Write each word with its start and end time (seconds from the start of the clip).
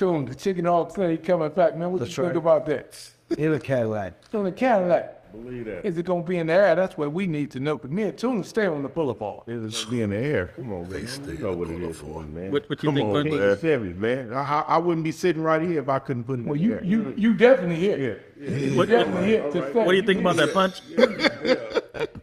Tune, 0.00 0.24
the 0.24 0.34
chicken 0.34 0.64
hawk 0.64 0.94
thing 0.94 1.18
coming 1.18 1.50
back, 1.50 1.76
man. 1.76 1.92
What 1.92 1.98
That's 2.00 2.16
you 2.16 2.24
think 2.24 2.36
about 2.36 2.64
that? 2.64 2.98
In 3.36 3.52
a 3.52 3.60
Cadillac. 3.60 4.14
It's 4.24 4.34
on 4.34 4.44
the 4.44 4.52
Cadillac. 4.52 5.30
Believe 5.30 5.66
that. 5.66 5.84
Is 5.86 5.98
it 5.98 6.06
gonna 6.06 6.22
be 6.22 6.38
in 6.38 6.46
the 6.46 6.54
air? 6.54 6.74
That's 6.74 6.96
what 6.96 7.12
we 7.12 7.26
need 7.26 7.50
to 7.50 7.60
know. 7.60 7.76
But 7.76 7.90
me 7.92 8.04
and 8.04 8.16
Tune 8.16 8.42
stay 8.42 8.66
on 8.66 8.82
the 8.82 8.88
boulevard. 8.88 9.42
It'll 9.46 9.90
be 9.90 10.00
in 10.00 10.08
the 10.10 10.16
air. 10.16 10.46
Come 10.56 10.72
on, 10.72 10.88
man. 10.90 11.06
You 11.26 11.34
know 11.38 11.52
what 11.52 11.68
it 11.70 11.82
is, 11.82 11.98
for 11.98 12.22
man. 12.22 12.50
What- 12.50 12.68
what 12.70 12.82
you 12.82 12.88
Come 12.88 12.94
think, 12.96 13.06
on, 13.08 13.12
Bundy? 13.12 13.38
man. 13.38 13.58
Chevy, 13.60 13.92
man. 13.92 14.32
I, 14.32 14.40
I 14.42 14.60
I 14.68 14.78
wouldn't 14.78 15.04
be 15.04 15.12
sitting 15.12 15.42
right 15.42 15.60
here 15.60 15.80
if 15.80 15.88
I 15.90 15.98
couldn't 15.98 16.24
put 16.24 16.38
it 16.38 16.42
in 16.42 16.46
Well, 16.46 16.54
the 16.54 16.64
you 16.64 16.72
air. 16.76 16.82
you 16.82 17.14
you 17.18 17.34
definitely 17.34 17.76
hit. 17.76 18.00
yeah. 18.00 18.74
What, 18.76 18.88
Definitely 18.88 19.28
hit. 19.28 19.52
to 19.52 19.60
what 19.74 19.90
do 19.90 19.96
you 19.96 20.02
think 20.02 20.20
about 20.20 20.36
that 20.36 20.54
punch? 20.54 20.80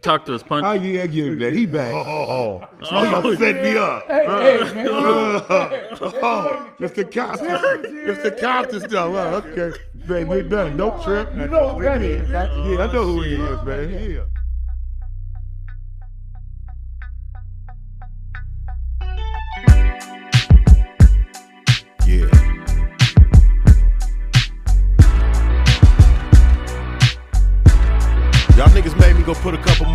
Talk 0.02 0.26
to 0.26 0.34
us, 0.34 0.42
punch. 0.42 0.64
How 0.64 0.72
you 0.72 1.06
give 1.08 1.26
him 1.26 1.38
that? 1.40 1.52
He 1.52 1.66
back. 1.66 1.92
Oh, 1.92 2.04
oh, 2.06 2.68
oh. 2.82 3.22
oh. 3.24 3.34
set 3.36 3.62
me 3.62 3.76
up. 3.76 4.06
Hey, 4.06 4.24
hey, 4.26 4.74
man. 4.74 4.88
Oh, 4.90 6.70
Mr. 6.78 7.12
Costa. 7.12 7.82
Mr. 7.82 8.40
Costa 8.40 8.80
stuff. 8.80 8.92
Oh, 8.92 9.42
okay. 9.44 9.76
Baby, 10.06 10.24
we're 10.24 10.42
done. 10.42 10.76
Don't 10.76 11.02
trip. 11.02 11.30
You 11.34 11.46
know 11.48 11.70
who 11.70 11.82
that 11.82 12.02
is. 12.02 12.28
Yeah, 12.30 12.44
I 12.44 12.92
know 12.92 13.04
who 13.04 13.22
he 13.22 13.34
is, 13.34 13.62
man. 13.64 13.90
Yeah. 13.90 13.98
Yeah. 14.00 14.37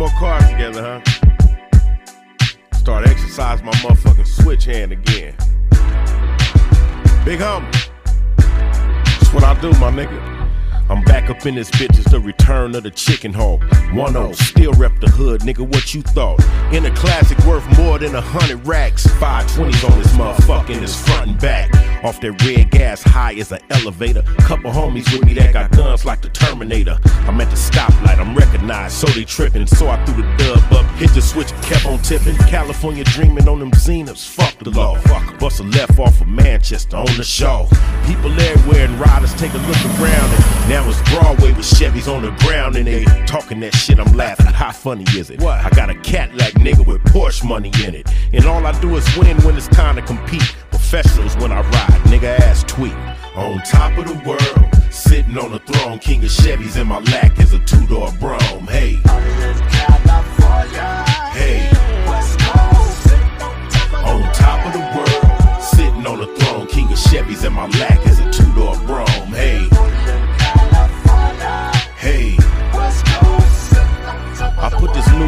More 0.04 0.18
cards 0.18 0.50
together, 0.50 0.82
huh? 0.82 1.00
Start 2.74 3.08
exercise 3.08 3.62
my 3.62 3.72
motherfucking 3.72 4.26
switch 4.26 4.64
hand 4.66 4.92
again. 4.92 5.34
Big 7.24 7.40
homie. 7.40 7.72
That's 8.36 9.32
what 9.32 9.44
I 9.44 9.58
do, 9.62 9.70
my 9.80 9.90
nigga. 9.90 10.20
I'm 10.90 11.02
back 11.04 11.30
up 11.30 11.46
in 11.46 11.54
this 11.54 11.70
bitch, 11.70 11.98
it's 11.98 12.10
the 12.10 12.20
return 12.20 12.74
of 12.74 12.82
the 12.82 12.90
chicken 12.90 13.32
hawk. 13.32 13.62
1 13.94 14.34
still 14.34 14.72
rep 14.74 15.00
the 15.00 15.08
hood, 15.08 15.40
nigga, 15.40 15.66
what 15.66 15.94
you 15.94 16.02
thought? 16.02 16.44
In 16.70 16.84
a 16.84 16.94
classic 16.94 17.38
worth 17.46 17.66
more 17.78 17.98
than 17.98 18.14
a 18.14 18.20
hundred 18.20 18.66
racks. 18.66 19.06
520s 19.06 19.90
on 19.90 19.98
this 19.98 20.12
motherfucking, 20.12 20.76
in 20.76 20.82
his 20.82 21.00
front 21.00 21.30
and 21.30 21.40
back. 21.40 21.93
Off 22.04 22.20
that 22.20 22.32
red 22.44 22.70
gas, 22.70 23.02
high 23.02 23.32
as 23.34 23.50
an 23.50 23.60
elevator. 23.70 24.20
Couple 24.40 24.70
homies 24.70 25.10
with 25.10 25.24
me 25.24 25.32
that 25.32 25.54
got 25.54 25.70
guns 25.70 26.04
like 26.04 26.20
the 26.20 26.28
Terminator. 26.28 26.98
I'm 27.26 27.40
at 27.40 27.48
the 27.48 27.56
stoplight, 27.56 28.18
I'm 28.18 28.36
recognized, 28.36 28.94
so 28.94 29.06
they 29.06 29.24
tripping. 29.24 29.66
So 29.66 29.88
I 29.88 30.04
threw 30.04 30.22
the 30.22 30.36
dub 30.36 30.72
up, 30.74 30.86
hit 30.96 31.10
the 31.14 31.22
switch, 31.22 31.48
kept 31.62 31.86
on 31.86 31.98
tipping. 32.00 32.36
California 32.46 33.04
dreaming 33.04 33.48
on 33.48 33.58
them 33.58 33.70
Zeniths, 33.70 34.28
fuck 34.28 34.58
the 34.58 34.68
law. 34.68 34.98
Fuck, 34.98 35.38
Bust 35.38 35.60
a 35.60 35.62
left 35.62 35.98
off 35.98 36.20
of 36.20 36.28
Manchester 36.28 36.98
on 36.98 37.16
the 37.16 37.24
show. 37.24 37.66
People 38.06 38.38
everywhere 38.38 38.84
and 38.84 39.00
riders 39.00 39.32
take 39.34 39.54
a 39.54 39.58
look 39.58 39.84
around. 39.98 40.30
And 40.34 40.68
now 40.68 40.86
it's 40.86 41.00
Broadway 41.10 41.52
with 41.54 41.64
Chevys 41.64 42.14
on 42.14 42.22
the 42.22 42.32
ground 42.44 42.76
and 42.76 42.86
they 42.86 43.04
talking 43.24 43.60
that 43.60 43.74
shit. 43.74 43.98
I'm 43.98 44.14
laughing. 44.14 44.52
How 44.52 44.72
funny 44.72 45.04
is 45.16 45.30
it? 45.30 45.42
I 45.42 45.70
got 45.70 45.88
a 45.88 45.94
Cadillac 45.94 46.52
nigga 46.54 46.86
with 46.86 47.02
Porsche 47.04 47.44
money 47.44 47.72
in 47.82 47.94
it. 47.94 48.10
And 48.34 48.44
all 48.44 48.66
I 48.66 48.78
do 48.80 48.94
is 48.94 49.16
win 49.16 49.38
when 49.38 49.56
it's 49.56 49.68
time 49.68 49.96
to 49.96 50.02
compete. 50.02 50.54
Professionals 50.94 51.36
when 51.38 51.50
I 51.50 51.60
ride, 51.60 52.00
nigga 52.04 52.38
ass 52.38 52.62
tweet. 52.68 52.94
On 53.34 53.58
top 53.62 53.98
of 53.98 54.06
the 54.06 54.14
world, 54.24 54.92
sitting 54.92 55.36
on 55.36 55.50
the 55.50 55.58
throne, 55.58 55.98
king 55.98 56.22
of 56.22 56.30
Chevys 56.30 56.80
in 56.80 56.86
my 56.86 57.00
lack 57.00 57.36
is 57.40 57.52
a 57.52 57.58
two 57.58 57.84
door 57.88 58.12
Brougham. 58.20 58.64
Hey, 58.68 59.00
hey. 61.32 61.68
On 64.04 64.22
top 64.34 64.64
of 64.66 64.72
the 64.72 64.78
world, 64.94 65.60
sitting 65.60 66.06
on 66.06 66.18
the 66.18 66.32
throne, 66.36 66.68
king 66.68 66.86
of 66.86 66.98
Chevys 66.98 67.44
in 67.44 67.52
my 67.54 67.66
lack 67.80 68.06
is 68.06 68.20
a 68.20 68.30
two 68.30 68.54
door 68.54 68.76
Brougham. 68.86 69.03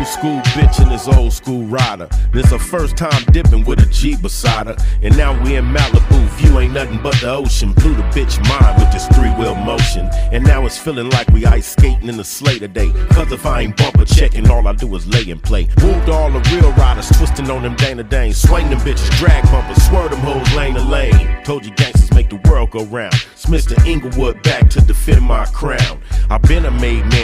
School 0.06 0.40
bitch 0.54 0.80
and 0.80 0.90
this 0.90 1.08
old 1.08 1.32
school 1.32 1.64
rider. 1.64 2.08
This 2.32 2.50
her 2.50 2.58
first 2.58 2.96
time 2.96 3.22
dipping 3.32 3.64
with 3.64 3.80
a 3.80 3.86
Jeep 3.86 4.22
beside 4.22 4.66
her. 4.66 4.76
And 5.02 5.16
now 5.16 5.32
we 5.42 5.56
in 5.56 5.64
Malibu, 5.64 6.28
view 6.36 6.58
ain't 6.58 6.74
nothing 6.74 7.00
but 7.02 7.14
the 7.20 7.30
ocean. 7.30 7.72
Blew 7.72 7.94
the 7.94 8.02
bitch 8.14 8.38
mind 8.48 8.80
with 8.80 8.92
this 8.92 9.06
three 9.08 9.30
wheel 9.34 9.54
motion. 9.54 10.08
And 10.32 10.44
now 10.44 10.64
it's 10.66 10.78
feeling 10.78 11.10
like 11.10 11.28
we 11.28 11.44
ice 11.46 11.72
skating 11.72 12.08
in 12.08 12.16
the 12.16 12.24
sleigh 12.24 12.58
today. 12.58 12.92
Cause 13.10 13.32
if 13.32 13.44
I 13.46 13.62
ain't 13.62 13.76
bumper 13.76 14.04
checking, 14.04 14.48
all 14.50 14.66
I 14.66 14.74
do 14.74 14.94
is 14.94 15.06
lay 15.06 15.30
and 15.30 15.42
play. 15.42 15.68
Moved 15.82 16.08
all 16.08 16.30
the 16.30 16.40
real 16.54 16.72
riders, 16.72 17.08
twisting 17.08 17.50
on 17.50 17.62
them 17.62 17.74
Dana 17.76 18.02
Danes. 18.02 18.36
Swing 18.36 18.70
them 18.70 18.78
bitches, 18.80 19.10
drag 19.18 19.44
bumpers, 19.50 19.82
swerve 19.86 20.10
them 20.10 20.20
hoes 20.20 20.54
lane 20.54 20.74
to 20.74 20.82
lane. 20.82 21.42
Told 21.44 21.64
you 21.64 21.72
gangsters 21.72 22.12
make 22.12 22.30
the 22.30 22.40
world 22.48 22.70
go 22.70 22.84
round. 22.84 23.14
It's 23.32 23.46
Mr. 23.46 23.74
Inglewood 23.86 24.42
back 24.42 24.68
to 24.70 24.80
defend 24.80 25.22
my 25.22 25.46
crown. 25.46 26.00
I've 26.30 26.42
been 26.42 26.64
a 26.64 26.70
made 26.70 27.04
man, 27.06 27.15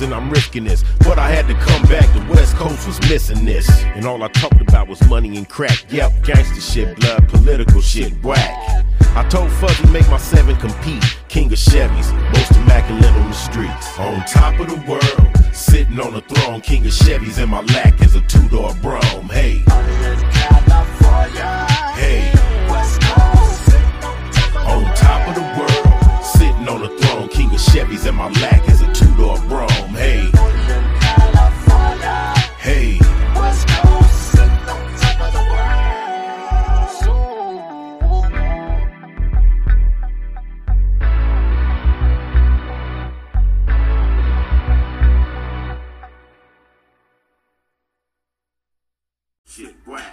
and 0.00 0.12
I'm 0.12 0.30
risking 0.30 0.64
this. 0.64 0.84
But 1.00 1.18
I 1.18 1.30
had 1.30 1.46
to 1.48 1.54
come 1.54 1.82
back, 1.84 2.12
the 2.12 2.24
West 2.32 2.54
Coast 2.56 2.86
was 2.86 3.00
missing 3.08 3.44
this. 3.44 3.68
And 3.94 4.04
all 4.04 4.22
I 4.22 4.28
talked 4.28 4.60
about 4.60 4.88
was 4.88 5.00
money 5.08 5.36
and 5.36 5.48
crack. 5.48 5.84
Yep, 5.90 6.24
gangster 6.24 6.60
shit, 6.60 6.98
blood, 7.00 7.28
political 7.28 7.80
shit, 7.80 8.12
whack. 8.22 8.84
I 9.14 9.26
told 9.28 9.50
Fuzzy 9.52 9.88
make 9.90 10.08
my 10.08 10.18
seven 10.18 10.56
compete. 10.56 11.02
King 11.28 11.46
of 11.46 11.58
Chevys, 11.58 12.12
most 12.32 12.52
immaculate 12.52 13.04
on 13.04 13.28
the 13.28 13.32
streets. 13.32 13.98
On 13.98 14.20
top 14.26 14.60
of 14.60 14.68
the 14.68 14.90
world, 14.90 15.54
sitting 15.54 15.98
on 15.98 16.12
the 16.12 16.20
throne. 16.22 16.60
King 16.60 16.84
of 16.84 16.92
Chevys 16.92 17.42
in 17.42 17.48
my 17.48 17.62
lack 17.62 18.00
is 18.02 18.14
a 18.14 18.20
two 18.22 18.46
door 18.48 18.74
Brougham. 18.82 19.28
Hey, 19.28 19.62
hey. 21.94 22.32
On 24.66 24.84
top 24.94 25.28
of 25.28 25.34
the 25.34 25.46
world, 25.58 26.24
sitting 26.24 26.68
on 26.68 26.80
the 26.80 26.98
throne. 26.98 27.28
King 27.28 27.48
of 27.48 27.60
Chevys 27.60 28.06
in 28.06 28.14
my 28.14 28.28
lack 28.42 28.65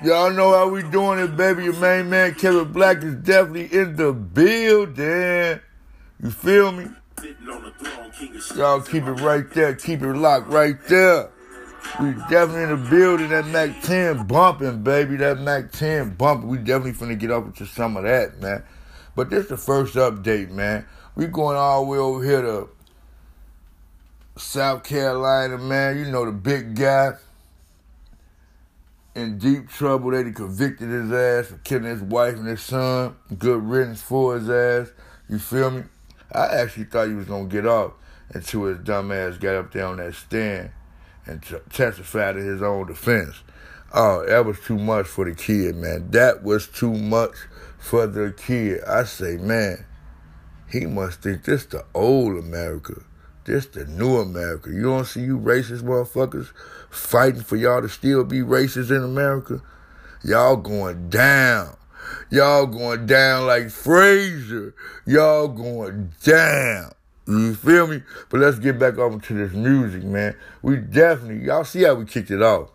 Y'all 0.04 0.32
know 0.32 0.52
how 0.52 0.68
we 0.68 0.84
doing 0.84 1.18
it, 1.18 1.38
baby. 1.38 1.64
Your 1.64 1.78
main 1.78 2.10
man 2.10 2.36
Kevin 2.36 2.74
Black 2.74 3.02
is 3.04 3.16
definitely 3.16 3.72
in 3.72 3.96
the 3.96 4.12
building. 4.12 5.62
You 6.22 6.30
feel 6.30 6.74
me? 6.74 6.88
Y'all 8.54 8.82
keep 8.82 9.04
it 9.04 9.22
right 9.22 9.50
there. 9.52 9.74
Keep 9.74 10.02
it 10.02 10.14
locked 10.14 10.50
right 10.50 10.76
there. 10.90 11.30
We 12.02 12.12
definitely 12.30 12.64
in 12.64 12.70
the 12.72 12.90
building. 12.90 13.30
That 13.30 13.48
Mack 13.48 13.82
10 13.82 14.28
bumping, 14.28 14.84
baby. 14.84 15.16
That 15.16 15.40
Mack 15.40 15.72
10 15.72 16.16
bumping. 16.16 16.50
We 16.50 16.58
definitely 16.58 16.94
finna 16.94 17.18
get 17.18 17.32
up 17.32 17.46
into 17.46 17.66
some 17.66 17.96
of 17.96 18.04
that, 18.04 18.42
man. 18.42 18.62
But 19.16 19.30
this 19.30 19.48
the 19.48 19.56
first 19.56 19.96
update, 19.96 20.50
man. 20.50 20.86
We 21.16 21.28
going 21.28 21.56
all 21.56 21.86
the 21.86 21.92
way 21.92 21.98
over 21.98 22.22
here 22.22 22.42
to 22.42 22.70
South 24.36 24.84
Carolina, 24.84 25.58
man. 25.58 25.98
You 25.98 26.12
know 26.12 26.26
the 26.26 26.34
big 26.34 26.76
guy 26.76 27.14
in 29.16 29.38
deep 29.38 29.70
trouble. 29.70 30.12
They 30.12 30.32
convicted 30.32 30.90
his 30.90 31.12
ass 31.12 31.48
for 31.48 31.58
killing 31.60 31.86
his 31.86 32.02
wife 32.02 32.36
and 32.36 32.48
his 32.48 32.62
son. 32.62 33.16
Good 33.38 33.64
riddance 33.64 34.02
for 34.02 34.36
his 34.36 34.50
ass. 34.50 34.92
You 35.30 35.40
feel 35.40 35.72
me? 35.72 35.84
I 36.32 36.48
actually 36.48 36.86
thought 36.86 37.08
he 37.08 37.14
was 37.14 37.28
gonna 37.28 37.46
get 37.46 37.66
off 37.66 37.94
until 38.30 38.66
his 38.66 38.80
dumb 38.80 39.12
ass 39.12 39.38
got 39.38 39.56
up 39.56 39.72
there 39.72 39.86
on 39.86 39.98
that 39.98 40.16
stand 40.16 40.72
and 41.26 41.42
t- 41.42 41.56
testified 41.72 42.38
in 42.38 42.46
his 42.46 42.62
own 42.62 42.88
defense. 42.88 43.36
Oh, 43.94 44.26
that 44.26 44.46
was 44.46 44.60
too 44.60 44.78
much 44.78 45.06
for 45.06 45.26
the 45.26 45.36
kid, 45.36 45.76
man. 45.76 46.10
That 46.12 46.44
was 46.44 46.68
too 46.68 46.94
much 46.94 47.36
for 47.78 48.08
the 48.08 48.34
kid. 48.36 48.84
I 48.86 49.04
say, 49.04 49.38
man, 49.38 49.86
he 50.70 50.88
must 50.88 51.22
think 51.22 51.44
this 51.44 51.66
the 51.66 51.86
old 51.94 52.38
America. 52.38 53.04
This 53.46 53.66
the 53.66 53.86
new 53.86 54.18
America. 54.18 54.70
You 54.70 54.84
don't 54.84 55.06
see 55.06 55.22
you 55.22 55.38
racist 55.38 55.82
motherfuckers 55.82 56.52
fighting 56.90 57.42
for 57.42 57.58
y'all 57.58 57.82
to 57.82 57.90
still 57.90 58.24
be 58.24 58.40
racist 58.40 58.90
in 58.90 59.04
America? 59.04 59.62
Y'all 60.24 60.56
going 60.56 61.10
down. 61.10 61.76
Y'all 62.30 62.66
going 62.66 63.06
down 63.06 63.46
like 63.46 63.70
Frazier. 63.70 64.74
Y'all 65.06 65.50
going 65.50 66.14
down. 66.24 66.94
You 67.28 67.56
feel 67.56 67.88
me? 67.88 68.04
But 68.30 68.42
let's 68.42 68.60
get 68.60 68.80
back 68.80 68.98
over 68.98 69.20
to 69.20 69.34
this 69.34 69.54
music, 69.54 70.04
man. 70.04 70.36
We 70.62 70.78
definitely, 70.78 71.46
y'all 71.46 71.64
see 71.64 71.84
how 71.84 71.96
we 71.96 72.06
kicked 72.06 72.32
it 72.32 72.42
off. 72.42 72.70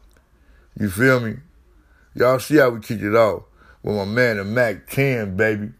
You 0.78 0.90
feel 0.90 1.20
me? 1.20 1.36
Y'all 2.14 2.38
see 2.38 2.56
how 2.56 2.70
we 2.70 2.80
kicked 2.80 3.02
it 3.02 3.14
off 3.14 3.44
with 3.82 3.96
my 3.96 4.04
man, 4.04 4.36
the 4.36 4.44
Mack 4.44 4.88
10, 4.88 5.36
baby. 5.36 5.70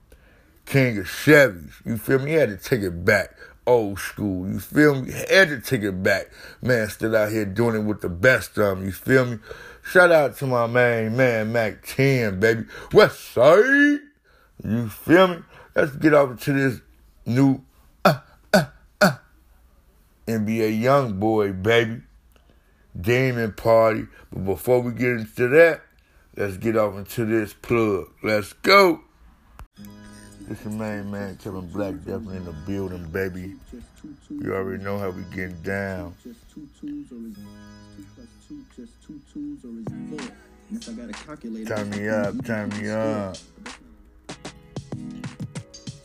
King 0.66 0.98
of 0.98 1.06
Chevys. 1.06 1.72
You 1.86 1.96
feel 1.96 2.18
me? 2.18 2.32
He 2.32 2.36
had 2.36 2.50
to 2.50 2.56
take 2.56 2.82
it 2.82 3.04
back. 3.04 3.34
Old 3.68 3.98
school. 3.98 4.48
You 4.48 4.60
feel 4.60 5.02
me? 5.02 5.12
Had 5.12 5.50
to 5.50 5.60
take 5.60 5.82
it 5.82 6.02
back. 6.02 6.30
Man, 6.62 6.88
still 6.88 7.14
out 7.14 7.30
here 7.30 7.44
doing 7.44 7.76
it 7.76 7.84
with 7.84 8.00
the 8.00 8.08
best 8.08 8.56
of 8.56 8.78
them. 8.78 8.86
You 8.86 8.92
feel 8.92 9.26
me? 9.26 9.38
Shout 9.84 10.10
out 10.10 10.38
to 10.38 10.46
my 10.46 10.66
main 10.66 11.14
man, 11.14 11.52
Mack 11.52 11.84
10, 11.86 12.40
baby. 12.40 12.64
West 12.94 13.20
Side. 13.34 14.00
You 14.64 14.88
feel 14.88 15.28
me? 15.28 15.36
let's 15.74 15.94
get 15.96 16.14
off 16.14 16.40
to 16.44 16.52
this 16.54 16.80
new 17.26 17.62
uh, 18.06 18.20
uh, 18.54 18.64
uh, 19.02 19.16
NBA 20.26 20.80
young 20.80 21.20
boy, 21.20 21.52
baby. 21.52 22.00
Demon 22.98 23.52
party. 23.52 24.06
But 24.32 24.44
before 24.46 24.80
we 24.80 24.92
get 24.92 25.10
into 25.10 25.46
that, 25.48 25.82
let's 26.36 26.56
get 26.56 26.76
off 26.76 26.96
into 26.96 27.26
this 27.26 27.52
plug. 27.52 28.06
Let's 28.22 28.54
go. 28.54 29.02
This 30.48 30.64
your 30.64 30.72
main 30.72 31.10
man, 31.10 31.36
Kevin 31.36 31.68
Black, 31.68 31.94
definitely 31.96 32.38
in 32.38 32.46
the 32.46 32.52
building, 32.66 33.04
baby. 33.10 33.56
You 34.30 34.54
already 34.54 34.82
know 34.82 34.98
how 34.98 35.10
we 35.10 35.22
getting 35.24 35.60
down. 35.60 36.14
Turn 41.66 41.90
me 41.90 42.08
up, 42.08 42.44
turn 42.46 42.70
me 42.70 42.88
up. 42.88 43.36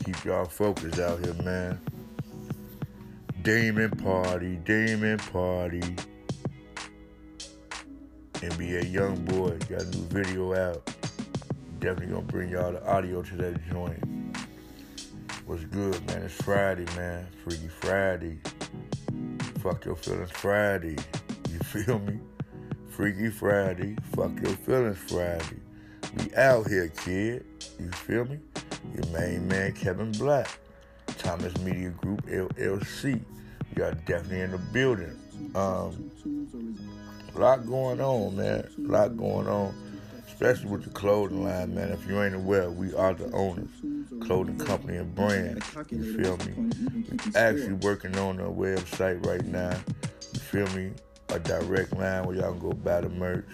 Keep 0.03 0.25
y'all 0.25 0.43
focused 0.43 0.99
out 0.99 1.23
here, 1.23 1.33
man. 1.35 1.79
Demon 3.43 3.91
party, 3.91 4.57
demon 4.65 5.19
party. 5.19 5.95
NBA 8.41 8.91
Young 8.91 9.23
Boy 9.23 9.57
got 9.69 9.83
a 9.83 9.85
new 9.85 10.03
video 10.07 10.53
out. 10.53 10.85
Definitely 11.79 12.07
gonna 12.07 12.21
bring 12.23 12.49
y'all 12.49 12.73
the 12.73 12.85
audio 12.85 13.21
to 13.21 13.35
that 13.37 13.69
joint. 13.69 14.12
What's 15.53 15.65
good, 15.65 16.07
man? 16.07 16.23
It's 16.23 16.33
Friday, 16.33 16.85
man. 16.95 17.27
Freaky 17.43 17.67
Friday. 17.67 18.39
Fuck 19.59 19.85
your 19.85 19.95
feelings 19.95 20.31
Friday. 20.31 20.95
You 21.51 21.59
feel 21.63 21.99
me? 21.99 22.17
Freaky 22.89 23.29
Friday. 23.29 23.95
Fuck 24.15 24.31
your 24.41 24.55
feelings 24.55 24.97
Friday. 24.97 25.59
We 26.17 26.33
out 26.33 26.67
here, 26.67 26.87
kid. 26.87 27.45
You 27.79 27.91
feel 27.91 28.25
me? 28.25 28.39
Your 28.95 29.05
main 29.13 29.47
man, 29.47 29.73
Kevin 29.73 30.11
Black. 30.13 30.49
Thomas 31.19 31.55
Media 31.57 31.89
Group, 31.89 32.25
LLC. 32.25 33.23
Y'all 33.77 33.93
definitely 34.07 34.41
in 34.41 34.51
the 34.53 34.57
building. 34.57 35.19
Um, 35.53 36.09
a 37.35 37.39
lot 37.39 37.67
going 37.67 38.01
on, 38.01 38.37
man. 38.37 38.67
A 38.75 38.91
lot 38.91 39.15
going 39.15 39.47
on, 39.47 39.92
especially 40.43 40.69
with 40.71 40.83
the 40.83 40.89
clothing 40.89 41.41
line, 41.41 41.73
man. 41.73 41.89
If 41.89 42.05
you 42.05 42.21
ain't 42.21 42.35
aware, 42.35 42.69
we 42.69 42.93
are 42.95 43.13
the 43.13 43.31
owners, 43.31 43.69
clothing 44.19 44.57
company 44.57 44.97
and 44.97 45.15
brand. 45.15 45.63
You 45.89 46.17
feel 46.17 46.35
me? 46.37 46.53
We 47.25 47.33
actually 47.33 47.73
working 47.75 48.17
on 48.17 48.41
a 48.41 48.49
website 48.49 49.25
right 49.25 49.45
now. 49.45 49.73
You 50.33 50.39
feel 50.41 50.67
me? 50.75 50.91
A 51.29 51.39
direct 51.39 51.93
line 51.93 52.25
where 52.25 52.35
y'all 52.35 52.51
can 52.51 52.59
go 52.59 52.73
buy 52.73 52.99
the 52.99 53.09
merch. 53.09 53.47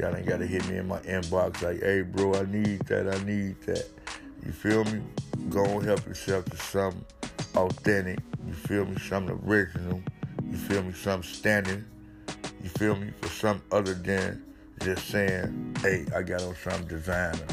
Y'all 0.00 0.16
ain't 0.16 0.26
gotta 0.26 0.46
hit 0.46 0.68
me 0.68 0.78
in 0.78 0.88
my 0.88 0.98
inbox 1.00 1.62
like, 1.62 1.80
hey, 1.80 2.02
bro, 2.02 2.34
I 2.34 2.44
need 2.46 2.80
that, 2.86 3.06
I 3.08 3.22
need 3.24 3.60
that. 3.62 3.86
You 4.44 4.50
feel 4.50 4.84
me? 4.84 5.02
Go 5.48 5.64
and 5.64 5.84
help 5.84 6.04
yourself 6.06 6.44
to 6.46 6.56
something 6.56 7.04
authentic. 7.54 8.18
You 8.44 8.52
feel 8.52 8.84
me? 8.84 8.98
Something 8.98 9.40
original. 9.46 10.02
You 10.50 10.56
feel 10.56 10.82
me? 10.82 10.92
Something 10.92 11.30
standing. 11.30 11.84
You 12.60 12.68
feel 12.70 12.96
me? 12.96 13.12
For 13.20 13.28
something 13.28 13.62
other 13.70 13.94
than 13.94 14.42
just 14.80 15.08
saying, 15.08 15.76
hey, 15.80 16.06
I 16.14 16.22
got 16.22 16.42
on 16.42 16.54
some 16.56 16.84
designer. 16.86 17.46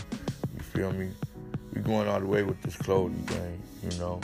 You 0.55 0.61
feel 0.61 0.91
me? 0.91 1.11
We 1.73 1.81
going 1.81 2.07
all 2.07 2.19
the 2.19 2.25
way 2.25 2.43
with 2.43 2.61
this 2.61 2.75
clothing 2.75 3.23
thing, 3.25 3.61
you 3.83 3.97
know. 3.97 4.21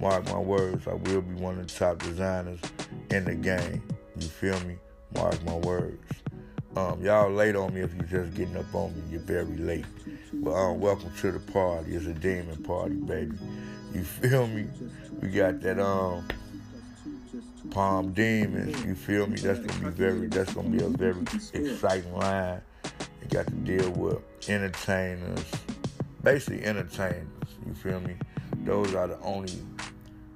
Mark 0.00 0.24
my 0.26 0.38
words, 0.38 0.86
I 0.86 0.94
will 0.94 1.22
be 1.22 1.34
one 1.34 1.58
of 1.58 1.66
the 1.66 1.74
top 1.74 1.98
designers 1.98 2.60
in 3.10 3.24
the 3.24 3.34
game. 3.34 3.82
You 4.18 4.28
feel 4.28 4.58
me? 4.60 4.76
Mark 5.14 5.42
my 5.44 5.54
words. 5.56 6.02
Um, 6.76 7.02
y'all 7.02 7.30
late 7.30 7.56
on 7.56 7.74
me 7.74 7.80
if 7.80 7.92
you're 7.94 8.22
just 8.24 8.36
getting 8.36 8.56
up 8.56 8.72
on 8.74 8.94
me. 8.94 9.02
You're 9.10 9.20
very 9.20 9.56
late. 9.56 9.86
But 10.32 10.52
um, 10.52 10.80
welcome 10.80 11.12
to 11.20 11.32
the 11.32 11.40
party. 11.40 11.94
It's 11.94 12.06
a 12.06 12.12
demon 12.12 12.62
party, 12.62 12.94
baby. 12.94 13.36
You 13.92 14.04
feel 14.04 14.46
me? 14.46 14.66
We 15.20 15.28
got 15.28 15.60
that 15.62 15.80
um 15.80 16.28
Palm 17.70 18.12
Demons. 18.12 18.84
You 18.84 18.94
feel 18.94 19.26
me? 19.26 19.38
That's 19.38 19.60
gonna 19.60 19.90
be 19.90 19.96
very. 19.96 20.26
That's 20.28 20.52
gonna 20.52 20.68
be 20.68 20.82
a 20.82 20.88
very 20.88 21.20
exciting 21.54 22.14
line. 22.14 22.60
You 23.22 23.28
got 23.28 23.46
to 23.46 23.52
deal 23.52 23.90
with 23.90 24.18
entertainers, 24.48 25.44
basically 26.22 26.64
entertainers. 26.64 27.26
You 27.66 27.74
feel 27.74 28.00
me? 28.00 28.14
Those 28.64 28.94
are 28.94 29.08
the 29.08 29.18
only 29.20 29.52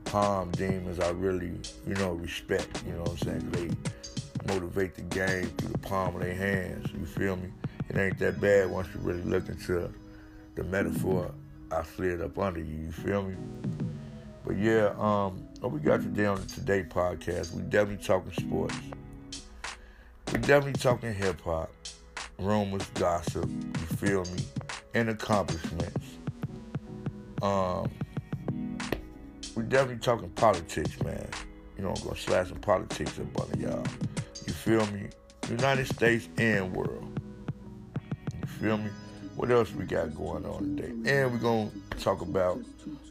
Palm 0.05 0.51
Demons 0.53 1.01
I 1.01 1.11
really, 1.11 1.53
you 1.87 1.95
know, 1.95 2.13
respect. 2.13 2.83
You 2.87 2.93
know 2.93 3.03
what 3.03 3.11
I'm 3.13 3.19
saying? 3.19 3.51
They 3.51 4.53
motivate 4.53 4.95
the 4.95 5.03
game 5.03 5.47
through 5.57 5.73
the 5.73 5.79
palm 5.79 6.17
of 6.17 6.23
their 6.23 6.35
hands. 6.35 6.91
You 6.93 7.07
feel 7.07 7.37
me? 7.37 7.49
It 7.89 7.97
ain't 7.97 8.19
that 8.19 8.41
bad 8.41 8.71
once 8.71 8.89
you 8.95 9.01
really 9.01 9.23
look 9.23 9.49
into 9.49 9.93
the 10.55 10.65
metaphor 10.65 11.33
I 11.71 11.83
slid 11.85 12.21
up 12.21 12.39
under 12.39 12.61
you. 12.61 12.77
You 12.77 12.93
feel 12.93 13.23
me? 13.23 13.35
But 14.45 14.59
yeah, 14.59 14.95
um, 14.99 15.42
what 15.63 15.71
we 15.71 15.79
got 15.79 16.03
today 16.03 16.27
on 16.27 16.41
the 16.41 16.47
Today 16.47 16.83
podcast, 16.83 17.53
we 17.53 17.63
definitely 17.63 18.05
talking 18.05 18.33
sports. 18.33 18.75
We 20.33 20.41
definitely 20.41 20.73
talking 20.73 21.15
hip 21.15 21.41
hop, 21.43 21.71
rumors, 22.37 22.85
gossip, 22.95 23.49
you 23.49 23.97
feel 23.97 24.25
me, 24.25 24.43
and 24.95 25.09
accomplishments. 25.11 26.19
Um, 27.43 27.89
we 29.55 29.63
definitely 29.63 29.99
talking 29.99 30.31
politics, 30.31 31.01
man. 31.05 31.29
You 31.77 31.85
know, 31.85 31.91
I'm 31.91 32.03
gonna 32.03 32.17
slash 32.17 32.49
some 32.49 32.59
politics 32.59 33.21
up 33.21 33.41
under 33.41 33.61
y'all. 33.61 33.87
You 34.45 34.53
feel 34.53 34.85
me? 34.87 35.11
United 35.49 35.87
States 35.87 36.29
and 36.39 36.75
world. 36.75 37.21
You 38.41 38.47
feel 38.49 38.79
me? 38.79 38.91
What 39.37 39.53
else 39.53 39.73
we 39.73 39.85
got 39.85 40.13
going 40.17 40.45
on 40.45 40.77
today? 40.77 40.91
And 41.09 41.33
we're 41.33 41.39
gonna 41.39 41.71
talk 42.01 42.21
about 42.21 42.61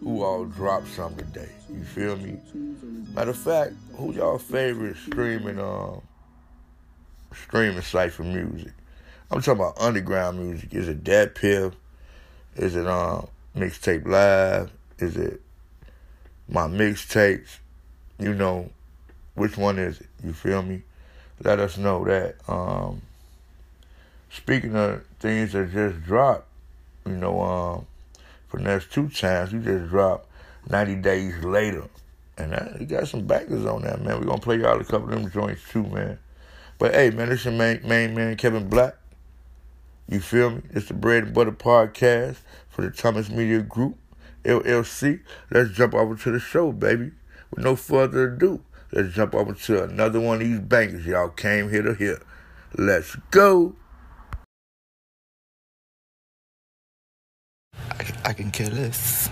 who 0.02 0.22
all 0.24 0.46
dropped 0.46 0.88
some 0.88 1.16
today. 1.16 1.50
You 1.70 1.84
feel 1.84 2.18
me? 2.18 2.38
Matter 3.14 3.32
of 3.32 3.38
fact, 3.38 3.74
who 3.98 4.14
y'all 4.14 4.38
favorite 4.38 4.96
streaming 4.96 5.60
um 5.60 6.02
streaming 7.34 7.82
site 7.82 8.14
for 8.14 8.24
music? 8.24 8.72
I'm 9.30 9.42
talking 9.42 9.62
about 9.62 9.80
underground 9.80 10.40
music. 10.40 10.74
Is 10.74 10.88
it 10.88 11.04
DatPiff? 11.04 11.74
Is 12.56 12.78
it 12.78 12.88
um 12.88 13.28
mixtape 13.56 14.08
live? 14.08 14.72
Is 15.00 15.18
it 15.18 15.42
my 16.48 16.68
mixtapes? 16.68 17.58
You 18.18 18.34
know, 18.34 18.70
which 19.36 19.58
one 19.58 19.78
is 19.78 20.00
it? 20.00 20.08
You 20.24 20.32
feel 20.32 20.62
me? 20.62 20.84
Let 21.44 21.60
us 21.60 21.78
know 21.78 22.06
that. 22.06 22.36
Um 22.48 23.02
speaking 24.32 24.74
of 24.78 25.04
things 25.20 25.52
that 25.52 25.74
just 25.74 26.02
dropped, 26.06 26.48
you 27.06 27.18
know, 27.18 27.42
um, 27.42 27.88
for 28.48 28.58
the 28.58 28.64
next 28.64 28.92
two 28.94 29.10
times, 29.10 29.52
you 29.52 29.60
just 29.60 29.90
dropped 29.90 30.28
90 30.70 30.96
Days 30.96 31.44
Later. 31.44 31.90
And 32.42 32.80
we 32.80 32.86
got 32.86 33.08
some 33.08 33.28
backers 33.28 33.66
on 33.66 33.84
that, 33.84 34.02
man. 34.02 34.20
We're 34.20 34.26
going 34.26 34.40
to 34.40 34.44
play 34.44 34.58
y'all 34.58 34.80
a 34.80 34.84
couple 34.84 35.12
of 35.12 35.22
them 35.22 35.32
joints 35.32 35.62
too, 35.70 35.84
man. 35.84 36.18
But 36.80 36.96
hey, 36.96 37.12
man, 37.12 37.30
this 37.30 37.46
is 37.46 37.54
main, 37.54 37.88
main 37.88 38.16
man, 38.16 38.36
Kevin 38.38 38.68
Black. 38.68 38.96
You 40.10 40.20
feel 40.20 40.50
me? 40.50 40.62
It's 40.72 40.88
the 40.88 40.94
Bread 40.94 41.26
and 41.26 41.34
Butter 41.34 41.52
Podcast 41.52 42.38
for 42.70 42.82
the 42.82 42.90
Thomas 42.90 43.30
Media 43.30 43.62
Group, 43.62 43.98
LLC. 44.44 45.22
Let's 45.52 45.72
jump 45.72 45.94
over 45.94 46.16
to 46.16 46.32
the 46.32 46.40
show, 46.40 46.72
baby. 46.72 47.12
With 47.52 47.64
no 47.64 47.76
further 47.76 48.34
ado, 48.34 48.62
let's 48.92 49.14
jump 49.14 49.36
over 49.36 49.54
to 49.54 49.84
another 49.84 50.20
one 50.20 50.42
of 50.42 50.48
these 50.48 50.60
bangers 50.60 51.06
y'all 51.06 51.30
came 51.30 51.70
here 51.70 51.84
to 51.84 51.94
hear. 51.94 52.22
Let's 52.78 53.16
go. 53.30 53.76
I, 57.76 58.06
I 58.26 58.34
can 58.34 58.52
care 58.52 58.70
less. 58.70 59.30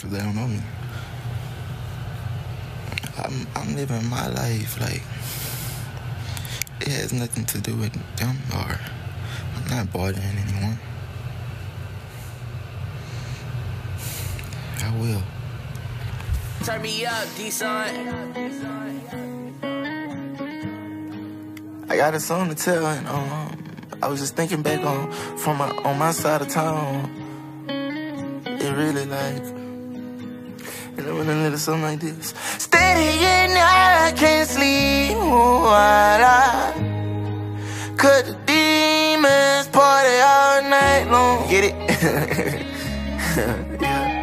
Cause 0.00 0.10
they 0.10 0.18
don't 0.18 0.34
know 0.34 0.48
me. 0.48 0.60
I'm, 3.18 3.46
I'm 3.54 3.76
living 3.76 4.06
my 4.08 4.28
life 4.28 4.80
like 4.80 5.02
it 6.80 6.88
has 6.88 7.12
nothing 7.12 7.44
to 7.46 7.60
do 7.60 7.76
with 7.76 7.92
them 8.16 8.36
or 8.54 8.78
I'm 9.56 9.68
not 9.68 9.92
bothering 9.92 10.18
anyone. 10.18 10.78
I 14.82 14.96
will. 14.96 15.22
Turn 16.64 16.82
me 16.82 17.06
up, 17.06 17.26
D-Son. 17.36 18.30
I 21.88 21.96
got 21.96 22.14
a 22.14 22.20
song 22.20 22.48
to 22.48 22.54
tell 22.54 22.86
and 22.86 23.06
um 23.08 23.56
I 24.02 24.08
was 24.08 24.20
just 24.20 24.36
thinking 24.36 24.62
back 24.62 24.80
on 24.84 25.10
from 25.38 25.58
my 25.58 25.70
on 25.70 25.98
my 25.98 26.12
side 26.12 26.40
of 26.40 26.48
town. 26.48 27.10
It 28.46 28.72
really 28.76 29.06
like 29.06 29.42
and 30.96 31.08
I 31.08 31.12
went 31.12 31.28
a 31.28 31.34
little 31.34 31.58
something 31.58 31.82
like 31.82 32.00
this. 32.00 32.32
Steady 32.90 33.24
at 33.24 34.08
I 34.08 34.12
can't 34.16 34.48
sleep. 34.48 35.16
Oh, 35.16 35.68
I, 35.68 36.72
Cause 37.96 38.24
the 38.24 38.34
demons 38.46 39.68
party 39.68 40.16
all 40.32 40.62
night 40.62 41.04
long. 41.08 41.48
Get 41.48 41.64
it? 41.70 41.74
yeah. 43.80 44.18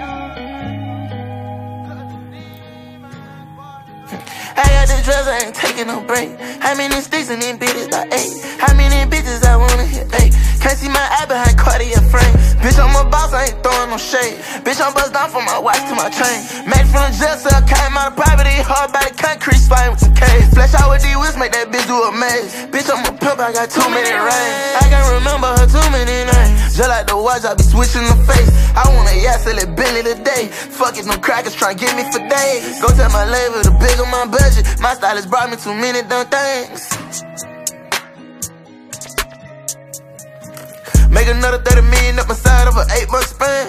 I 4.57 4.65
got 4.75 4.87
the 4.89 5.01
drugs, 5.05 5.27
I 5.27 5.45
ain't 5.45 5.55
taking 5.55 5.87
no 5.87 6.01
break. 6.01 6.37
How 6.59 6.75
many 6.75 6.99
sticks 6.99 7.29
in 7.29 7.39
these 7.39 7.55
bitches 7.55 7.93
I 7.93 8.03
ate? 8.11 8.59
How 8.59 8.73
many 8.75 9.09
bitches 9.09 9.43
I 9.45 9.55
wanna 9.55 9.85
hit? 9.85 10.11
Hey, 10.11 10.29
can't 10.57 10.77
see 10.77 10.89
my 10.89 11.01
eye 11.01 11.25
behind 11.25 11.57
Cartier 11.57 12.01
frame. 12.09 12.35
Bitch, 12.61 12.77
I'm 12.81 12.93
a 12.97 13.07
boss, 13.09 13.33
I 13.33 13.53
ain't 13.53 13.59
throwing 13.61 13.89
no 13.89 13.97
shade. 13.97 14.41
Bitch, 14.65 14.81
I'm 14.81 14.93
bust 14.93 15.13
down 15.13 15.29
from 15.29 15.45
my 15.45 15.59
watch 15.59 15.79
to 15.87 15.95
my 15.95 16.09
chain. 16.09 16.39
Made 16.65 16.87
from 16.89 17.05
the 17.07 17.13
jail 17.15 17.37
cell, 17.37 17.61
came 17.63 17.93
out 17.95 18.11
of 18.11 18.15
property, 18.17 18.57
hard 18.65 18.91
by 18.91 19.05
the 19.05 19.13
concrete, 19.13 19.61
slime 19.61 19.93
with 19.93 20.01
some 20.01 20.15
cage. 20.17 20.49
Flash 20.51 20.73
out 20.75 20.89
with 20.89 21.05
these 21.05 21.15
wheels, 21.15 21.37
make 21.37 21.53
that 21.53 21.69
bitch 21.69 21.85
do 21.85 21.95
a 21.95 22.11
maze. 22.11 22.51
Bitch, 22.73 22.89
I'm 22.89 23.05
a 23.05 23.13
pimp, 23.13 23.39
I 23.39 23.53
got 23.53 23.69
too 23.69 23.85
many 23.87 24.09
rings. 24.09 24.57
I 24.81 24.85
can't 24.89 25.09
remember 25.21 25.47
her 25.53 25.67
too 25.69 25.87
many 25.93 26.25
names. 26.25 26.75
Just 26.75 26.89
like 26.89 27.07
the 27.07 27.17
watch, 27.17 27.45
I 27.45 27.53
be 27.53 27.63
switching 27.63 28.05
the 28.05 28.17
face. 28.25 28.49
I 28.73 28.89
want 28.93 29.09
a 29.09 29.15
yacht, 29.17 29.41
sell 29.45 29.57
it 29.57 29.69
Billy 29.77 30.01
today. 30.01 30.49
Fuck 30.49 30.97
it, 30.97 31.05
no 31.05 31.17
crackers 31.17 31.55
try 31.55 31.73
get 31.73 31.93
me 31.95 32.03
for 32.11 32.21
days. 32.25 32.81
Go 32.81 32.89
tell 32.93 33.09
my 33.13 33.25
label 33.25 33.61
to 33.63 33.71
on 34.01 34.11
my 34.11 34.25
budget. 34.25 34.65
My 34.79 34.93
stylist 34.93 35.29
brought 35.29 35.49
me 35.49 35.57
too 35.57 35.73
many 35.73 36.01
dumb 36.07 36.27
things. 36.27 37.46
Make 41.17 41.33
another 41.33 41.57
30 41.57 41.81
million 41.89 42.19
up 42.19 42.29
my 42.29 42.35
side 42.37 42.69
of 42.69 42.77
an 42.77 42.85
eight 42.93 43.09
month 43.09 43.25
span. 43.25 43.65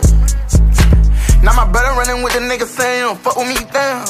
Now 1.41 1.57
my 1.57 1.65
brother 1.65 1.97
running 1.97 2.21
with 2.21 2.37
the 2.37 2.45
nigga 2.45 2.69
saying, 2.69 3.09
don't 3.09 3.17
fuck 3.17 3.41
with 3.41 3.49
me 3.49 3.57
down. 3.73 4.05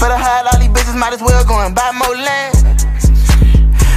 For 0.00 0.08
the 0.08 0.16
hide, 0.16 0.48
all 0.48 0.56
these 0.56 0.72
bitches 0.72 0.96
might 0.96 1.12
as 1.12 1.20
well 1.20 1.44
go 1.44 1.60
and 1.60 1.76
buy 1.76 1.92
more 1.92 2.16
land. 2.16 2.56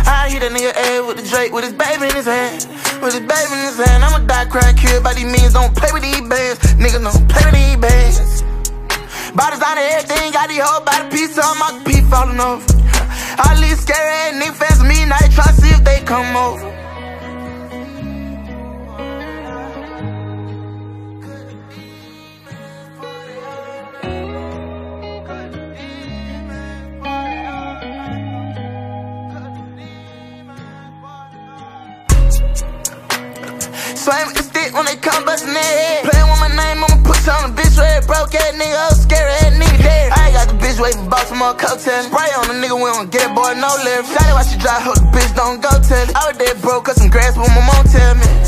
I 0.03 0.27
hit 0.27 0.43
a 0.43 0.51
nigga 0.51 0.75
head 0.75 1.07
with 1.07 1.23
the 1.23 1.25
Drake 1.31 1.55
with 1.55 1.63
his 1.63 1.71
baby 1.71 2.11
in 2.11 2.15
his 2.19 2.27
hand. 2.27 2.67
With 2.99 3.15
his 3.15 3.23
baby 3.23 3.63
in 3.63 3.63
his 3.63 3.79
hand, 3.79 4.03
I'ma 4.03 4.27
die 4.27 4.51
crying, 4.51 4.75
killed 4.75 4.99
by 4.99 5.15
these 5.15 5.31
means. 5.31 5.55
Don't 5.55 5.71
play 5.71 5.95
with 5.95 6.03
these 6.03 6.19
bands, 6.19 6.59
nigga, 6.75 6.99
don't 6.99 7.23
play 7.31 7.47
with 7.47 7.55
these 7.55 7.79
bands. 7.79 8.43
Bodies 9.31 9.63
on 9.63 9.79
everything, 9.79 10.35
got 10.35 10.51
these 10.51 10.59
whole 10.59 10.83
body 10.83 11.07
piece 11.15 11.39
on 11.39 11.55
my 11.63 11.71
pee 11.87 12.03
falling 12.11 12.43
off. 12.43 12.59
All 13.39 13.55
these 13.55 13.79
scary 13.79 14.03
ass 14.03 14.35
niggas 14.35 14.59
fast 14.59 14.83
me, 14.83 15.07
now 15.07 15.15
they 15.23 15.31
try 15.31 15.47
to 15.47 15.55
see 15.63 15.71
if 15.71 15.79
they 15.87 16.03
come 16.03 16.35
over. 16.35 16.84
Swing 34.05 34.27
with 34.29 34.37
the 34.37 34.45
stick 34.45 34.69
when 34.77 34.85
they 34.85 35.01
come 35.01 35.25
bustin' 35.25 35.49
their 35.49 35.65
head. 35.65 36.05
Playin' 36.05 36.29
with 36.29 36.37
my 36.37 36.53
name, 36.53 36.77
I'ma 36.77 37.01
put 37.01 37.25
on 37.25 37.49
a 37.49 37.53
bitch 37.57 37.73
red. 37.73 38.05
Broke 38.05 38.37
ass 38.37 38.53
nigga, 38.53 38.77
oh 38.85 38.93
scary 38.93 39.33
ass 39.41 39.57
nigga 39.57 39.81
dead. 39.81 40.13
I 40.13 40.29
got 40.29 40.45
the 40.45 40.53
bitch 40.61 40.77
waiting, 40.77 41.09
for 41.09 41.09
Baltimore 41.09 41.57
cocktail. 41.57 42.05
Spray 42.05 42.29
on 42.37 42.45
the 42.45 42.53
nigga, 42.53 42.77
we 42.77 42.85
don't 42.85 43.09
get 43.09 43.25
it, 43.25 43.33
boy, 43.33 43.57
no 43.57 43.73
lift. 43.81 44.13
Tell 44.13 44.37
why 44.37 44.45
she 44.45 44.61
drive, 44.61 44.85
hope 44.85 45.01
the 45.01 45.09
bitch 45.09 45.33
don't 45.33 45.57
go 45.57 45.73
tell 45.81 46.05
it. 46.05 46.13
I 46.13 46.29
was 46.29 46.37
dead 46.37 46.61
broke, 46.61 46.85
cut 46.85 47.01
some 47.01 47.09
grass, 47.09 47.33
but 47.33 47.49
my 47.49 47.65
mom 47.65 47.81
tell 47.89 48.13
me. 48.13 48.44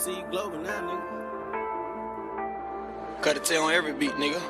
DMC 0.00 0.30
Global 0.30 0.58
now, 0.60 0.80
nigga. 0.80 1.02
Cut 3.20 3.36
a 3.36 3.40
tail 3.40 3.64
on 3.64 3.72
every 3.72 3.92
beat, 3.92 4.12
nigga. 4.12 4.40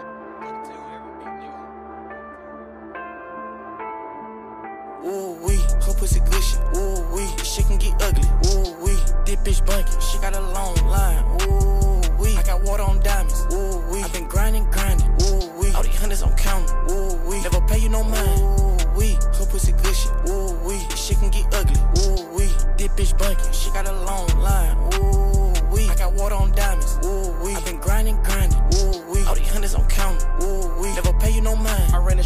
Ooh 5.04 5.34
wee, 5.44 5.56
her 5.56 5.94
pussy 5.94 6.20
good 6.20 6.42
shit. 6.44 6.60
Ooh 6.76 7.02
wee, 7.14 7.26
shit 7.42 7.66
can 7.66 7.78
get 7.78 8.00
ugly. 8.00 8.28
Ooh 8.46 8.84
wee, 8.84 8.98
this 9.26 9.36
bitch 9.42 9.66
bunky. 9.66 9.90
She 10.00 10.18
got 10.18 10.36
a 10.36 10.40
long 10.40 10.76
line. 10.86 11.24
Ooh 11.42 12.00
wee, 12.20 12.36
I 12.36 12.42
got 12.44 12.62
water 12.62 12.84
on 12.84 13.00
diamonds. 13.00 13.46
Ooh 13.52 13.80
wee, 13.90 14.02
I 14.02 14.08
been 14.08 14.28
grinding, 14.28 14.70
grinding. 14.70 15.08
Ooh 15.22 15.50
wee, 15.58 15.72
all 15.74 15.82
these 15.82 15.98
hundreds 15.98 16.22
I'm 16.22 16.36
counting. 16.36 16.70
Ooh 16.92 17.16
wee, 17.28 17.42
never 17.42 17.60
pay 17.62 17.78
you 17.78 17.88
no 17.88 18.04
mind. 18.04 18.40
Ooh 18.40 18.76
wee, 18.96 19.18
her 19.38 19.46
pussy 19.46 19.72
good 19.72 19.96
shit. 19.96 20.12
Ooh 20.28 20.54
wee, 20.64 20.78
shit 20.94 21.18
can 21.18 21.30
get 21.30 21.52
ugly. 21.54 21.80
Ooh 22.02 22.36
wee, 22.36 22.52
this 22.78 22.88
bitch 22.94 23.18
bunky. 23.18 23.50
She 23.52 23.70
got 23.70 23.88
a 23.88 23.92
long 24.04 24.29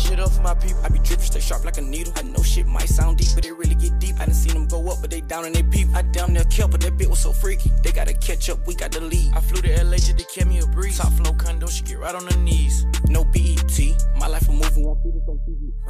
shit 0.05 0.21
up 0.21 0.31
for 0.31 0.43
my 0.43 0.55
people. 0.55 0.81
I 0.85 0.89
be 0.89 0.99
drippin', 0.99 1.25
stay 1.25 1.41
sharp 1.41 1.65
like 1.65 1.79
a 1.79 1.81
needle. 1.81 2.13
I 2.17 2.23
know 2.23 2.43
shit 2.43 2.67
might 2.67 2.89
sound 2.89 3.19
deep, 3.19 3.29
but 3.35 3.45
it 3.45 3.53
really 3.53 3.75
get 3.75 3.99
deep. 3.99 4.17
I 4.21 4.27
done 4.27 4.35
seen 4.35 4.55
them 4.55 4.67
go 4.67 4.89
up, 4.91 4.99
but 5.01 5.11
they 5.11 5.21
down 5.21 5.45
and 5.45 5.55
they 5.55 5.63
peep. 5.63 5.89
I 5.95 6.03
damn 6.03 6.33
near 6.33 6.45
killed, 6.45 6.71
but 6.73 6.81
that 6.83 6.97
bit 6.97 7.09
was 7.09 7.21
so 7.21 7.33
freaky. 7.33 7.71
They 7.83 7.93
gotta 7.93 8.15
catch 8.15 8.51
up, 8.51 8.67
we 8.67 8.75
got 8.75 8.93
the 8.93 9.01
lead. 9.01 9.33
I 9.35 9.41
flew 9.41 9.63
to 9.63 9.85
LA 9.85 9.97
just 9.97 10.19
to 10.19 10.25
catch 10.25 10.47
me 10.47 10.61
a 10.61 10.67
breeze. 10.67 10.99
Top 10.99 11.13
flow 11.15 11.33
condo, 11.33 11.67
she 11.67 11.83
get 11.85 11.99
right 11.99 12.15
on 12.15 12.27
her 12.27 12.39
knees. 12.39 12.87
No 13.07 13.25
BET, 13.25 13.79
my 14.17 14.27
life 14.27 14.49
a 14.49 14.53
movie, 14.53 14.85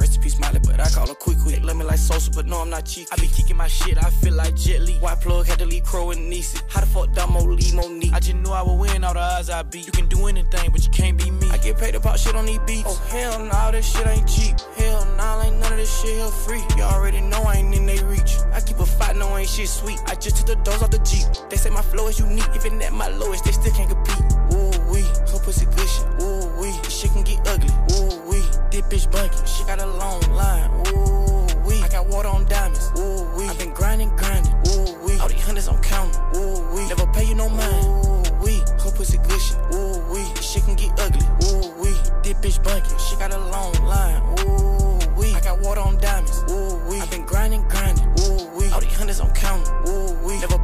this 0.05 0.39
Miley, 0.39 0.59
but 0.59 0.79
I 0.79 0.89
call 0.89 1.07
her 1.07 1.15
quick 1.15 1.37
quick. 1.39 1.63
Love 1.63 1.77
me 1.77 1.83
like 1.83 1.97
Sosa, 1.97 2.31
but 2.31 2.45
no, 2.45 2.61
I'm 2.61 2.69
not 2.69 2.85
cheap. 2.85 3.07
I 3.11 3.15
be 3.15 3.27
kicking 3.27 3.57
my 3.57 3.67
shit, 3.67 3.97
I 3.97 4.09
feel 4.09 4.33
like 4.33 4.55
Jet 4.55 4.81
Li. 4.81 4.93
White 4.99 5.21
plug 5.21 5.47
had 5.47 5.59
to 5.59 5.65
leave 5.65 5.83
Crow 5.83 6.11
and 6.11 6.31
Niecy. 6.31 6.61
How 6.69 6.81
the 6.81 6.87
fuck 6.87 7.13
Damo 7.13 7.41
leave 7.41 7.73
Monique? 7.73 8.13
I 8.13 8.19
just 8.19 8.35
knew 8.35 8.51
I 8.51 8.61
would 8.61 8.75
win 8.75 9.03
all 9.03 9.13
the 9.13 9.19
odds 9.19 9.49
I 9.49 9.63
beat. 9.63 9.85
You 9.85 9.91
can 9.91 10.07
do 10.07 10.27
anything, 10.27 10.71
but 10.71 10.83
you 10.83 10.91
can't 10.91 11.17
be 11.17 11.31
me. 11.31 11.49
I 11.51 11.57
get 11.57 11.77
paid 11.77 11.93
to 11.93 11.99
pop 11.99 12.17
shit 12.17 12.35
on 12.35 12.45
these 12.45 12.59
beats. 12.59 12.83
Oh 12.87 12.95
hell 13.09 13.39
nah, 13.39 13.71
this 13.71 13.85
shit 13.91 14.07
ain't 14.07 14.27
cheap. 14.27 14.59
Hell 14.77 15.05
nah, 15.17 15.43
ain't 15.43 15.59
none 15.59 15.71
of 15.71 15.77
this 15.77 16.01
shit 16.01 16.15
here 16.15 16.27
free. 16.27 16.63
You 16.77 16.83
already 16.83 17.21
know 17.21 17.41
I 17.43 17.55
ain't 17.55 17.73
in 17.73 17.85
they 17.85 18.01
reach. 18.03 18.37
I 18.53 18.61
keep 18.61 18.79
a 18.79 18.85
fight, 18.85 19.15
no 19.15 19.37
ain't 19.37 19.49
shit 19.49 19.67
sweet. 19.67 19.99
I 20.07 20.15
just 20.15 20.37
took 20.37 20.47
the 20.47 20.55
doors 20.63 20.81
off 20.81 20.91
the 20.91 20.99
Jeep. 20.99 21.25
They 21.49 21.57
say 21.57 21.69
my 21.69 21.81
flow 21.81 22.07
is 22.07 22.19
unique, 22.19 22.49
even 22.55 22.81
at 22.81 22.93
my 22.93 23.07
lowest, 23.09 23.45
they 23.45 23.51
still 23.51 23.73
can't 23.73 23.89
compete. 23.89 24.25
Ooh 24.53 24.71
wee, 24.91 25.07
her 25.31 25.39
pussy 25.39 25.65
shit. 25.65 26.21
Ooh 26.21 26.61
wee, 26.61 26.73
shit 26.89 27.11
can 27.11 27.23
get 27.23 27.45
ugly. 27.47 27.74
This 28.75 29.07
bitch 29.07 29.09
bunky. 29.09 29.37
She 29.47 29.63
got 29.63 29.79
a 29.79 29.85
long 29.85 30.21
line. 30.35 30.69
Ooh 30.91 31.47
wee, 31.65 31.81
I 31.81 31.87
got 31.87 32.07
water 32.07 32.27
on 32.27 32.43
diamonds. 32.43 32.91
Ooh 32.99 33.23
wee, 33.37 33.47
I 33.47 33.53
been 33.53 33.73
grinding, 33.73 34.09
grinding. 34.17 34.51
Ooh 34.67 34.99
wee, 35.05 35.17
all 35.17 35.29
these 35.29 35.41
hundreds 35.41 35.69
I'm 35.69 35.81
counting. 35.81 36.19
Ooh 36.35 36.75
wee, 36.75 36.85
never 36.89 37.07
pay 37.13 37.23
you 37.23 37.35
no 37.35 37.47
mind. 37.47 37.85
Ooh 37.85 38.43
wee, 38.43 38.59
her 38.83 38.91
pussy 38.91 39.17
good 39.17 39.39
shit. 39.39 39.57
Ooh 39.73 40.03
wee, 40.11 40.27
shit 40.41 40.65
can 40.65 40.75
get 40.75 40.91
ugly. 40.99 41.23
Ooh 41.47 41.71
wee, 41.79 41.95
this 42.21 42.33
bitch 42.43 42.61
bunky. 42.65 42.91
She 42.99 43.15
got 43.15 43.31
a 43.31 43.39
long 43.47 43.71
line. 43.85 44.21
Ooh 44.43 44.99
wee, 45.15 45.33
I 45.33 45.39
got 45.39 45.61
water 45.61 45.79
on 45.79 45.95
diamonds. 45.99 46.43
Ooh 46.51 46.75
wee, 46.89 46.99
I 46.99 47.05
been 47.05 47.25
grinding, 47.25 47.61
grinding. 47.69 48.03
Ooh 48.27 48.59
wee, 48.59 48.67
all 48.73 48.81
these 48.81 48.93
hundreds 48.93 49.21
I'm 49.21 49.31
counting. 49.31 49.71
Ooh 49.87 50.11
wee, 50.27 50.37
never 50.41 50.59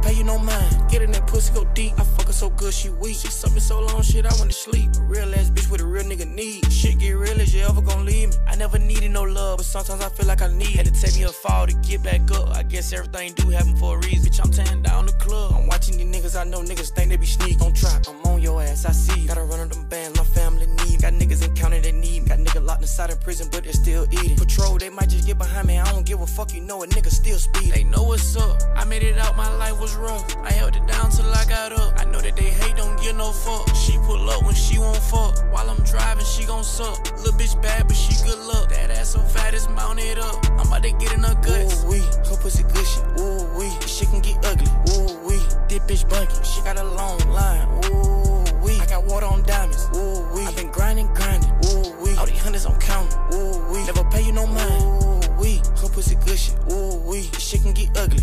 Get 0.92 1.00
in 1.00 1.10
that 1.12 1.26
pussy, 1.26 1.54
go 1.54 1.64
deep. 1.72 1.92
I 1.98 2.04
fuck 2.04 2.26
her 2.26 2.32
so 2.32 2.50
good, 2.50 2.74
she 2.74 2.90
weak. 2.90 3.16
She 3.16 3.28
suck 3.28 3.58
so 3.58 3.80
long, 3.80 4.02
shit, 4.02 4.26
I 4.26 4.28
to 4.30 4.52
sleep. 4.52 4.90
Real 5.00 5.34
ass 5.34 5.50
bitch 5.50 5.70
with 5.70 5.80
a 5.80 5.86
real 5.86 6.04
nigga 6.04 6.26
need. 6.26 6.70
Shit 6.72 6.98
get 6.98 7.12
real 7.12 7.40
as 7.40 7.54
you 7.54 7.62
ever 7.62 7.80
gon' 7.80 8.04
leave 8.04 8.28
me. 8.28 8.36
I 8.46 8.56
never 8.56 8.78
needed 8.78 9.10
no 9.10 9.22
love, 9.22 9.58
but 9.58 9.66
sometimes 9.66 10.02
I 10.02 10.10
feel 10.10 10.26
like 10.26 10.42
I 10.42 10.48
need. 10.48 10.76
Had 10.76 10.86
to 10.86 10.92
take 10.92 11.14
me 11.16 11.22
a 11.22 11.28
fall 11.28 11.66
to 11.66 11.74
get 11.76 12.02
back 12.02 12.30
up. 12.30 12.50
I 12.50 12.62
guess 12.62 12.92
everything 12.92 13.32
do 13.32 13.48
happen 13.48 13.74
for 13.76 13.96
a 13.96 14.00
reason. 14.00 14.30
Bitch, 14.30 14.44
I'm 14.44 14.50
tearing 14.50 14.82
down 14.82 15.06
the 15.06 15.12
club. 15.12 15.54
I'm 15.54 15.66
watching 15.66 15.96
these 15.96 16.06
niggas, 16.06 16.38
I 16.38 16.44
know 16.44 16.60
niggas 16.60 16.90
think 16.90 17.10
they 17.10 17.16
be 17.16 17.26
sneak. 17.26 17.58
Don't 17.58 17.74
try, 17.74 17.98
I'm 18.08 18.22
on 18.26 18.42
your 18.42 18.62
ass, 18.62 18.84
I 18.84 18.92
see. 18.92 19.26
Gotta 19.26 19.44
run 19.44 19.60
on 19.60 19.68
them 19.68 19.88
bands, 19.88 20.18
my 20.18 20.24
family 20.24 20.66
need. 20.66 21.00
Got 21.00 21.14
niggas 21.14 21.42
in 21.42 21.54
county 21.54 21.80
that 21.80 21.94
need. 21.94 22.28
Got 22.28 22.38
niggas 22.38 22.64
locked 22.64 22.82
inside 22.82 23.10
in 23.10 23.16
prison, 23.18 23.48
but 23.50 23.64
they 23.64 23.72
still 23.72 24.06
eating. 24.10 24.36
Patrol, 24.36 24.78
they 24.78 24.90
might 24.90 25.08
just 25.08 25.26
get 25.26 25.38
behind 25.38 25.68
me. 25.68 25.78
I 25.78 25.90
don't 25.90 26.04
give 26.04 26.20
a 26.20 26.26
fuck, 26.26 26.52
you 26.52 26.60
know 26.60 26.82
a 26.82 26.86
nigga 26.86 27.10
still 27.10 27.38
speed. 27.38 27.72
They 27.72 27.84
know 27.84 28.02
what's 28.02 28.36
up. 28.36 28.60
I 28.76 28.84
made 28.84 29.02
it 29.02 29.18
out, 29.18 29.36
my 29.36 29.48
life 29.56 29.80
was 29.80 29.94
rough. 29.94 30.21
I 30.44 30.52
held 30.52 30.76
it 30.76 30.86
down 30.86 31.10
till 31.10 31.26
I 31.32 31.44
got 31.44 31.72
up. 31.72 31.94
I 31.98 32.04
know 32.04 32.20
that 32.20 32.36
they 32.36 32.50
hate, 32.50 32.76
don't 32.76 33.00
give 33.00 33.16
no 33.16 33.32
fuck. 33.32 33.74
She 33.74 33.98
pull 33.98 34.28
up 34.30 34.42
when 34.44 34.54
she 34.54 34.78
won't 34.78 34.96
fuck. 34.96 35.38
While 35.52 35.68
I'm 35.70 35.82
driving, 35.84 36.24
she 36.24 36.44
gon' 36.44 36.64
suck. 36.64 36.98
Little 37.18 37.32
bitch 37.32 37.60
bad, 37.62 37.86
but 37.86 37.96
she 37.96 38.14
good 38.24 38.38
luck. 38.38 38.70
That 38.70 38.90
ass 38.90 39.10
so 39.10 39.20
fat, 39.20 39.54
it's 39.54 39.68
mounted 39.68 40.18
up. 40.18 40.44
I'm 40.52 40.66
about 40.66 40.82
to 40.82 40.92
get 40.92 41.12
in 41.12 41.20
her 41.20 41.34
guts. 41.34 41.84
Ooh 41.84 41.90
wee, 41.90 42.04
her 42.28 42.36
pussy 42.36 42.62
good 42.62 42.86
shit. 42.86 43.04
Ooh 43.20 43.44
wee, 43.58 43.70
shit 43.86 44.08
can 44.08 44.20
get 44.20 44.44
ugly. 44.44 44.70
Ooh 44.94 45.18
wee, 45.26 45.42
this 45.68 45.80
bitch 45.86 46.08
bunky. 46.08 46.34
She 46.44 46.60
got 46.62 46.78
a 46.78 46.84
long 46.84 47.18
line. 47.30 47.68
Ooh 47.86 48.44
wee, 48.64 48.78
I 48.80 48.86
got 48.86 49.04
water 49.04 49.26
on 49.26 49.42
diamonds. 49.42 49.88
Ooh 49.94 50.26
wee, 50.34 50.46
I 50.46 50.52
been 50.54 50.70
grinding, 50.70 51.08
grinding. 51.14 51.50
Ooh 51.66 51.94
wee, 52.02 52.14
all 52.16 52.26
these 52.26 52.40
hundreds 52.40 52.66
I'm 52.66 52.78
counting. 52.80 53.16
Ooh 53.34 53.72
wee, 53.72 53.84
never 53.84 54.04
pay 54.10 54.22
you 54.22 54.32
no 54.32 54.46
mind. 54.46 54.82
Ooh 54.82 55.40
wee, 55.40 55.60
her 55.80 55.88
pussy 55.88 56.16
good 56.16 56.38
shit. 56.38 56.56
Ooh 56.70 56.96
wee, 57.06 57.28
this 57.32 57.42
shit 57.42 57.62
can 57.62 57.72
get 57.72 57.96
ugly. 57.96 58.21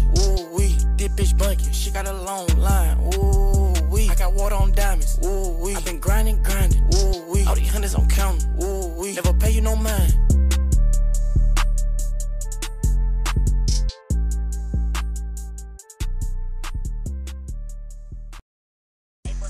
Bitch 1.30 1.38
bunky. 1.38 1.72
She 1.72 1.92
got 1.92 2.08
a 2.08 2.14
long 2.14 2.48
line. 2.58 2.98
Ooh 3.16 3.74
wee, 3.90 4.10
I 4.10 4.16
got 4.16 4.34
water 4.34 4.56
on 4.56 4.72
diamonds. 4.72 5.20
Ooh 5.26 5.58
wee, 5.64 5.76
I 5.76 5.82
been 5.82 6.00
grinding, 6.00 6.42
grinding. 6.44 6.84
Ooh 6.96 7.32
wee, 7.32 7.44
all 7.46 7.56
these 7.56 7.70
hundreds 7.70 7.96
I'm 7.96 8.08
counting. 8.08 8.48
Ooh 8.64 8.88
wee, 9.00 9.14
never 9.14 9.34
pay 9.34 9.52
you 9.52 9.62
no 9.62 9.76
mind. 9.76 10.14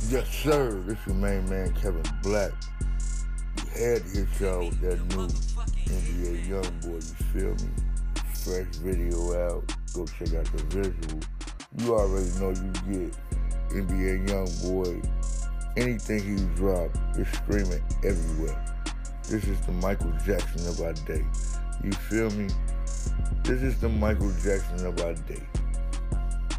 Yes, 0.10 0.28
sir. 0.28 0.72
This 0.88 0.98
your 1.06 1.16
main 1.16 1.48
man, 1.50 1.72
Kevin 1.76 2.02
Black. 2.24 2.52
We 3.56 3.80
had 3.80 4.04
to 4.04 4.10
hit 4.10 4.28
y'all 4.40 4.66
with 4.66 4.82
that 4.82 5.00
new 5.16 5.28
NBA 5.86 6.48
Youngboy, 6.48 6.96
you 6.96 7.26
feel 7.32 7.68
me? 7.68 7.72
Fresh 8.34 8.76
video 8.78 9.48
out. 9.48 9.72
Go 9.94 10.06
check 10.06 10.34
out 10.34 10.46
the 10.46 10.64
visual. 10.64 11.22
You 11.78 11.94
already 11.94 12.32
know 12.40 12.50
you 12.50 12.72
get 12.90 13.16
NBA 13.70 14.28
Youngboy. 14.28 15.08
Anything 15.78 16.20
he 16.24 16.56
drop 16.56 16.90
is 17.16 17.28
streaming 17.28 17.84
everywhere. 18.04 18.76
This 19.30 19.44
is 19.44 19.64
the 19.68 19.74
Michael 19.74 20.12
Jackson 20.26 20.68
of 20.68 20.82
our 20.82 20.94
day. 20.94 21.24
You 21.84 21.92
feel 21.92 22.32
me? 22.32 22.48
This 23.44 23.62
is 23.62 23.80
the 23.80 23.88
Michael 23.88 24.32
Jackson 24.42 24.84
of 24.88 25.00
our 25.00 25.14
day. 25.14 25.44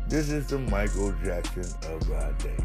This 0.06 0.30
is 0.30 0.46
the 0.46 0.60
Michael 0.60 1.12
Jackson 1.24 1.66
of 1.92 2.12
our 2.12 2.32
day. 2.34 2.56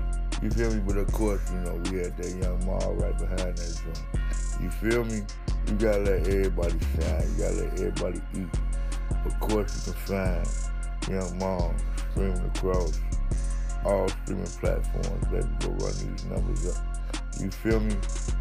You 0.43 0.51
feel 0.51 0.71
me? 0.71 0.83
But 0.85 0.97
of 0.97 1.11
course, 1.11 1.41
you 1.49 1.57
know, 1.61 1.81
we 1.89 1.97
had 1.97 2.15
that 2.15 2.29
young 2.29 2.63
Mal 2.63 2.93
right 2.93 3.17
behind 3.17 3.57
that 3.57 3.81
joint. 3.83 4.61
You 4.61 4.69
feel 4.69 5.03
me? 5.03 5.23
You 5.67 5.73
gotta 5.79 6.03
let 6.03 6.27
everybody 6.27 6.77
shine. 6.93 7.25
You 7.31 7.43
gotta 7.43 7.55
let 7.55 7.73
everybody 7.73 8.21
eat. 8.35 8.59
Of 9.25 9.39
course, 9.39 9.87
you 9.87 9.93
can 9.93 10.01
find 10.03 10.47
Young 11.09 11.39
Mal 11.39 11.73
streaming 12.15 12.51
across 12.55 12.97
all 13.85 14.07
streaming 14.07 14.45
platforms. 14.45 15.25
Baby, 15.27 15.47
go 15.59 15.69
run 15.83 15.93
these 15.99 16.25
numbers 16.25 16.75
up. 16.75 16.83
You 17.41 17.51
feel 17.51 17.79
me? 17.81 17.95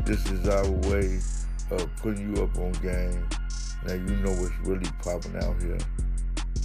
This 0.04 0.24
is 0.30 0.48
our 0.48 0.70
way 0.88 1.18
of 1.70 1.96
putting 1.96 2.34
you 2.34 2.42
up 2.42 2.56
on 2.56 2.72
game. 2.74 3.28
Now 3.84 3.94
you 3.94 4.16
know 4.22 4.30
what's 4.30 4.56
really 4.62 4.88
popping 5.02 5.36
out 5.36 5.60
here. 5.60 5.78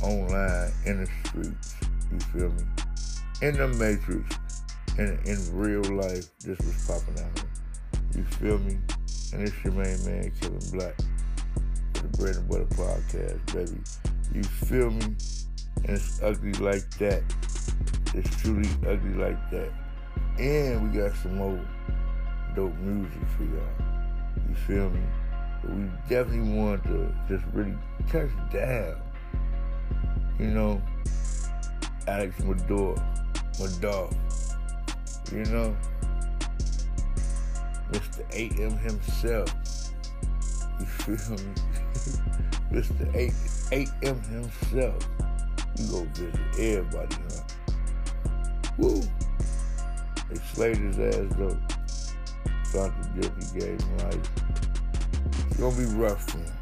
Online, 0.03 0.71
in 0.85 1.03
the 1.03 1.09
streets. 1.25 1.75
You 2.11 2.19
feel 2.19 2.49
me? 2.49 2.63
In 3.41 3.57
the 3.57 3.67
matrix. 3.67 4.37
And 4.97 5.19
in 5.27 5.57
real 5.57 5.83
life, 5.95 6.27
this 6.39 6.57
was 6.59 6.85
popping 6.85 7.23
out 7.23 7.39
here. 7.39 7.49
You 8.15 8.23
feel 8.23 8.57
me? 8.59 8.77
And 9.33 9.47
it's 9.47 9.63
your 9.63 9.73
main 9.73 10.03
man, 10.05 10.31
Kevin 10.39 10.59
Black. 10.71 10.95
For 11.93 12.03
the 12.03 12.17
Bread 12.17 12.35
and 12.35 12.47
Butter 12.47 12.65
Podcast, 12.65 13.53
baby. 13.53 13.79
You 14.33 14.43
feel 14.43 14.91
me? 14.91 15.15
And 15.85 15.97
it's 15.97 16.21
ugly 16.21 16.53
like 16.53 16.89
that. 16.97 17.23
It's 18.13 18.35
truly 18.41 18.69
ugly 18.87 19.13
like 19.13 19.51
that. 19.51 19.71
And 20.37 20.91
we 20.91 20.99
got 20.99 21.15
some 21.17 21.35
more 21.37 21.59
dope 22.55 22.75
music 22.77 23.21
for 23.37 23.43
y'all. 23.43 23.89
You 24.47 24.55
feel 24.55 24.89
me? 24.89 25.01
But 25.61 25.73
we 25.73 25.83
definitely 26.07 26.53
want 26.53 26.83
to 26.85 27.13
just 27.27 27.45
really 27.53 27.75
touch 28.09 28.29
down. 28.51 29.01
You 30.39 30.47
know, 30.47 30.81
Alex 32.07 32.35
Murdaugh, 32.39 32.97
Murdaugh. 33.57 34.15
You 35.31 35.45
know, 35.45 35.77
Mr. 37.91 38.23
AM 38.33 38.77
himself. 38.77 39.53
You 40.79 40.85
feel 40.85 41.35
me? 41.37 41.53
Mr. 42.71 43.15
8, 43.15 43.31
8M 43.71 44.25
himself. 44.27 45.07
You 45.79 45.87
go 45.87 46.03
visit 46.13 46.35
everybody, 46.59 47.15
huh? 47.15 47.43
Woo! 48.77 49.01
They 50.29 50.35
slayed 50.53 50.77
his 50.77 50.99
ass 50.99 51.35
though. 51.37 51.57
Gift 53.15 53.53
he 53.53 53.59
gave 53.59 53.81
him 53.81 53.97
life. 53.97 54.31
It's 55.47 55.57
gonna 55.57 55.75
be 55.75 55.85
rough 55.95 56.29
for 56.29 56.37
him. 56.37 56.53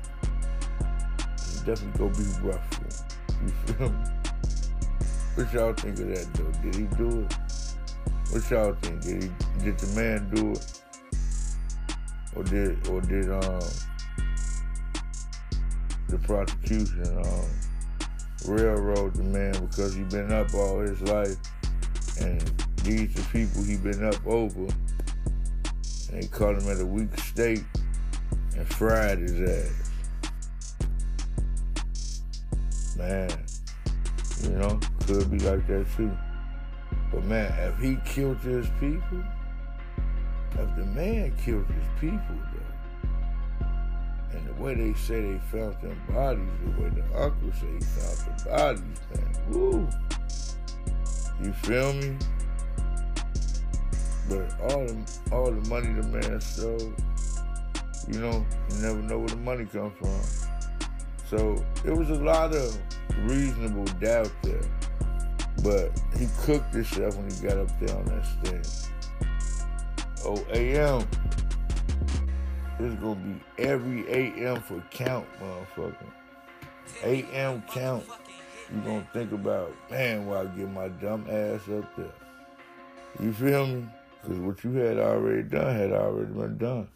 It's 1.33 1.61
definitely 1.61 1.99
gonna 1.99 2.17
be 2.17 2.47
rough 2.47 2.65
for 2.73 2.83
him. 2.85 2.91
You 3.43 3.51
feel 3.73 3.89
me? 3.89 3.97
What 5.35 5.53
y'all 5.53 5.73
think 5.73 5.99
of 5.99 6.07
that 6.07 6.33
though? 6.33 6.51
Did 6.61 6.75
he 6.75 6.85
do 6.95 7.21
it? 7.21 7.35
What 8.31 8.49
y'all 8.49 8.73
think? 8.81 9.01
Did 9.01 9.23
he 9.23 9.29
did 9.63 9.77
the 9.79 9.87
man 9.99 10.29
do 10.33 10.51
it? 10.51 10.81
Or 12.35 12.43
did 12.43 12.87
or 12.87 13.01
did 13.01 13.29
um 13.29 13.59
the 16.07 16.17
prosecution 16.19 17.17
um 17.17 17.45
railroad 18.47 19.15
the 19.15 19.23
man 19.23 19.53
because 19.67 19.93
he 19.93 20.03
been 20.03 20.31
up 20.31 20.53
all 20.53 20.79
his 20.79 21.01
life 21.03 21.35
and 22.21 22.41
these 22.83 23.13
the 23.13 23.21
people 23.31 23.63
he 23.63 23.77
been 23.77 24.03
up 24.03 24.25
over 24.25 24.61
and 24.61 26.23
they 26.23 26.27
caught 26.27 26.55
him 26.55 26.69
at 26.69 26.79
a 26.79 26.85
weak 26.85 27.15
state 27.19 27.63
and 28.55 28.67
fried 28.67 29.19
his 29.19 29.41
ass. 29.41 29.91
Man, 32.97 33.29
you 34.43 34.49
know, 34.51 34.79
could 35.05 35.29
be 35.29 35.39
like 35.39 35.67
that 35.67 35.85
too. 35.95 36.11
But 37.11 37.23
man, 37.25 37.53
if 37.69 37.79
he 37.79 37.97
killed 38.05 38.37
his 38.39 38.67
people, 38.79 39.23
if 40.51 40.75
the 40.75 40.85
man 40.85 41.35
killed 41.43 41.67
his 41.67 41.85
people 41.99 42.35
though, 42.53 42.76
way 44.59 44.75
they 44.75 44.93
say 44.93 45.21
they 45.21 45.39
found 45.51 45.75
them 45.81 45.99
bodies, 46.09 46.49
the 46.63 46.81
way 46.81 46.89
the 46.89 47.03
uncle 47.19 47.51
say 47.53 47.67
he 47.67 47.79
found 47.79 48.17
the 48.17 48.49
bodies, 48.49 49.01
man, 49.13 49.51
woo. 49.51 49.89
You 51.41 51.53
feel 51.53 51.93
me? 51.93 52.17
But 54.29 54.59
all 54.61 54.85
the 54.85 54.97
all 55.31 55.51
the 55.51 55.69
money 55.69 55.93
the 55.93 56.07
man 56.07 56.41
stole, 56.41 56.93
you 58.07 58.19
know, 58.19 58.45
you 58.69 58.81
never 58.81 59.01
know 59.01 59.19
where 59.19 59.29
the 59.29 59.37
money 59.37 59.65
come 59.65 59.91
from. 59.91 60.19
So 61.29 61.63
it 61.85 61.91
was 61.91 62.09
a 62.09 62.15
lot 62.15 62.55
of 62.55 62.77
reasonable 63.23 63.85
doubt 63.99 64.31
there. 64.43 64.61
But 65.63 65.99
he 66.17 66.27
cooked 66.41 66.73
himself 66.73 67.17
when 67.17 67.29
he 67.29 67.47
got 67.47 67.57
up 67.57 67.79
there 67.79 67.95
on 67.95 68.05
that 68.05 68.25
stage. 68.45 68.91
Oh, 70.25 70.43
AM. 70.51 71.07
It's 72.79 72.95
gonna 73.01 73.15
be 73.15 73.63
every 73.63 74.07
AM 74.07 74.61
for 74.61 74.83
count, 74.91 75.25
motherfucker. 75.41 75.95
AM 77.03 77.63
count. 77.63 78.05
You 78.73 78.81
gonna 78.81 79.07
think 79.13 79.31
about, 79.31 79.73
man, 79.89 80.27
why 80.27 80.41
I 80.41 80.45
get 80.45 80.69
my 80.71 80.87
dumb 80.89 81.25
ass 81.29 81.61
up 81.69 81.95
there. 81.95 82.11
You 83.19 83.33
feel 83.33 83.65
me? 83.65 83.87
Because 84.21 84.39
what 84.39 84.63
you 84.63 84.73
had 84.73 84.99
already 84.99 85.43
done 85.43 85.75
had 85.75 85.91
already 85.91 86.31
been 86.31 86.57
done. 86.57 86.87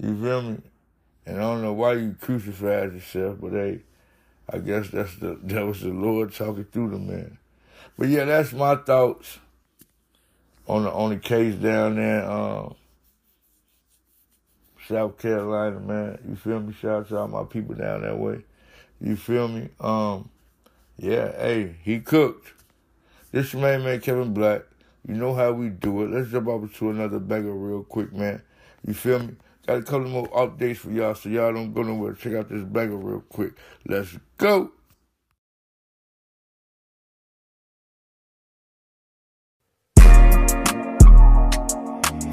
You 0.00 0.20
feel 0.20 0.42
me? 0.42 0.58
And 1.26 1.36
I 1.36 1.40
don't 1.40 1.62
know 1.62 1.72
why 1.72 1.94
you 1.94 2.16
crucified 2.20 2.94
yourself, 2.94 3.38
but 3.40 3.52
hey, 3.52 3.80
I 4.50 4.58
guess 4.58 4.88
that's 4.88 5.14
the 5.16 5.38
that 5.44 5.64
was 5.64 5.80
the 5.80 5.90
Lord 5.90 6.34
talking 6.34 6.64
through 6.64 6.90
the 6.90 6.98
man. 6.98 7.38
But 7.96 8.08
yeah, 8.08 8.24
that's 8.24 8.52
my 8.52 8.76
thoughts 8.76 9.38
on 10.66 10.84
the 10.84 10.90
on 10.90 11.10
the 11.10 11.18
case 11.18 11.54
down 11.54 11.96
there, 11.96 12.28
um, 12.28 12.74
South 14.88 15.18
Carolina, 15.18 15.80
man. 15.80 16.18
You 16.28 16.36
feel 16.36 16.60
me? 16.60 16.72
Shout 16.72 16.90
out 16.90 17.08
to 17.08 17.18
all 17.18 17.28
my 17.28 17.44
people 17.44 17.74
down 17.74 18.02
that 18.02 18.18
way. 18.18 18.44
You 19.00 19.16
feel 19.16 19.48
me? 19.48 19.68
Um, 19.80 20.28
yeah, 20.98 21.32
hey, 21.32 21.76
he 21.82 22.00
cooked. 22.00 22.52
This 23.32 23.52
your 23.52 23.62
main 23.62 23.82
man 23.84 24.00
Kevin 24.00 24.32
Black. 24.32 24.62
You 25.06 25.14
know 25.14 25.34
how 25.34 25.52
we 25.52 25.68
do 25.68 26.02
it. 26.02 26.10
Let's 26.10 26.30
jump 26.30 26.48
over 26.48 26.66
to 26.66 26.90
another 26.90 27.18
bagger 27.18 27.52
real 27.52 27.82
quick, 27.82 28.12
man. 28.12 28.42
You 28.86 28.94
feel 28.94 29.18
me? 29.20 29.34
Got 29.66 29.78
a 29.78 29.82
couple 29.82 30.08
more 30.08 30.28
updates 30.28 30.78
for 30.78 30.90
y'all, 30.90 31.14
so 31.14 31.28
y'all 31.28 31.52
don't 31.52 31.72
go 31.72 31.82
nowhere. 31.82 32.12
Check 32.12 32.34
out 32.34 32.48
this 32.48 32.62
bagger 32.62 32.96
real 32.96 33.24
quick. 33.28 33.52
Let's 33.86 34.16
go. 34.38 34.72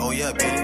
Oh 0.04 0.12
yeah, 0.12 0.34
baby. 0.34 0.61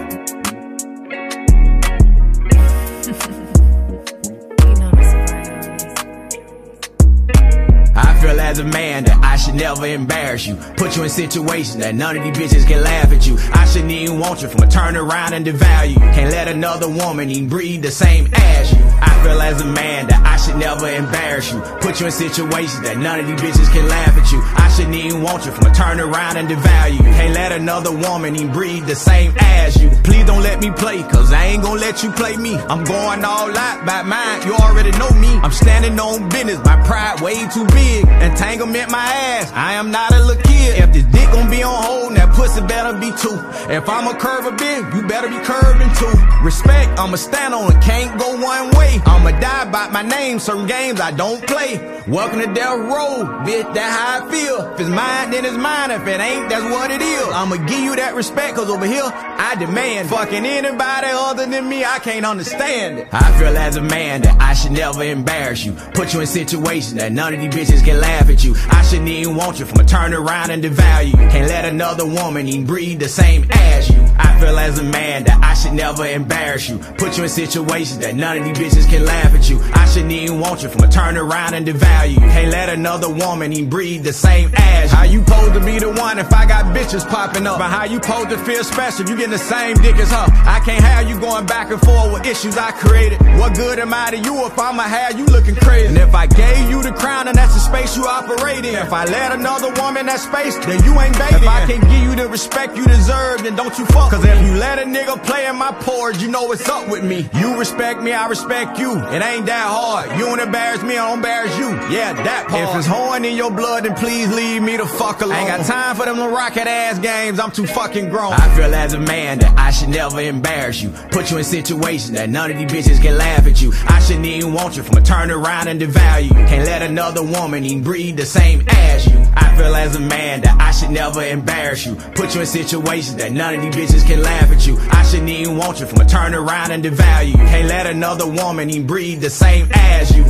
As 8.58 8.66
a 8.66 8.78
man 8.78 9.04
that 9.04 9.24
I 9.24 9.36
should 9.36 9.56
never 9.56 9.86
embarrass 9.86 10.48
you. 10.48 10.56
Put 10.78 10.96
you 10.96 11.04
in 11.04 11.10
situations 11.10 11.78
that 11.78 11.94
none 11.94 12.18
of 12.18 12.24
these 12.24 12.36
bitches 12.36 12.68
can 12.68 12.84
laugh 12.84 13.12
at 13.12 13.28
you. 13.28 13.38
I 13.54 13.66
shouldn't 13.66 13.92
even 13.92 14.20
want 14.20 14.42
you 14.42 14.48
from 14.48 14.64
a 14.64 14.68
turn 14.68 14.96
around 14.96 15.34
and 15.34 15.46
devalue 15.46 15.90
you. 15.90 16.00
Can't 16.00 16.32
let 16.32 16.48
another 16.48 16.90
woman 16.90 17.30
even 17.30 17.50
breathe 17.50 17.84
the 17.84 17.92
same 17.92 18.28
as 18.34 18.72
you. 18.74 18.87
Feel 19.28 19.42
as 19.42 19.60
a 19.60 19.66
man 19.66 20.08
that 20.08 20.24
I 20.24 20.38
should 20.40 20.56
never 20.56 20.88
embarrass 20.88 21.52
you. 21.52 21.60
Put 21.84 22.00
you 22.00 22.06
in 22.06 22.16
situations 22.16 22.80
that 22.88 22.96
none 22.96 23.20
of 23.20 23.28
these 23.28 23.36
bitches 23.44 23.68
can 23.76 23.84
laugh 23.84 24.16
at 24.16 24.32
you. 24.32 24.40
I 24.56 24.72
shouldn't 24.72 24.96
even 24.96 25.22
want 25.22 25.44
you 25.44 25.52
from 25.52 25.68
a 25.68 25.74
turn 25.76 26.00
around 26.00 26.38
and 26.38 26.48
devalue 26.48 26.96
you. 26.96 27.12
Can't 27.12 27.34
let 27.34 27.52
another 27.52 27.92
woman 27.92 28.38
even 28.38 28.54
breathe 28.54 28.88
the 28.88 28.96
same 28.96 29.34
as 29.36 29.76
you. 29.76 29.90
Please 30.08 30.24
don't 30.24 30.44
let 30.44 30.62
me 30.62 30.72
play, 30.72 31.04
cause 31.04 31.34
I 31.34 31.44
ain't 31.52 31.62
gonna 31.62 31.82
let 31.82 32.04
you 32.04 32.12
play 32.12 32.38
me. 32.38 32.56
I'm 32.56 32.86
going 32.86 33.26
all 33.26 33.52
out 33.52 33.86
by 33.86 34.02
mine, 34.04 34.48
you 34.48 34.56
already 34.56 34.92
know 34.96 35.12
me. 35.12 35.28
I'm 35.44 35.52
standing 35.52 36.00
on 36.00 36.30
business, 36.30 36.64
my 36.64 36.80
pride 36.88 37.20
way 37.20 37.36
too 37.52 37.68
big. 37.76 38.08
Entanglement 38.24 38.90
my 38.90 39.04
ass, 39.04 39.52
I 39.52 39.74
am 39.74 39.92
not 39.92 40.14
a 40.14 40.24
little 40.24 40.42
kid. 40.42 40.80
If 40.80 40.94
this 40.94 41.04
dick 41.04 41.28
gon' 41.36 41.50
be 41.50 41.64
on 41.64 41.84
hold, 41.84 42.16
that 42.16 42.32
pussy 42.34 42.62
better 42.62 42.96
be 42.96 43.12
too. 43.20 43.36
If 43.68 43.90
I'm 43.90 44.08
a 44.08 44.16
curve 44.18 44.46
a 44.46 44.56
bit, 44.56 44.88
you 44.96 45.06
better 45.06 45.28
be 45.28 45.40
curving 45.44 45.92
too. 46.00 46.16
Respect, 46.48 46.98
I'ma 46.98 47.18
stand 47.18 47.54
on 47.54 47.76
it, 47.76 47.84
can't 47.84 48.18
go 48.18 48.40
one 48.40 48.72
way. 48.80 49.02
I'ma 49.18 49.32
die 49.40 49.66
by 49.72 49.90
my 49.90 50.04
name, 50.04 50.38
certain 50.38 50.68
games 50.68 51.02
I 51.02 51.10
don't 51.10 51.42
play. 51.48 51.97
Welcome 52.08 52.40
to 52.40 52.54
Death 52.54 52.80
Row, 52.80 53.26
bitch, 53.44 53.74
that's 53.74 53.98
how 53.98 54.26
I 54.26 54.32
feel. 54.32 54.72
If 54.72 54.80
it's 54.80 54.90
mine, 54.90 55.30
then 55.30 55.44
it's 55.44 55.58
mine. 55.58 55.92
If 55.92 56.08
it 56.08 56.22
ain't, 56.22 56.48
that's 56.48 56.64
what 56.64 56.90
it 56.90 57.02
is. 57.02 57.28
I'ma 57.28 57.58
give 57.68 57.82
you 57.82 57.98
that 57.98 58.16
respect, 58.16 58.56
cause 58.56 58.70
over 58.70 58.86
here, 58.86 59.04
I 59.04 59.56
demand. 59.60 60.08
Fucking 60.08 60.46
anybody 60.46 61.08
other 61.12 61.46
than 61.46 61.68
me, 61.68 61.84
I 61.84 62.00
can't 62.00 62.26
understand 62.26 63.00
it. 63.00 63.10
I 63.12 63.38
feel 63.38 63.58
as 63.58 63.76
a 63.76 63.82
man 63.82 64.22
that 64.22 64.42
I 64.42 64.54
should 64.54 64.72
never 64.72 65.04
embarrass 65.04 65.66
you. 65.66 65.74
Put 65.96 66.14
you 66.14 66.22
in 66.22 66.28
situations 66.28 66.94
that 66.94 67.12
none 67.12 67.34
of 67.34 67.42
these 67.42 67.54
bitches 67.54 67.84
can 67.84 68.00
laugh 68.00 68.30
at 68.30 68.42
you. 68.42 68.56
I 68.70 68.84
shouldn't 68.84 69.10
even 69.10 69.36
want 69.36 69.60
you 69.60 69.66
from 69.66 69.82
a 69.82 69.84
turn 69.84 70.14
around 70.14 70.52
and 70.52 70.64
devalue 70.64 71.08
you. 71.08 71.30
Can't 71.30 71.50
let 71.50 71.66
another 71.66 72.06
woman 72.06 72.48
even 72.48 72.66
breathe 72.66 73.02
the 73.02 73.10
same 73.10 73.46
as 73.52 73.90
you. 73.90 74.02
I 74.18 74.40
feel 74.40 74.58
as 74.58 74.80
a 74.80 74.84
man 74.84 75.26
that 75.26 75.44
I 75.44 75.56
should 75.56 75.74
never 75.74 76.06
embarrass 76.06 76.70
you. 76.70 76.78
Put 76.78 77.18
you 77.18 77.24
in 77.24 77.30
situations 77.30 78.00
that 78.00 78.16
none 78.16 78.38
of 78.38 78.46
these 78.46 78.58
bitches 78.58 78.90
can 78.90 79.04
laugh 79.04 79.34
at 79.34 79.50
you. 79.50 79.60
I 79.74 79.86
shouldn't 79.88 80.14
even 80.14 80.40
want 80.40 80.64
you 80.64 80.70
from 80.70 80.86
a 80.86 80.88
turn 80.88 81.18
around 81.18 81.54
and 81.54 81.68
devalue 81.68 81.97
you. 82.06 82.20
Can't 82.20 82.52
let 82.52 82.70
another 82.70 83.10
woman 83.10 83.54
even 83.54 83.70
breathe 83.70 84.04
the 84.04 84.14
same 84.14 84.52
as 84.56 84.92
you. 84.92 84.98
How 84.98 85.04
you 85.04 85.20
supposed 85.20 85.54
to 85.54 85.60
be 85.60 85.80
the 85.80 85.92
one 85.92 86.20
if 86.20 86.32
I 86.34 86.46
got 86.46 86.76
bitches 86.76 87.08
popping 87.08 87.46
up? 87.48 87.58
But 87.58 87.70
how 87.70 87.86
you 87.86 88.02
supposed 88.02 88.30
to 88.30 88.38
feel 88.38 88.64
special 88.64 89.08
you 89.10 89.16
getting 89.16 89.32
the 89.32 89.38
same 89.38 89.76
dick 89.78 89.96
as 89.98 90.12
her? 90.12 90.28
I 90.46 90.62
can't 90.66 90.84
have 90.84 91.10
you 91.10 91.20
going 91.20 91.46
back 91.46 91.72
and 91.72 91.80
forth 91.82 92.14
with 92.14 92.26
issues 92.26 92.58
I 92.58 92.72
created. 92.72 93.22
What 93.38 93.56
good 93.56 93.80
am 93.80 93.94
I 93.94 94.12
to 94.12 94.18
you 94.18 94.46
if 94.46 94.58
I'ma 94.58 94.84
have 94.84 95.18
you 95.18 95.26
looking 95.26 95.56
crazy? 95.56 95.88
And 95.88 95.98
if 95.98 96.14
I 96.14 96.28
gave 96.28 96.70
you 96.70 96.82
the 96.82 96.92
crown 96.92 97.28
and 97.28 97.38
that's 97.38 97.54
the 97.54 97.60
space 97.60 97.96
you 97.98 98.06
operate 98.06 98.66
in, 98.66 98.76
if 98.76 98.94
I 98.94 99.06
let 99.06 99.32
another 99.32 99.72
woman 99.82 100.06
that 100.08 100.20
space, 100.20 100.58
then 100.66 100.84
you 100.84 101.00
ain't 101.00 101.18
baby. 101.18 101.36
If 101.36 101.48
I 101.48 101.66
can't 101.66 101.84
give 101.84 102.04
you 102.04 102.16
the 102.16 102.28
respect 102.28 102.76
you 102.78 102.86
deserve, 102.86 103.44
then 103.44 103.56
don't 103.56 103.78
you 103.78 103.86
fuck. 103.88 104.12
Cause 104.12 104.24
if 104.24 104.40
you 104.46 104.54
let 104.58 104.80
a 104.80 104.84
nigga 104.84 105.24
play 105.26 105.48
in 105.48 105.56
my 105.56 105.72
porch, 105.72 106.22
you 106.22 106.30
know 106.30 106.44
what's 106.44 106.68
up 106.68 106.90
with 106.90 107.04
me. 107.04 107.30
You 107.34 107.58
respect 107.58 108.02
me, 108.02 108.14
I 108.14 108.28
respect 108.28 108.80
you. 108.80 108.98
It 108.98 109.22
ain't 109.22 109.46
that 109.46 109.68
hard. 109.68 110.12
You 110.20 110.26
don't 110.26 110.40
embarrass 110.40 110.84
me, 110.84 110.98
I 110.98 111.08
don't 111.08 111.20
embarrass 111.20 111.58
you. 111.58 111.70
Yeah, 111.90 112.12
that 112.12 112.48
part. 112.50 112.70
If 112.70 112.76
it's 112.76 112.88
horn 112.88 113.24
in 113.24 113.38
your 113.38 113.50
blood, 113.52 113.86
then 113.86 113.96
please 113.96 114.34
leave 114.34 114.62
me 114.62 114.76
the 114.76 114.86
fuck 114.86 115.22
alone. 115.22 115.36
I 115.36 115.40
ain't 115.40 115.50
got 115.50 115.66
time 115.66 115.96
for 115.96 116.06
them 116.06 116.18
little 116.18 116.36
rocket 116.36 116.68
ass 116.68 117.00
games. 117.00 117.40
I'm 117.40 117.52
too 117.52 117.66
fucking 117.66 118.10
grown. 118.10 118.34
I 118.34 118.54
feel 118.56 118.74
as 118.76 118.94
a 118.94 119.00
man 119.00 119.40
that 119.40 119.58
I 119.58 119.72
should 119.72 119.90
never 119.90 120.20
embarrass 120.20 120.82
you. 120.82 120.90
Put 121.12 121.32
you 121.32 121.38
in 121.38 121.44
situations 121.44 122.12
that 122.12 122.30
none 122.30 122.52
of 122.52 122.58
these 122.58 122.68
bitches 122.70 123.02
can 123.02 123.18
laugh 123.18 123.48
at 123.48 123.62
you. 123.62 123.72
I 123.88 124.00
shouldn't 124.00 124.26
even 124.26 124.54
want 124.54 124.76
you 124.76 124.84
from 124.84 124.98
a 124.98 125.02
turn 125.02 125.32
around 125.32 125.68
and 125.68 125.80
devalue 125.80 126.24
you. 126.24 126.48
Can't 126.48 126.66
let 126.66 126.82
another 126.82 127.24
woman 127.24 127.64
even 127.64 127.84
breathe 127.84 128.18
the 128.18 128.26
same 128.26 128.64
as 128.68 129.06
you. 129.06 129.26
I 129.36 129.56
feel 129.56 129.74
as 129.74 129.96
a 129.96 130.02
man 130.02 130.42
that 130.42 130.60
I 130.60 130.72
should 130.72 130.92
never 130.92 131.24
embarrass 131.24 131.86
you. 131.86 131.96
Put 132.16 132.36
you 132.36 132.42
in 132.42 132.48
situations 132.48 133.16
that 133.18 133.32
none 133.32 133.56
of 133.56 133.62
these 133.62 133.76
bitches 133.76 134.06
can 134.06 134.22
laugh 134.22 134.52
at 134.52 134.68
you. 134.68 134.78
I 134.92 135.04
shouldn't 135.04 135.30
even 135.30 135.58
want 135.58 135.80
you 135.80 135.86
from 135.86 136.02
a 136.02 136.06
turn 136.06 136.34
around 136.34 136.72
and 136.72 136.84
devalue 136.84 137.28
you. 137.28 137.36
Can't 137.36 137.68
let 137.70 137.88
another 137.88 138.28
woman 138.28 138.70
even 138.70 138.86
breathe 138.86 139.22
the 139.22 139.30
same 139.30 139.70
as 139.74 140.16
you. 140.16 140.26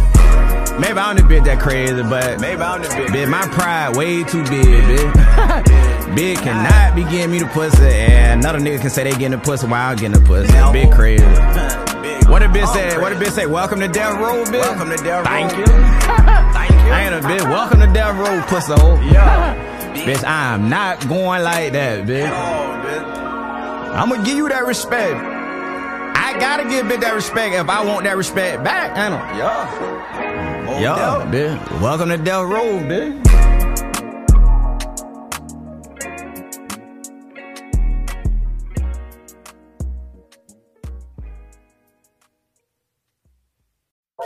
Maybe 0.79 0.99
I'm 0.99 1.17
a 1.17 1.23
bit 1.23 1.43
that 1.45 1.59
crazy, 1.59 2.03
but 2.03 2.39
maybe 2.39 2.61
I'm 2.61 2.81
a 2.81 2.83
bit. 2.83 3.09
Bitch, 3.09 3.29
my 3.29 3.47
pride 3.47 3.97
way 3.97 4.23
too 4.23 4.43
big, 4.43 4.83
bitch. 4.85 6.15
big 6.15 6.37
cannot 6.37 6.95
be 6.95 7.01
getting 7.03 7.31
me 7.31 7.39
the 7.39 7.47
pussy, 7.47 7.83
and 7.83 8.41
another 8.41 8.59
nigga 8.59 8.81
can 8.81 8.91
say 8.91 9.03
they 9.03 9.11
getting 9.11 9.31
the 9.31 9.37
pussy 9.39 9.65
while 9.65 9.89
I'm 9.89 9.97
getting 9.97 10.11
the 10.11 10.21
pussy. 10.21 10.53
Big 10.71 10.91
crazy. 10.91 11.25
What 12.29 12.43
a 12.43 12.47
bitch 12.47 12.67
oh, 12.67 12.73
say? 12.73 12.97
What 12.99 13.11
a 13.11 13.15
bitch 13.15 13.31
say? 13.31 13.47
Welcome 13.47 13.79
to 13.79 13.87
Death 13.87 14.19
Row, 14.19 14.43
bitch. 14.43 14.61
Welcome 14.61 14.89
to 14.91 14.97
Death 14.97 15.25
Row. 15.25 15.31
Thank 15.31 15.57
you. 15.57 15.65
Thank 15.65 16.71
you. 16.71 16.91
I 16.93 17.03
ain't 17.05 17.25
a 17.25 17.27
bitch. 17.27 17.49
Welcome 17.49 17.79
to 17.79 17.87
Death 17.87 18.15
Row, 18.15 18.41
pussy 18.43 18.73
hole. 18.73 19.01
Yeah. 19.01 19.93
bitch, 20.05 20.23
I'm 20.23 20.69
not 20.69 21.07
going 21.07 21.41
like 21.41 21.71
that, 21.73 22.05
bitch. 22.05 22.29
I'm 23.95 24.09
gonna 24.09 24.23
give 24.23 24.37
you 24.37 24.47
that 24.49 24.67
respect. 24.67 25.15
I 25.15 26.37
gotta 26.39 26.69
give 26.69 26.85
bitch 26.85 27.01
that 27.01 27.15
respect 27.15 27.55
if 27.55 27.67
I 27.67 27.83
want 27.83 28.03
that 28.03 28.15
respect 28.15 28.63
back. 28.63 28.95
I 28.95 29.09
know. 29.09 29.15
Yeah. 29.37 30.56
Yo, 30.79 31.25
bitch. 31.31 31.81
Welcome 31.81 32.09
to 32.09 32.17
Death 32.17 32.45
Row, 32.45 32.77
bitch. 32.77 33.23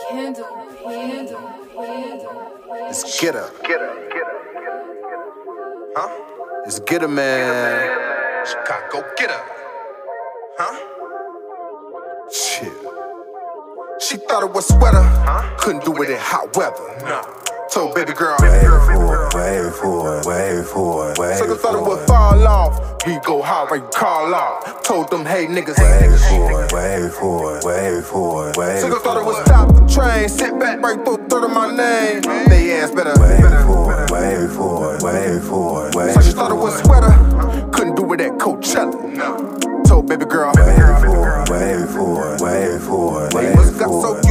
Candle, 0.10 0.68
candle, 0.84 1.50
candle. 1.74 2.60
Let's 2.70 3.22
get 3.22 3.36
her. 3.36 3.50
Get 3.64 3.80
her. 3.80 4.10
Get 4.10 4.26
her. 4.28 5.94
Huh? 5.96 6.10
Let's 6.66 6.80
get 6.82 7.02
her, 7.02 7.08
man. 7.08 8.46
Chicago, 8.46 9.06
get 9.16 9.32
her. 9.32 9.61
Thought 14.32 14.44
it 14.44 14.54
was 14.54 14.66
sweater. 14.66 15.04
Huh? 15.28 15.44
Couldn't 15.58 15.84
do 15.84 15.92
it 16.02 16.10
in 16.10 16.18
hot 16.18 16.56
weather. 16.56 16.80
No. 17.04 17.20
Told 17.70 17.96
baby 17.96 18.14
girl, 18.14 18.36
wait 18.40 18.64
for 18.64 19.28
it, 19.28 19.34
wait 19.36 19.74
for 19.74 20.20
it, 20.20 20.26
wait 20.26 20.66
for 20.66 21.12
it, 21.12 21.18
wait 21.18 21.38
Sucker 21.38 21.56
thought 21.56 21.76
it 21.76 21.88
would 21.88 22.06
fall 22.06 22.46
off. 22.46 23.06
We 23.08 23.18
go 23.20 23.42
hard, 23.42 23.72
right? 23.72 23.92
Call 23.92 24.36
off. 24.36 24.84
Told 24.84 25.10
them, 25.10 25.26
hey 25.26 25.48
niggas, 25.48 25.80
wait 25.80 26.20
for 26.28 26.64
it, 26.64 26.72
wait 26.74 27.12
for 27.14 27.58
it, 27.58 27.64
wait 27.64 28.04
for 28.04 28.50
it, 28.50 28.58
wait 28.58 28.80
Sucker 28.80 29.00
thought 29.00 29.18
it 29.18 29.26
would 29.26 29.46
stop 29.46 29.68
the 29.74 29.86
train. 29.88 30.28
Sit 30.28 30.60
back, 30.60 30.82
right 30.82 31.04
through 31.04 31.28
third 31.28 31.46
of 31.46 31.52
my 31.52 31.68
name. 31.68 32.22
They 32.50 32.80
ass 32.80 32.92
better, 32.92 33.14
wait 33.20 33.42
better. 33.42 33.64
for 33.64 34.04
it, 34.04 34.12
wait 34.12 34.50
for 34.50 34.96
it, 34.96 35.04
wait 35.04 35.42
for 35.42 35.88
it, 35.88 35.96
wait 35.96 36.14
So 36.14 36.22
she 36.22 36.32
thought 36.32 36.52
it 36.52 36.56
was 36.56 36.78
sweater. 36.84 37.12
Couldn't 37.72 37.96
do 37.96 38.12
it 38.14 38.22
at 38.22 38.32
Coachella. 38.34 39.14
No. 39.14 39.84
Told 39.86 40.08
baby 40.08 40.26
girl, 40.26 40.52
wait 40.56 40.78
for 41.00 41.44
it, 41.44 41.50
wait 41.50 41.88
for 41.90 42.36
it, 42.36 42.42
wait 42.42 42.82
for 42.82 43.28
it, 43.28 43.34
wait 43.34 43.61
got 43.82 44.02
so 44.02 44.31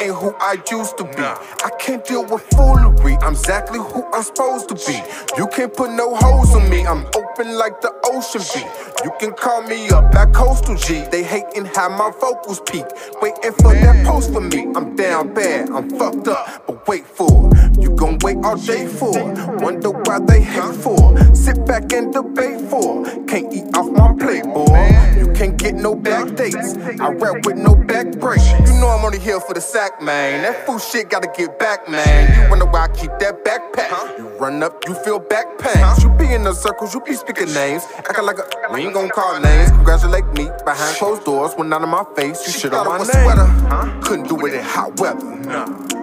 ain't 0.00 0.14
who 0.14 0.34
I 0.40 0.56
used 0.70 0.96
to 0.98 1.04
be. 1.04 1.22
I 1.22 1.70
can't 1.78 2.04
deal 2.04 2.24
with 2.24 2.42
foolery. 2.54 3.16
I'm 3.20 3.32
exactly 3.32 3.78
who 3.78 4.04
I'm 4.12 4.22
supposed 4.22 4.68
to 4.70 4.74
be. 4.74 5.00
You 5.36 5.46
can't 5.48 5.72
put 5.72 5.90
no 5.92 6.14
holes 6.14 6.54
on 6.54 6.68
me. 6.68 6.86
I'm 6.86 7.06
open 7.14 7.56
like 7.56 7.80
the 7.80 7.92
ocean 8.04 8.42
be. 8.54 8.60
You 9.04 9.12
can 9.18 9.32
call 9.32 9.62
me 9.62 9.88
up 9.90 10.14
at 10.14 10.32
Coastal 10.32 10.76
G. 10.76 11.04
They 11.10 11.22
hating 11.22 11.66
how 11.66 11.88
my 11.88 12.10
vocals 12.20 12.60
peak. 12.60 12.84
Waiting 13.22 13.52
for 13.52 13.74
that 13.74 14.06
post 14.06 14.32
for 14.32 14.40
me. 14.40 14.66
I'm 14.74 14.96
down 14.96 15.34
bad, 15.34 15.70
I'm 15.70 15.88
fucked 15.90 16.28
up, 16.28 16.66
but 16.66 16.86
wait 16.86 17.06
for 17.06 17.50
it. 17.52 17.80
You 17.80 17.90
gon' 17.90 18.18
wait 18.22 18.36
all 18.44 18.56
day 18.56 18.86
for 18.86 19.16
it. 19.16 19.62
Wonder 19.62 19.90
why 19.90 20.18
they 20.20 20.42
hate 20.42 20.74
for 20.74 21.18
it. 21.18 21.34
Sit 21.36 21.64
back 21.66 21.92
and 21.92 22.12
debate 22.12 22.60
for 22.68 23.06
it. 23.06 23.26
Can't 23.26 23.52
eat 23.52 23.74
off 23.74 23.90
my 23.90 24.12
plate, 24.18 24.44
boy. 24.44 24.76
You 25.16 25.32
can't 25.32 25.56
get 25.56 25.74
no 25.74 25.94
back 25.94 26.34
dates. 26.36 26.76
I 27.00 27.08
rap 27.08 27.46
with 27.46 27.56
no 27.56 27.74
back 27.74 28.06
break. 28.18 28.40
You 28.66 28.72
know 28.80 28.88
I'm 28.88 29.04
only 29.04 29.18
here 29.18 29.40
for 29.40 29.54
the 29.54 29.60
sack, 29.60 29.89
man. 30.00 30.42
That 30.42 30.66
fool 30.66 30.78
shit 30.78 31.08
gotta 31.08 31.28
get 31.36 31.58
back, 31.58 31.88
man. 31.88 32.20
You 32.36 32.50
wonder 32.50 32.66
why 32.66 32.84
I 32.84 32.88
keep 32.88 33.10
that 33.18 33.44
backpack. 33.44 34.18
You 34.18 34.28
run 34.38 34.62
up, 34.62 34.82
you 34.86 34.94
feel 34.94 35.18
back 35.18 35.58
pains. 35.58 36.02
You 36.02 36.10
be 36.10 36.32
in 36.32 36.44
the 36.44 36.52
circles, 36.52 36.94
you 36.94 37.00
be 37.00 37.14
speaking 37.14 37.52
names. 37.52 37.84
Acting 37.96 38.24
like 38.24 38.38
a, 38.38 38.44
we 38.72 38.80
ain't 38.80 38.94
gon' 38.94 39.08
call 39.08 39.40
names. 39.40 39.70
Congratulate 39.70 40.26
me 40.38 40.48
behind 40.64 40.96
closed 40.96 41.24
doors 41.24 41.52
when 41.54 41.72
out 41.72 41.82
of 41.82 41.88
my 41.88 42.04
face. 42.14 42.46
You 42.46 42.52
shit 42.52 42.74
on 42.74 42.86
my 42.86 42.98
name. 42.98 43.06
Sweater. 43.08 44.00
Couldn't 44.02 44.28
do 44.28 44.46
it 44.46 44.54
in 44.54 44.64
hot 44.64 44.98
weather. 45.00 45.20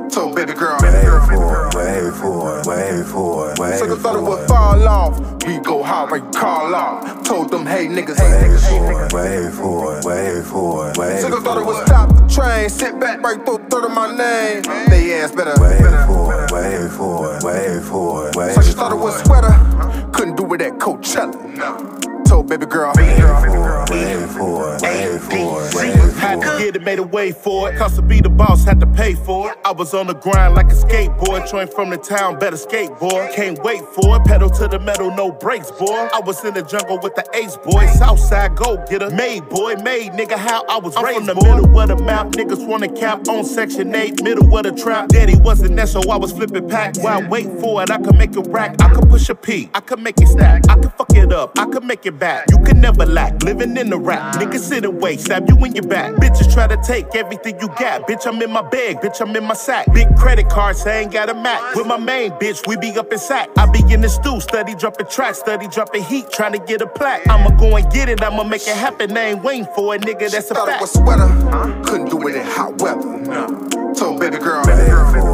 So 0.09 0.33
baby 0.33 0.53
girl, 0.53 0.77
wait 0.81 1.03
for 1.27 1.67
it, 1.67 1.75
wait 1.75 2.13
for 2.15 2.59
it, 2.59 2.65
wait 2.65 3.05
for 3.05 3.51
it, 3.51 3.59
wait 3.59 3.77
Sucker 3.77 3.97
thought 3.97 4.15
it 4.15 4.23
would 4.23 4.47
fall 4.47 4.87
off. 4.87 5.36
We 5.47 5.59
go 5.59 5.81
hard, 5.81 6.11
right? 6.11 6.33
Call 6.33 6.75
off. 6.75 7.23
Told 7.23 7.51
them, 7.51 7.65
hey 7.65 7.87
niggas, 7.87 8.17
hey 8.17 8.47
niggas, 8.47 8.67
Wait 8.67 8.83
for 8.83 9.05
it, 9.05 9.13
wait 9.13 9.53
for 9.53 9.97
it, 9.97 10.05
wait 10.05 10.43
for 10.43 10.89
it, 10.89 10.97
wait 10.97 11.21
Sucker 11.21 11.39
thought 11.39 11.57
it 11.57 11.65
would 11.65 11.87
stop 11.87 12.09
the 12.09 12.27
train. 12.27 12.67
Sit 12.69 12.99
back, 12.99 13.21
right 13.21 13.43
through 13.45 13.59
third 13.69 13.85
of 13.85 13.93
my 13.93 14.09
name. 14.09 14.61
They 14.89 15.13
ass 15.21 15.31
better, 15.31 15.53
wait 15.61 15.79
better. 15.79 16.05
for 16.05 16.43
it, 16.43 16.51
wait 16.51 16.91
for 16.91 17.37
it, 17.37 17.43
wait 17.43 17.81
for 17.81 18.27
it, 18.27 18.35
wait 18.35 18.55
So 18.55 18.61
she 18.61 18.73
thought 18.73 18.91
it 18.91 18.97
was 18.97 19.23
sweater. 19.23 20.11
Couldn't 20.11 20.35
do 20.35 20.53
it 20.53 20.61
at 20.61 20.73
Coachella. 20.79 22.16
Told 22.27 22.49
baby 22.49 22.65
girl, 22.65 22.91
wait 22.95 23.19
for 23.19 23.83
it, 23.83 23.89
wait 23.89 24.29
for 24.29 24.75
it, 24.75 24.81
wait 24.81 25.21
for 25.21 25.63
it, 25.63 25.75
wait 25.75 25.93
for 25.99 26.07
it. 26.09 26.13
Had 26.15 26.41
to 26.41 26.57
get 26.57 26.75
it, 26.75 26.81
made 26.83 26.99
a 26.99 27.03
way 27.03 27.31
for 27.31 27.71
it. 27.71 27.77
Cause 27.77 27.95
to 27.95 28.01
be 28.01 28.19
the 28.19 28.29
boss, 28.29 28.65
had 28.65 28.79
to 28.81 28.87
pay 28.87 29.13
for 29.13 29.51
it. 29.51 29.57
I 29.63 29.71
was 29.71 29.93
on 29.93 30.07
the 30.07 30.13
grind 30.13 30.55
like 30.55 30.65
a 30.65 30.75
skateboard. 30.75 31.49
Train 31.49 31.67
from 31.67 31.89
the 31.89 31.97
town, 31.97 32.37
better 32.37 32.57
skateboard. 32.57 33.33
Can't 33.33 33.63
wait 33.63 33.81
for 33.95 34.17
it. 34.17 34.25
Pedal 34.25 34.49
to 34.49 34.67
the 34.67 34.79
metal, 34.79 35.09
no 35.15 35.31
brakes, 35.31 35.71
boy. 35.71 36.09
I 36.13 36.19
was 36.25 36.43
in 36.43 36.53
the 36.53 36.63
jungle 36.63 36.99
with 36.99 37.15
the 37.15 37.25
ace 37.33 37.55
boy. 37.57 37.85
Southside 37.97 38.55
go 38.55 38.83
getter. 38.89 39.09
Made 39.11 39.47
boy, 39.47 39.75
made 39.75 40.11
nigga 40.11 40.37
how 40.37 40.65
I 40.67 40.79
was 40.79 40.95
I'm 40.97 41.05
raised. 41.05 41.17
From 41.17 41.27
the 41.27 41.35
boy. 41.35 41.55
middle 41.55 41.79
of 41.79 41.87
the 41.87 42.03
map, 42.03 42.27
niggas 42.31 42.67
wanna 42.67 42.89
cap 42.89 43.27
on 43.29 43.45
section 43.45 43.95
8. 43.95 44.21
Middle 44.23 44.57
of 44.57 44.63
the 44.63 44.71
trap. 44.73 45.09
Daddy 45.09 45.37
wasn't 45.37 45.75
there, 45.77 45.87
so 45.87 46.01
I 46.09 46.17
was 46.17 46.33
flipping 46.33 46.67
packs. 46.67 46.99
While 46.99 47.23
I 47.23 47.27
wait 47.27 47.47
for 47.61 47.81
it, 47.83 47.89
I 47.89 47.99
could 47.99 48.15
make 48.17 48.35
it 48.35 48.47
rack. 48.47 48.81
I 48.81 48.89
could 48.93 49.07
push 49.09 49.29
a 49.29 49.35
P. 49.35 49.69
I 49.73 49.79
could 49.79 49.99
make 49.99 50.19
it 50.19 50.27
stack. 50.27 50.69
I 50.69 50.75
could 50.75 50.91
fuck 50.93 51.13
it 51.13 51.31
up. 51.31 51.57
I 51.57 51.65
could 51.67 51.83
make 51.83 52.05
it 52.05 52.16
back. 52.19 52.45
You 52.49 52.59
can 52.59 52.81
never 52.81 53.05
lack. 53.05 53.41
Living 53.43 53.77
in 53.77 53.89
the 53.89 53.97
rap. 53.97 54.35
Niggas 54.35 54.59
sit 54.59 54.85
and 54.85 55.01
wait. 55.01 55.19
Stab 55.19 55.47
you 55.49 55.57
in 55.65 55.75
your 55.75 55.87
back. 55.87 56.13
Bitches 56.15 56.51
try 56.53 56.67
to 56.67 56.77
take 56.77 57.15
everything 57.15 57.59
you 57.59 57.67
got. 57.79 58.07
Bitch, 58.07 58.25
I'm 58.27 58.41
in 58.41 58.51
my 58.51 58.61
bag, 58.61 58.97
bitch, 58.97 59.21
I'm 59.21 59.35
in 59.35 59.43
my 59.43 59.53
sack. 59.53 59.91
Big 59.93 60.07
credit 60.15 60.49
cards, 60.49 60.85
I 60.85 60.99
ain't 60.99 61.11
got 61.11 61.29
a 61.29 61.33
Mac. 61.33 61.75
With 61.75 61.87
my 61.87 61.97
main 61.97 62.31
bitch, 62.31 62.67
we 62.67 62.77
be 62.77 62.97
up 62.97 63.11
in 63.11 63.19
sack. 63.19 63.49
I 63.57 63.65
be 63.69 63.81
in 63.93 64.01
the 64.01 64.09
stew, 64.09 64.39
study 64.39 64.75
dropping 64.75 65.07
tracks, 65.07 65.39
study 65.39 65.67
dropping 65.67 66.03
heat, 66.03 66.31
trying 66.31 66.53
to 66.53 66.59
get 66.59 66.81
a 66.81 66.87
plaque. 66.87 67.27
I'ma 67.29 67.51
go 67.57 67.75
and 67.75 67.91
get 67.91 68.09
it, 68.09 68.21
I'ma 68.23 68.43
make 68.43 68.61
it 68.67 68.75
happen. 68.75 69.15
I 69.17 69.21
ain't 69.31 69.43
waiting 69.43 69.67
for 69.75 69.95
a 69.95 69.99
nigga, 69.99 70.29
that's 70.31 70.51
a 70.51 70.55
Thought 70.55 70.67
it 70.69 70.71
fact. 70.71 70.81
was 70.81 70.91
sweater, 70.93 71.83
couldn't 71.85 72.09
do 72.09 72.27
it 72.27 72.35
in 72.35 72.45
hot 72.45 72.81
weather. 72.81 73.93
Told 73.93 74.19
baby 74.19 74.37
girl, 74.37 74.63
Wait 74.65 74.87
for 74.87 75.26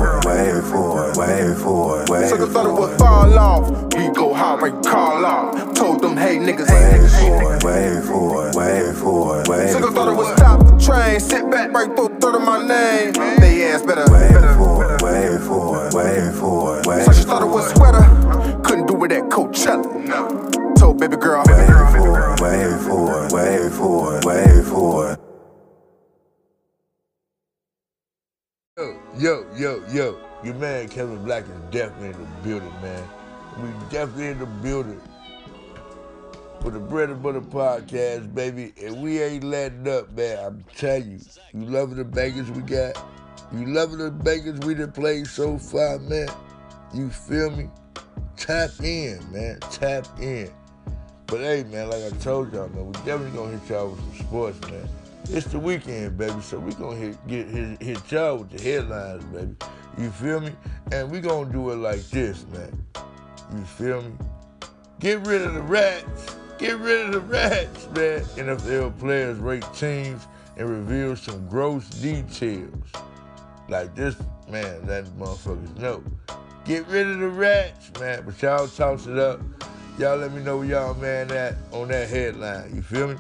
it, 0.68 0.74
wait 0.74 0.74
for 0.74 1.10
it, 1.10 1.18
wait 1.18 1.58
for 1.58 2.02
it, 2.04 2.10
wait 2.10 2.30
so 2.30 2.38
for 2.38 2.46
they 2.46 2.54
thought 2.54 2.66
it 2.68 2.70
it. 2.70 2.80
would 2.80 3.00
fall 3.00 3.40
off. 3.40 3.94
We 3.96 4.10
go 4.14 4.34
hard, 4.34 4.62
right, 4.62 4.84
call 4.86 5.26
off. 5.26 5.74
Told 5.76 6.02
them, 6.02 6.18
hey 6.18 6.38
niggas, 6.38 6.68
hey 6.70 6.92
Wait 6.92 7.02
niggas. 7.02 7.20
for 7.20 7.54
it, 7.56 7.64
wait 7.64 8.04
for 8.06 8.50
it, 8.50 8.56
wait 8.56 8.96
for 8.96 9.42
it, 9.42 9.48
wait 9.50 9.70
So 9.72 9.80
they 9.80 9.94
thought 9.94 10.08
it 10.10 10.18
would 10.18 10.38
stop 10.38 10.60
the 10.66 10.78
train, 10.80 11.20
sit 11.20 11.50
back, 11.52 11.72
right 11.74 11.94
through 11.96 12.10
third 12.20 12.36
of 12.36 12.42
my 12.44 12.60
name. 12.66 13.14
They 13.40 13.66
ass 13.72 13.82
better, 13.84 14.06
Wait 14.12 14.32
better. 14.34 14.54
for 14.56 14.96
it, 14.96 15.02
wait 15.02 15.42
for 15.42 15.88
it, 15.88 15.94
wait 15.94 16.34
for 16.36 16.80
it, 16.80 16.88
wait 16.88 17.04
So 17.06 17.12
she 17.14 17.24
thought 17.24 17.44
it 17.44 17.48
was 17.48 17.72
it. 17.72 17.76
sweater, 17.78 18.62
couldn't 18.64 18.88
do 18.88 19.04
it 19.06 19.12
at 19.12 19.24
Coachella. 19.30 20.76
Told 20.78 21.00
baby 21.00 21.18
girl, 21.18 21.44
Wait 21.48 21.68
for 21.68 22.34
it, 22.34 22.42
wait 22.42 22.80
for 22.82 23.26
it, 23.26 23.32
wait 23.34 23.72
for 23.72 24.18
it, 24.18 24.26
wait 24.26 24.66
for 24.66 25.12
it. 25.14 25.20
Yo, 28.78 28.96
yo, 29.20 29.46
yo, 29.56 29.84
yo. 29.94 30.33
Your 30.44 30.56
man 30.56 30.90
Kevin 30.90 31.24
Black 31.24 31.44
is 31.44 31.72
definitely 31.72 32.10
in 32.10 32.20
the 32.20 32.48
building, 32.48 32.82
man. 32.82 33.04
We 33.58 33.70
definitely 33.90 34.28
in 34.28 34.40
the 34.40 34.46
building. 34.46 35.02
For 36.60 36.70
the 36.72 36.80
Bread 36.80 37.10
and 37.10 37.22
Butter 37.22 37.42
Podcast, 37.42 38.34
baby. 38.34 38.74
And 38.82 39.02
we 39.02 39.22
ain't 39.22 39.44
letting 39.44 39.88
up, 39.88 40.12
man. 40.12 40.40
I'm 40.44 40.66
telling 40.76 41.12
you. 41.12 41.20
You 41.54 41.68
loving 41.68 41.98
the 41.98 42.06
bangers 42.06 42.52
we 42.52 42.62
got? 42.62 42.98
You 43.54 43.68
loving 43.68 44.00
the 44.00 44.12
bangers 44.12 44.60
we 44.60 44.74
done 44.74 44.92
played 44.92 45.28
so 45.28 45.58
far, 45.58 46.00
man? 46.00 46.28
You 46.94 47.10
feel 47.10 47.50
me? 47.50 47.70
Tap 48.36 48.72
in, 48.82 49.20
man. 49.32 49.60
Tap 49.72 50.08
in. 50.20 50.50
But 51.28 51.40
hey, 51.40 51.64
man, 51.64 51.90
like 51.90 52.04
I 52.04 52.10
told 52.18 52.54
y'all, 52.54 52.68
man, 52.70 52.88
we 52.88 52.94
definitely 53.06 53.32
gonna 53.32 53.58
hit 53.58 53.70
y'all 53.70 53.90
with 53.90 54.00
some 54.00 54.28
sports, 54.28 54.62
man. 54.70 54.88
It's 55.30 55.48
the 55.48 55.60
weekend, 55.60 56.18
baby, 56.18 56.42
so 56.42 56.60
we 56.60 56.74
gonna 56.74 56.98
hit 56.98 57.28
get 57.28 57.48
hit, 57.48 57.82
hit 57.82 58.12
y'all 58.12 58.38
with 58.38 58.52
the 58.52 58.62
headlines, 58.62 59.24
baby. 59.26 59.56
You 59.98 60.10
feel 60.10 60.40
me? 60.40 60.52
And 60.92 61.12
we 61.12 61.20
gonna 61.20 61.52
do 61.52 61.72
it 61.72 61.76
like 61.76 62.02
this, 62.10 62.46
man. 62.54 62.86
You 63.56 63.64
feel 63.64 64.02
me? 64.02 64.12
Get 65.00 65.26
rid 65.28 65.42
of 65.42 65.54
the 65.54 65.62
rats. 65.62 66.36
Get 66.58 66.80
rid 66.80 67.08
of 67.08 67.14
the 67.14 67.20
rats, 67.20 67.88
man. 67.96 68.22
NFL 68.22 68.98
players 69.00 69.38
rate 69.38 69.66
teams 69.76 70.28
and 70.58 70.70
reveal 70.70 71.16
some 71.16 71.48
gross 71.48 71.90
details. 71.90 72.74
Like 73.70 73.96
this, 73.96 74.16
man, 74.50 74.86
that 74.86 75.06
motherfuckers 75.18 75.78
know. 75.78 76.04
Get 76.66 76.88
rid 76.88 77.08
of 77.08 77.20
the 77.20 77.30
rats, 77.30 77.92
man. 78.00 78.24
But 78.26 78.42
y'all 78.42 78.68
toss 78.68 79.08
it 79.08 79.18
up. 79.18 79.42
Y'all 80.00 80.18
let 80.18 80.34
me 80.34 80.42
know 80.42 80.58
where 80.58 80.66
y'all 80.66 80.94
man 80.96 81.32
at 81.32 81.56
on 81.72 81.90
that 81.90 82.10
headline. 82.10 82.76
You 82.76 82.82
feel 82.82 83.08
me? 83.10 83.16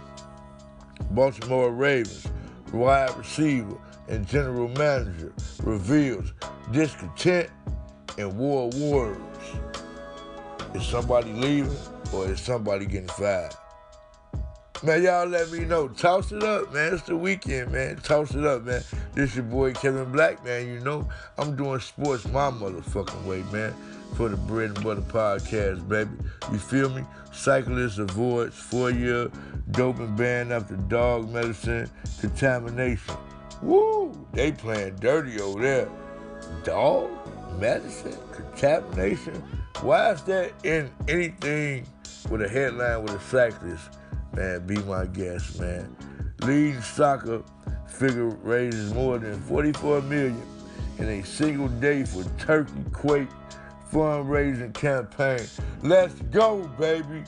Baltimore 1.11 1.71
Ravens 1.71 2.27
wide 2.73 3.15
receiver 3.15 3.77
and 4.07 4.27
general 4.27 4.67
manager 4.69 5.33
reveals 5.63 6.33
discontent 6.71 7.49
and 8.17 8.37
war 8.37 8.69
words. 8.75 9.19
Is 10.73 10.85
somebody 10.85 11.31
leaving 11.33 11.77
or 12.13 12.27
is 12.27 12.41
somebody 12.41 12.85
getting 12.85 13.07
fired? 13.09 13.53
Man, 14.81 15.01
y'all 15.01 15.27
let 15.27 15.49
me 15.49 15.59
know. 15.59 15.87
Toss 15.87 16.33
it 16.33 16.43
up, 16.43 16.73
man. 16.73 16.93
It's 16.93 17.03
the 17.03 17.15
weekend, 17.15 17.71
man. 17.71 17.95
Toss 17.97 18.35
it 18.35 18.43
up, 18.43 18.63
man. 18.63 18.83
This 19.13 19.33
your 19.33 19.45
boy 19.45 19.71
Kevin 19.71 20.11
Black, 20.11 20.43
man. 20.43 20.67
You 20.67 20.81
know, 20.81 21.07
I'm 21.37 21.55
doing 21.55 21.79
sports 21.79 22.27
my 22.27 22.51
motherfucking 22.51 23.23
way, 23.23 23.43
man. 23.51 23.73
For 24.15 24.27
the 24.29 24.35
Bread 24.35 24.71
and 24.71 24.83
Butter 24.83 25.01
Podcast, 25.01 25.87
baby. 25.87 26.11
You 26.51 26.57
feel 26.59 26.89
me? 26.89 27.03
Cyclist 27.31 27.97
avoids 27.97 28.55
four-year 28.55 29.31
doping 29.71 30.15
ban 30.15 30.51
after 30.51 30.75
dog 30.75 31.31
medicine 31.31 31.89
contamination. 32.19 33.15
Woo! 33.63 34.11
They 34.33 34.51
playing 34.51 34.97
dirty 34.97 35.39
over 35.39 35.61
there. 35.61 35.89
Dog 36.63 37.09
medicine 37.59 38.17
contamination. 38.31 39.41
Why 39.81 40.11
is 40.11 40.21
that 40.23 40.53
in 40.63 40.91
anything 41.07 41.87
with 42.29 42.41
a 42.41 42.49
headline 42.49 43.03
with 43.03 43.13
a 43.13 43.21
cyclist? 43.21 43.89
Man, 44.35 44.65
be 44.65 44.77
my 44.77 45.05
guest, 45.05 45.59
man. 45.59 45.95
Leading 46.41 46.81
soccer 46.81 47.43
figure 47.87 48.27
raises 48.27 48.93
more 48.93 49.17
than 49.19 49.39
44 49.41 50.01
million 50.01 50.41
in 50.97 51.07
a 51.07 51.23
single 51.23 51.67
day 51.67 52.03
for 52.03 52.23
Turkey 52.37 52.83
Quake 52.91 53.29
fundraising 53.91 54.73
campaign. 54.73 55.45
Let's 55.83 56.15
go, 56.31 56.67
baby. 56.79 57.23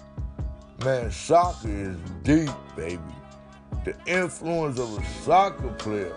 Man, 0.84 1.12
soccer 1.12 1.70
is 1.70 1.98
deep, 2.24 2.50
baby. 2.76 3.00
The 3.84 3.96
influence 4.08 4.80
of 4.80 4.98
a 4.98 5.06
soccer 5.24 5.70
player. 5.74 6.16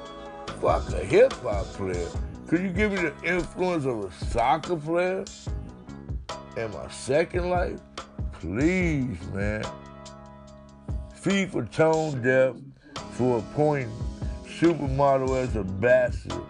Fuck 0.61 0.91
a 0.93 1.05
hip 1.05 1.33
hop 1.35 1.67
player. 1.67 2.09
Could 2.47 2.63
you 2.63 2.71
give 2.71 2.93
me 2.93 3.03
the 3.03 3.15
influence 3.25 3.85
of 3.85 4.05
a 4.05 4.25
soccer 4.27 4.77
player 4.77 5.25
in 6.57 6.71
my 6.71 6.89
second 6.89 7.51
life? 7.51 7.81
Please, 8.33 9.19
man. 9.35 9.65
FIFA 11.21 11.71
tone 11.71 12.23
deaf 12.23 12.57
for 13.13 13.39
appointing 13.39 13.93
supermodel 14.59 15.37
as 15.37 15.57
ambassador, 15.57 16.41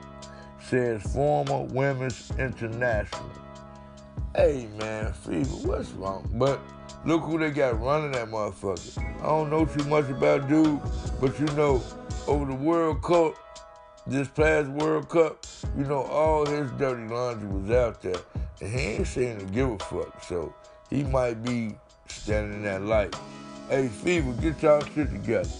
says 0.61 1.03
former 1.13 1.63
women's 1.65 2.31
international. 2.39 3.31
Hey 4.35 4.69
man, 4.79 5.13
FIFA, 5.25 5.67
what's 5.67 5.91
wrong? 5.91 6.31
But 6.35 6.61
look 7.05 7.23
who 7.23 7.39
they 7.39 7.51
got 7.51 7.81
running 7.81 8.13
that 8.13 8.29
motherfucker. 8.29 8.99
I 9.21 9.27
don't 9.27 9.51
know 9.51 9.65
too 9.65 9.85
much 9.85 10.09
about 10.09 10.49
dude, 10.49 10.81
but 11.21 11.39
you 11.39 11.47
know, 11.57 11.83
over 12.27 12.45
the 12.45 12.55
World 12.55 13.03
Cup, 13.03 13.35
this 14.07 14.29
past 14.29 14.69
World 14.69 15.09
Cup, 15.09 15.45
you 15.77 15.85
know, 15.85 16.03
all 16.03 16.47
his 16.47 16.71
dirty 16.73 17.07
laundry 17.07 17.49
was 17.49 17.71
out 17.71 18.03
there. 18.03 18.21
And 18.61 18.73
he 18.73 18.81
ain't 18.81 19.07
saying 19.07 19.39
to 19.39 19.45
give 19.47 19.71
a 19.71 19.79
fuck. 19.79 20.25
So 20.25 20.55
he 20.91 21.05
might 21.05 21.43
be 21.45 21.75
standing 22.07 22.55
in 22.55 22.63
that 22.65 22.83
light. 22.83 23.15
Hey, 23.69 23.89
FIFA, 23.89 24.41
get 24.41 24.63
y'all 24.63 24.81
shit 24.95 25.11
together. 25.11 25.51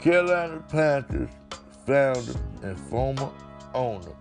Carolina 0.00 0.62
Panthers 0.68 1.30
founder 1.86 2.34
and 2.62 2.78
former 2.78 3.30
owner, 3.72 4.12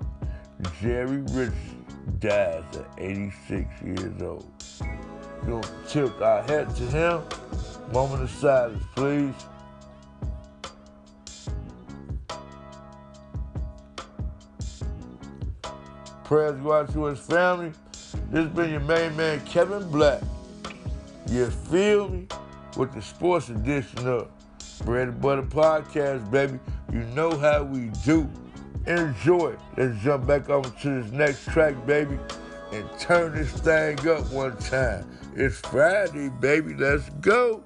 Jerry 0.82 1.17
Richardson, 1.17 1.86
dies 2.19 2.63
at 2.75 2.88
86 2.97 3.82
years 3.82 4.21
old. 4.21 4.45
Gonna 5.48 5.68
tilt 5.88 6.22
our 6.22 6.42
hat 6.44 6.76
to 6.76 6.84
him. 6.84 7.22
Moment 7.92 8.24
of 8.24 8.32
silence, 8.32 8.84
please. 8.96 9.34
Prayers 16.24 16.60
go 16.62 16.74
out 16.74 16.92
to 16.94 17.06
his 17.06 17.20
family. 17.20 17.72
This 18.32 18.46
has 18.46 18.48
been 18.50 18.72
your 18.72 18.80
main 18.80 19.16
man, 19.16 19.40
Kevin 19.46 19.88
Black. 19.92 20.22
You 21.30 21.46
feel 21.48 22.10
me? 22.10 22.28
With 22.76 22.94
the 22.94 23.02
sports 23.02 23.50
edition 23.50 24.08
of 24.08 24.30
Bread 24.84 25.10
and 25.10 25.22
Butter 25.22 25.44
Podcast, 25.44 26.30
baby. 26.32 26.60
You 26.92 27.02
know 27.14 27.38
how 27.38 27.64
we 27.64 27.92
do. 28.04 28.30
Enjoy. 28.88 29.56
Let's 29.78 29.98
jump 30.04 30.28
back 30.28 30.50
over 30.50 30.70
to 30.70 31.02
this 31.02 31.12
next 31.12 31.46
track, 31.50 31.74
baby, 31.86 32.18
and 32.76 33.00
turn 33.00 33.34
this 33.34 33.52
thing 33.52 33.98
up 34.10 34.30
one 34.32 34.58
time. 34.58 35.10
It's 35.36 35.60
Friday, 35.60 36.30
baby. 36.30 36.74
Let's 36.76 37.10
go. 37.22 37.64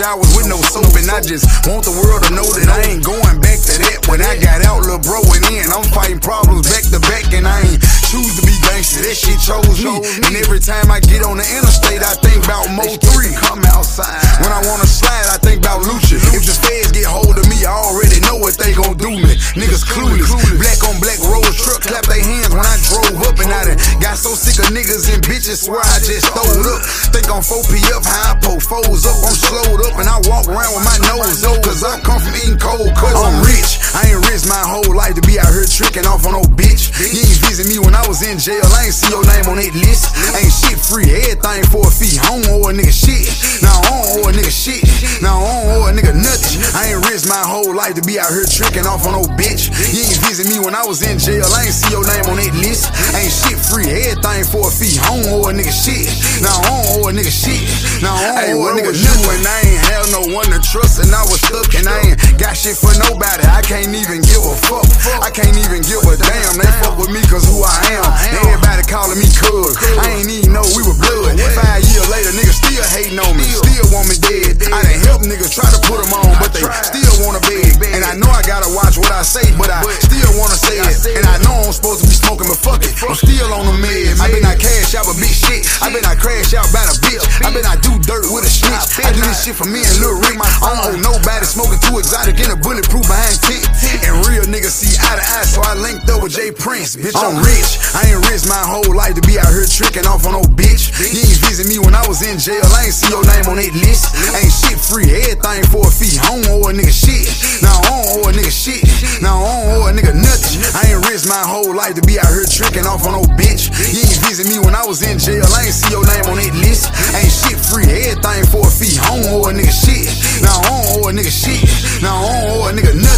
Showers 0.00 0.32
with 0.32 0.48
no 0.48 0.56
soap 0.56 0.96
and 0.96 1.12
I 1.12 1.20
just 1.20 1.44
want 1.68 1.84
the 1.84 1.92
world 1.92 2.24
to 2.24 2.32
know 2.32 2.48
that 2.56 2.72
I 2.72 2.88
ain't 2.88 3.04
going 3.04 3.36
back 3.44 3.60
to 3.68 3.74
that. 3.84 4.08
When 4.08 4.24
I 4.24 4.32
got 4.40 4.64
out, 4.64 4.80
little 4.80 4.96
bro 4.96 5.20
went 5.28 5.44
in. 5.52 5.68
I'm 5.68 5.84
fighting 5.92 6.24
problems 6.24 6.64
back 6.72 6.88
to 6.88 7.00
back 7.04 7.28
and 7.36 7.44
I 7.44 7.60
ain't 7.68 7.99
choose 8.10 8.34
to 8.34 8.42
be 8.42 8.58
gangster. 8.66 9.06
That 9.06 9.14
shit 9.14 9.38
chose 9.38 9.78
me. 9.78 9.94
And 10.26 10.34
every 10.34 10.58
time 10.58 10.90
I 10.90 10.98
get 10.98 11.22
on 11.22 11.38
the 11.38 11.46
interstate, 11.46 12.02
I 12.02 12.18
think 12.18 12.42
about 12.42 12.66
Mo 12.74 12.82
3. 12.82 13.38
Come 13.38 13.62
outside. 13.70 14.18
When 14.42 14.50
I 14.50 14.58
wanna 14.66 14.86
slide, 14.90 15.30
I 15.30 15.38
think 15.38 15.62
about 15.62 15.86
Lucha. 15.86 16.18
If 16.34 16.42
the 16.42 16.56
feds 16.58 16.90
get 16.90 17.06
hold 17.06 17.38
of 17.38 17.46
me, 17.46 17.62
I 17.62 17.70
already 17.70 18.18
know 18.26 18.42
what 18.42 18.58
they 18.58 18.74
gon' 18.74 18.98
do 18.98 19.14
me. 19.14 19.38
Niggas 19.54 19.86
clueless. 19.86 20.26
Black 20.58 20.80
on 20.90 20.98
black 20.98 21.22
rose 21.22 21.54
truck, 21.62 21.86
clap 21.86 22.04
their 22.10 22.18
hands 22.18 22.50
when 22.50 22.66
I 22.66 22.76
drove 22.90 23.18
up 23.30 23.38
and 23.38 23.50
I 23.50 23.60
done 23.70 23.78
Got 24.02 24.18
so 24.18 24.34
sick 24.34 24.58
of 24.58 24.74
niggas 24.74 25.06
and 25.12 25.22
bitches, 25.22 25.66
swear 25.66 25.80
I 25.80 25.98
just 26.02 26.26
throwed 26.34 26.66
up. 26.66 26.80
Think 27.14 27.30
I'm 27.30 27.42
4P 27.42 27.78
up, 27.94 28.02
I 28.06 28.34
poke 28.42 28.62
foes 28.62 29.06
up. 29.06 29.18
I'm 29.22 29.36
slowed 29.36 29.80
up 29.86 29.94
and 29.98 30.08
I 30.08 30.18
walk 30.26 30.50
around 30.50 30.72
with 30.74 30.84
my 30.84 30.98
nose 31.06 31.44
up. 31.46 31.62
Cause 31.62 31.84
I 31.84 32.00
come 32.00 32.18
from 32.18 32.34
eating 32.42 32.58
cold 32.58 32.90
cause 32.96 33.16
I'm 33.16 33.38
rich, 33.44 33.79
I 33.94 34.14
ain't 34.14 34.22
rich 34.30 34.46
my 34.46 34.62
whole 34.62 34.94
life 34.94 35.18
to 35.18 35.22
be 35.26 35.38
out 35.38 35.50
here 35.50 35.66
tricking 35.66 36.06
off 36.06 36.22
on 36.26 36.32
no 36.38 36.42
bitch. 36.46 36.94
You 37.00 37.26
ain't 37.26 37.40
visit 37.42 37.66
me 37.66 37.82
when 37.82 37.94
I 37.94 38.06
was 38.06 38.22
in 38.22 38.38
jail, 38.38 38.62
I 38.62 38.86
ain't 38.86 38.94
see 38.94 39.10
your 39.10 39.26
name 39.26 39.50
on 39.50 39.58
that 39.58 39.74
list. 39.74 40.14
Ain't 40.36 40.52
shit 40.52 40.78
free, 40.78 41.10
everything 41.10 41.66
for 41.68 41.88
a 41.88 41.90
fee. 41.90 42.18
I 42.22 42.30
don't 42.30 42.46
owe 42.54 42.68
a 42.68 42.72
nigga 42.72 42.94
shit. 42.94 43.26
Now 43.62 43.82
I 43.82 43.90
don't 43.90 44.06
owe 44.14 44.28
a 44.28 44.32
nigga 44.32 44.52
shit. 44.52 44.82
Now 45.18 45.42
I 45.42 45.50
don't 45.50 45.66
owe 45.74 45.88
a 45.88 45.90
nigga 45.90 46.14
nothing. 46.14 46.62
I 46.78 46.94
ain't 46.94 47.02
risked 47.10 47.26
my 47.26 47.42
whole 47.42 47.74
life 47.74 47.98
to 47.98 48.02
be 48.06 48.18
out 48.22 48.30
here 48.30 48.46
tricking 48.46 48.86
off 48.86 49.02
on 49.06 49.18
no 49.18 49.26
bitch. 49.34 49.72
You 49.90 50.06
ain't 50.06 50.22
visit 50.22 50.46
me 50.46 50.62
when 50.62 50.78
I 50.78 50.86
was 50.86 51.02
in 51.02 51.18
jail, 51.18 51.46
I 51.50 51.66
ain't 51.66 51.74
see 51.74 51.90
your 51.90 52.06
name 52.06 52.30
on 52.30 52.38
that 52.38 52.54
list. 52.62 52.94
Ain't 53.18 53.32
shit 53.32 53.58
free, 53.58 53.90
everything 53.90 54.46
for 54.46 54.68
a 54.68 54.72
fee. 54.72 55.02
I 55.02 55.18
don't 55.18 55.26
owe 55.34 55.48
a 55.48 55.52
nigga 55.52 55.74
shit. 55.74 56.06
Now 56.38 56.54
I 56.62 56.70
don't 56.70 56.86
owe 56.94 57.08
a 57.08 57.12
nigga 57.12 57.32
shit. 57.32 57.58
Now 58.04 58.14
I 58.14 58.54
don't 58.54 58.62
owe 58.62 58.70
a 58.70 58.78
nigga 58.78 58.94
nothing. 58.94 59.34
And 59.34 59.46
I 59.46 59.58
ain't 59.66 59.82
had 59.82 60.04
no 60.14 60.22
one 60.30 60.46
to 60.54 60.60
trust, 60.62 61.02
and 61.02 61.10
I 61.10 61.22
was 61.26 61.42
stuck, 61.42 61.74
and 61.74 61.90
I 61.90 62.14
ain't 62.14 62.18
got 62.38 62.54
shit 62.54 62.76
for 62.78 62.92
nobody. 63.02 63.46
I 63.50 63.62
can't 63.62 63.79
even 63.88 64.20
give 64.20 64.44
a 64.44 64.52
fuck. 64.68 64.84
I 65.24 65.32
can't 65.32 65.56
even 65.56 65.80
give 65.80 66.04
a 66.04 66.12
damn. 66.20 66.60
They 66.60 66.68
fuck 66.84 67.00
with 67.00 67.08
me 67.08 67.24
cause 67.24 67.48
who 67.48 67.64
I 67.64 67.96
am. 67.96 68.04
Everybody 68.44 68.84
calling 68.84 69.16
me 69.16 69.28
cuz. 69.32 69.80
I 69.96 70.20
ain't 70.20 70.28
even 70.28 70.52
know 70.52 70.66
we 70.76 70.84
were 70.84 70.98
blood. 71.00 71.40
Five 71.56 71.80
years 71.88 72.04
later, 72.12 72.36
niggas 72.36 72.60
still 72.60 72.84
hating 72.92 73.16
on 73.16 73.32
me. 73.32 73.48
Still 73.48 73.88
want 73.94 74.12
me 74.12 74.20
dead. 74.20 74.60
I 74.68 74.84
done 74.84 75.00
helped 75.08 75.24
niggas 75.24 75.56
try 75.56 75.64
to 75.72 75.80
put 75.88 76.04
them 76.04 76.12
on, 76.12 76.36
but 76.36 76.52
they 76.52 76.60
still 76.84 77.14
wanna 77.24 77.40
beg. 77.48 77.80
And 77.96 78.04
I 78.04 78.12
know 78.20 78.28
I 78.28 78.44
gotta 78.44 78.68
watch 78.76 79.00
what 79.00 79.08
I 79.08 79.24
say, 79.24 79.48
but 79.56 79.72
I 79.72 79.80
still 80.04 80.30
wanna 80.36 80.60
say 80.60 80.76
it. 80.76 81.16
And 81.16 81.24
I 81.24 81.40
know 81.40 81.64
I'm 81.64 81.72
supposed 81.72 82.04
to 82.04 82.06
be 82.06 82.14
smoking, 82.14 82.52
but 82.52 82.60
fuck 82.60 82.84
it. 82.84 82.92
I'm 83.00 83.16
still 83.16 83.48
on 83.56 83.64
the 83.64 83.76
meds. 83.80 84.20
I 84.20 84.28
been 84.28 84.44
I 84.44 84.60
cash 84.60 84.92
out 84.92 85.08
a 85.08 85.16
big 85.16 85.32
shit. 85.32 85.64
I 85.80 85.88
been 85.88 86.04
I 86.04 86.14
crash 86.18 86.52
out 86.52 86.68
by 86.74 86.84
a 86.84 86.94
bitch. 87.00 87.24
I 87.40 87.48
been 87.48 87.64
I 87.64 87.80
do 87.80 87.96
dirt 88.04 88.28
with 88.28 88.44
a 88.44 88.52
snitch. 88.52 89.00
I 89.06 89.14
do 89.16 89.24
this 89.24 89.46
shit 89.46 89.56
for 89.56 89.64
me 89.64 89.80
and 89.80 89.96
Lil 90.04 90.20
Rick. 90.20 90.36
I 90.36 90.74
don't 90.74 91.00
owe 91.00 91.14
nobody 91.14 91.46
smoking 91.46 91.80
too 91.80 91.98
exotic 91.98 92.36
in 92.42 92.50
a 92.50 92.58
bulletproof 92.58 93.06
behind 93.06 93.38
tick. 93.40 93.62
And 94.02 94.26
real 94.26 94.44
niggas 94.50 94.74
see 94.74 94.98
eye 94.98 95.16
to 95.16 95.24
eye, 95.24 95.46
so 95.46 95.62
I 95.62 95.78
linked 95.78 96.10
up 96.10 96.22
with 96.22 96.34
Jay 96.34 96.50
Prince. 96.50 96.96
Bitch, 96.98 97.14
I'm 97.14 97.38
oh. 97.38 97.46
rich. 97.46 97.78
I 97.94 98.10
ain't 98.10 98.22
rich 98.26 98.46
my 98.50 98.58
whole 98.58 98.90
life 98.90 99.14
to 99.14 99.22
be 99.22 99.38
out 99.38 99.50
here 99.50 99.66
tricking 99.66 100.06
off 100.06 100.26
on 100.26 100.34
no 100.34 100.42
bitch. 100.42 100.90
You 100.98 101.22
ain't 101.22 101.40
visit 101.46 101.70
me 101.70 101.78
when 101.78 101.94
I 101.94 102.02
was 102.10 102.22
in 102.26 102.38
jail. 102.38 102.62
I 102.74 102.90
ain't 102.90 102.96
see 102.96 103.10
your 103.10 103.22
name 103.22 103.46
on 103.46 103.62
that 103.62 103.74
list. 103.78 104.10
Ain't 104.34 104.50
shit 104.50 104.78
free, 104.78 105.06
everything 105.06 105.62
for 105.70 105.86
a 105.86 105.92
fee. 105.92 106.18
I 106.18 106.34
don't 106.34 106.46
owe 106.50 106.66
a 106.66 106.72
nigga 106.74 106.90
shit. 106.90 107.30
Now 107.62 107.78
I 107.78 107.90
don't 107.94 108.08
owe 108.10 108.28
a 108.28 108.32
nigga 108.34 108.50
shit. 108.50 108.82
Now 109.22 109.38
I 109.38 109.46
don't 109.46 109.66
owe 109.70 109.86
a 109.86 109.90
nigga 109.94 110.14
nothing. 110.18 110.58
I 110.74 110.90
ain't 110.90 111.02
risked 111.06 111.30
my 111.30 111.42
whole 111.42 111.70
life 111.70 111.94
to 111.94 112.02
be 112.02 112.18
out 112.18 112.30
here 112.30 112.46
tricking 112.46 112.86
off 112.90 113.06
on 113.06 113.14
no 113.14 113.22
bitch. 113.38 113.70
You 113.94 114.02
ain't 114.02 114.22
visit 114.26 114.50
me 114.50 114.58
when 114.58 114.74
I 114.74 114.82
was 114.82 115.02
in 115.06 115.18
jail. 115.22 115.46
I 115.46 115.70
ain't 115.70 115.76
see 115.78 115.90
your 115.94 116.02
name 116.06 116.26
on 116.26 116.42
that 116.42 116.54
list. 116.58 116.90
Ain't 117.14 117.30
shit 117.30 117.58
free, 117.58 117.86
everything 117.86 118.42
for 118.50 118.66
a 118.66 118.70
fee. 118.70 118.98
I 118.98 119.14
don't 119.14 119.30
owe 119.30 119.46
a 119.46 119.54
nigga 119.54 119.70
shit. 119.70 120.10
Now 120.42 120.58
I 120.58 120.70
don't 120.74 120.86
owe 120.98 121.08
a 121.08 121.12
nigga 121.14 121.30
shit. 121.30 121.62
Now 122.02 122.18
I 122.18 122.26
don't 122.26 122.44
owe 122.50 122.68
a 122.68 122.70
nigga 122.74 122.94
nothing. 122.98 123.09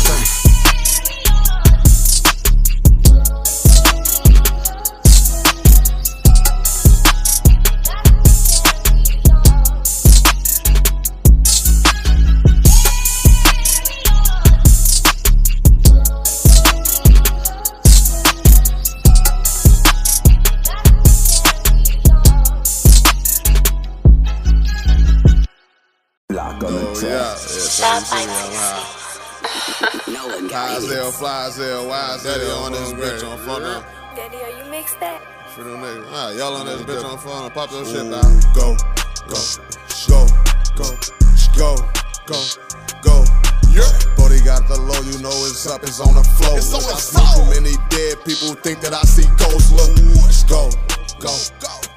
Track. 28.01 28.27
yeah 28.53 29.03
Isaiah, 30.55 31.11
Fly 31.13 31.47
Isaiah, 31.47 31.83
Y 31.83 32.19
Daddy 32.23 32.47
on 32.47 32.73
this 32.73 32.93
bitch 32.93 33.29
on 33.29 33.39
phone 33.39 33.63
now. 33.63 33.85
Daddy, 34.15 34.37
are 34.43 34.51
you 34.65 34.71
mixed 34.71 34.99
that? 35.01 35.21
For 35.55 35.65
them 35.65 35.81
niggas. 35.81 36.07
Ah, 36.11 36.31
y'all 36.31 36.55
on 36.57 36.67
this 36.67 36.83
bitch 36.83 37.05
on 37.05 37.19
phone. 37.19 37.51
Pop 37.51 37.71
your 37.71 37.85
shit 37.85 38.07
Ooh, 38.07 38.11
down. 38.11 38.41
Go, 38.55 38.77
go, 39.29 39.41
go, 40.09 40.27
go, 40.77 40.89
go, 41.57 41.77
go, 42.27 42.41
go. 43.03 43.25
Yeah. 43.73 43.89
Bodie 44.17 44.41
got 44.45 44.69
the 44.69 44.77
low, 44.81 45.01
you 45.03 45.19
know 45.21 45.33
it's 45.49 45.67
up, 45.67 45.83
it's 45.83 46.01
on 46.01 46.15
the 46.15 46.25
floor. 46.25 46.57
It's 46.59 46.73
on 46.73 46.81
Look, 46.81 46.91
the 46.91 46.97
I 46.97 47.01
smoke 47.01 47.29
floor. 47.35 47.47
too 47.47 47.61
many 47.61 47.77
dead 47.89 48.25
people 48.25 48.55
think 48.63 48.81
that 48.81 48.93
I 48.93 49.03
see 49.03 49.29
ghosts. 49.37 49.73
Look, 49.73 49.93
go, 50.49 50.71
go, 51.21 51.33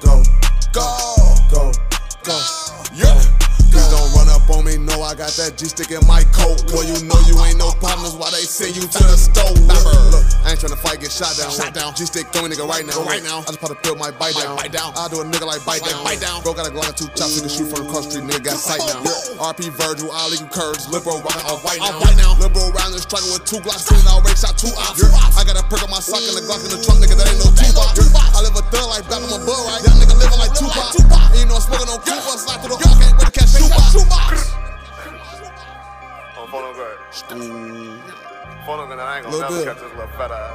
go, 0.00 0.22
go, 0.72 0.92
go, 1.52 1.72
go. 2.24 2.36
Yeah. 2.94 3.25
Please 4.66 4.78
don't 4.78 4.88
run 4.88 4.98
up 4.98 4.98
on 4.98 4.98
me, 4.98 4.98
know 4.98 5.02
I 5.02 5.14
got 5.14 5.30
that 5.38 5.54
G 5.54 5.66
stick 5.66 5.90
in 5.94 6.02
my 6.06 6.26
coat. 6.34 6.66
Boy, 6.66 6.90
you 6.90 6.98
know 7.06 7.18
you 7.30 7.38
ain't 7.46 7.58
no 7.58 7.70
partners, 7.78 8.18
why 8.18 8.30
they 8.34 8.42
send 8.42 8.74
you 8.74 8.82
to 8.82 9.02
the 9.06 9.14
stove? 9.14 9.54
Look, 9.62 10.26
I 10.42 10.54
ain't 10.54 10.60
tryna 10.60 10.78
fight, 10.78 11.00
get 11.00 11.12
shot 11.12 11.38
down. 11.38 11.50
Shot 11.54 11.74
down. 11.74 11.94
G 11.94 12.06
stick 12.06 12.26
throwing 12.34 12.50
nigga 12.50 12.66
right 12.66 12.82
now. 12.86 13.02
Right 13.06 13.22
now. 13.22 13.46
I 13.46 13.54
just 13.54 13.62
probably 13.62 13.78
feel 13.86 13.94
my 13.94 14.10
bite 14.10 14.34
down. 14.34 14.56
Bite 14.58 14.74
down. 14.74 14.90
I 14.98 15.06
do 15.08 15.22
a 15.22 15.26
nigga 15.26 15.46
like 15.46 15.62
bite 15.62 15.86
down. 15.86 16.02
Bite 16.02 16.20
down. 16.20 16.42
Bro 16.42 16.58
got 16.58 16.66
a 16.66 16.72
Glock 16.74 16.98
two 16.98 17.06
chops, 17.14 17.38
nigga 17.38 17.50
shoot 17.50 17.70
from 17.70 17.86
the 17.86 17.88
cross 17.90 18.10
street, 18.10 18.26
nigga 18.26 18.42
got 18.42 18.58
sight 18.58 18.82
now. 18.82 19.02
RP 19.38 19.70
Virgil, 19.70 20.10
all 20.10 20.30
legal 20.30 20.50
curves, 20.50 20.90
liberal 20.90 21.22
rockin' 21.22 21.46
off 21.46 21.62
white 21.62 21.78
now. 21.78 22.02
White 22.02 22.18
now. 22.18 22.34
Liberal 22.42 22.74
round 22.74 22.92
and 22.94 23.02
striking 23.02 23.30
with 23.30 23.46
two 23.46 23.62
Glocks, 23.62 23.86
soon 23.86 24.02
I 24.02 24.18
already 24.18 24.36
shot 24.36 24.58
two 24.58 24.72
ops. 24.74 24.98
I 25.38 25.46
got 25.46 25.58
a 25.58 25.64
perk 25.70 25.82
on 25.86 25.90
my 25.90 26.02
sock 26.02 26.22
and 26.26 26.34
the 26.34 26.42
Glock 26.42 26.62
in 26.66 26.74
the 26.74 26.80
trunk, 26.82 27.00
nigga, 27.00 27.14
that 27.14 27.26
ain't 27.30 27.38
no 27.38 27.48
two 27.54 27.70
box. 27.72 27.94
I 28.34 28.42
live 28.42 28.56
a 28.58 28.62
thug 28.68 28.86
life, 28.90 29.06
back 29.06 29.22
on 29.22 29.30
my 29.30 29.40
butt 29.40 29.56
right. 29.66 29.82
Young 29.86 29.98
nigga 30.02 30.14
living 30.18 30.40
like 30.42 30.54
two 30.58 30.68
And 30.68 31.38
you 31.38 31.46
know 31.46 31.56
I'm 31.56 31.64
smoking 31.64 31.88
on 31.88 32.00
Cuba, 32.02 32.34
slide 32.36 32.60
through 32.60 32.76
the 32.76 32.82
hawk, 32.82 33.00
ain't 33.00 33.16
with 33.16 33.30
the 33.30 33.32
catch 33.32 33.50
shoebox. 33.54 34.45
On 36.46 36.52
phone 36.52 36.62
number. 36.62 36.94
Phone 38.62 38.78
number, 38.78 38.94
I 39.02 39.18
ain't 39.18 39.26
gonna 39.26 39.34
Little 39.34 39.50
never 39.50 39.66
catch 39.66 39.82
this 39.82 39.90
little 39.98 40.06
fat 40.14 40.30
ass. 40.30 40.54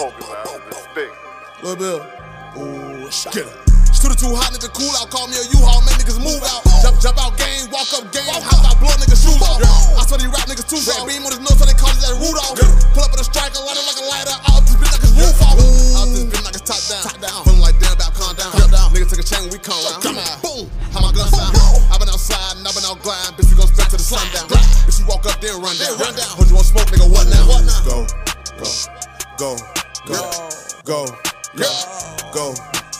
Poke 0.00 0.16
his 0.16 0.32
ass 0.32 0.48
with 0.48 0.64
this 0.64 0.80
stick. 0.88 1.12
Lil 1.60 1.76
Bill. 1.76 2.00
Ooh, 2.56 3.04
get 3.36 3.44
it. 3.44 3.52
Stood 3.92 4.16
too 4.16 4.32
hot, 4.32 4.48
nigga 4.48 4.72
cool 4.72 4.88
out. 4.96 5.12
Call 5.12 5.28
me 5.28 5.36
a 5.36 5.44
U-Haul, 5.52 5.84
make 5.84 6.00
niggas 6.00 6.16
move 6.16 6.40
out. 6.40 6.64
Jump, 6.80 6.96
jump 7.04 7.20
out 7.20 7.36
game, 7.36 7.68
walk 7.68 7.92
up 7.92 8.08
game, 8.16 8.24
hop 8.32 8.64
out, 8.64 8.80
blow 8.80 8.96
niggas 8.96 9.20
shoes 9.20 9.44
off. 9.44 9.60
I 9.60 10.00
swear 10.08 10.16
these 10.16 10.32
rap 10.32 10.48
niggas 10.48 10.72
too 10.72 10.80
soft. 10.80 11.04
Beam 11.04 11.20
on 11.28 11.36
his 11.36 11.44
nose, 11.44 11.60
so 11.60 11.68
they 11.68 11.76
call 11.76 11.92
his 11.92 12.08
ass 12.08 12.16
Rudolph. 12.16 12.56
Pull 12.96 13.04
up 13.04 13.12
in 13.12 13.20
a 13.20 13.26
striker, 13.28 13.60
light 13.60 13.76
it 13.76 13.84
like 13.84 14.00
a 14.00 14.06
lighter. 14.08 14.36
Out 14.48 14.64
this 14.64 14.76
bitch 14.80 14.88
like 14.88 15.04
his 15.04 15.12
roof 15.20 15.36
off. 15.44 15.60
Out 16.00 16.08
this 16.08 16.24
bitch 16.24 16.44
like 16.48 16.56
his 16.56 16.64
top 16.64 16.80
down. 16.88 17.04
Top 17.12 17.20
down. 17.20 17.40
Feeling 17.44 17.60
like 17.60 17.76
damn, 17.76 17.92
about 17.92 18.16
calm 18.16 18.32
down. 18.40 18.53
Nigga 18.94 19.10
took 19.10 19.18
a 19.18 19.26
chain 19.26 19.42
when 19.42 19.50
we 19.50 19.58
come 19.58 19.74
round. 19.90 19.98
Come 20.06 20.18
on. 20.22 20.38
Boom. 20.38 20.70
How 20.94 21.02
my 21.02 21.10
gun 21.10 21.26
sound? 21.26 21.50
I 21.90 21.98
been 21.98 22.06
outside, 22.06 22.54
and 22.54 22.62
I 22.62 22.70
been 22.70 22.86
out 22.86 23.02
gliding. 23.02 23.34
Bitch, 23.34 23.50
we 23.50 23.58
gon' 23.58 23.66
spend 23.66 23.90
to 23.90 23.98
the 23.98 24.06
sundown. 24.06 24.46
Bitch, 24.46 25.02
you 25.02 25.06
walk 25.10 25.26
up, 25.26 25.42
then 25.42 25.58
run 25.58 25.74
down. 25.82 25.98
Run 25.98 26.14
down. 26.14 26.30
Hold 26.38 26.46
you 26.46 26.54
on 26.54 26.62
smoke, 26.62 26.86
nigga. 26.94 27.10
What 27.10 27.26
now? 27.26 27.42
What 27.42 27.66
now? 27.66 27.82
Go, 27.82 28.06
go, 28.54 28.70
go, 29.34 29.58
go, 30.06 30.22
go, 30.86 31.00
go, 31.58 31.68
go. 32.30 32.54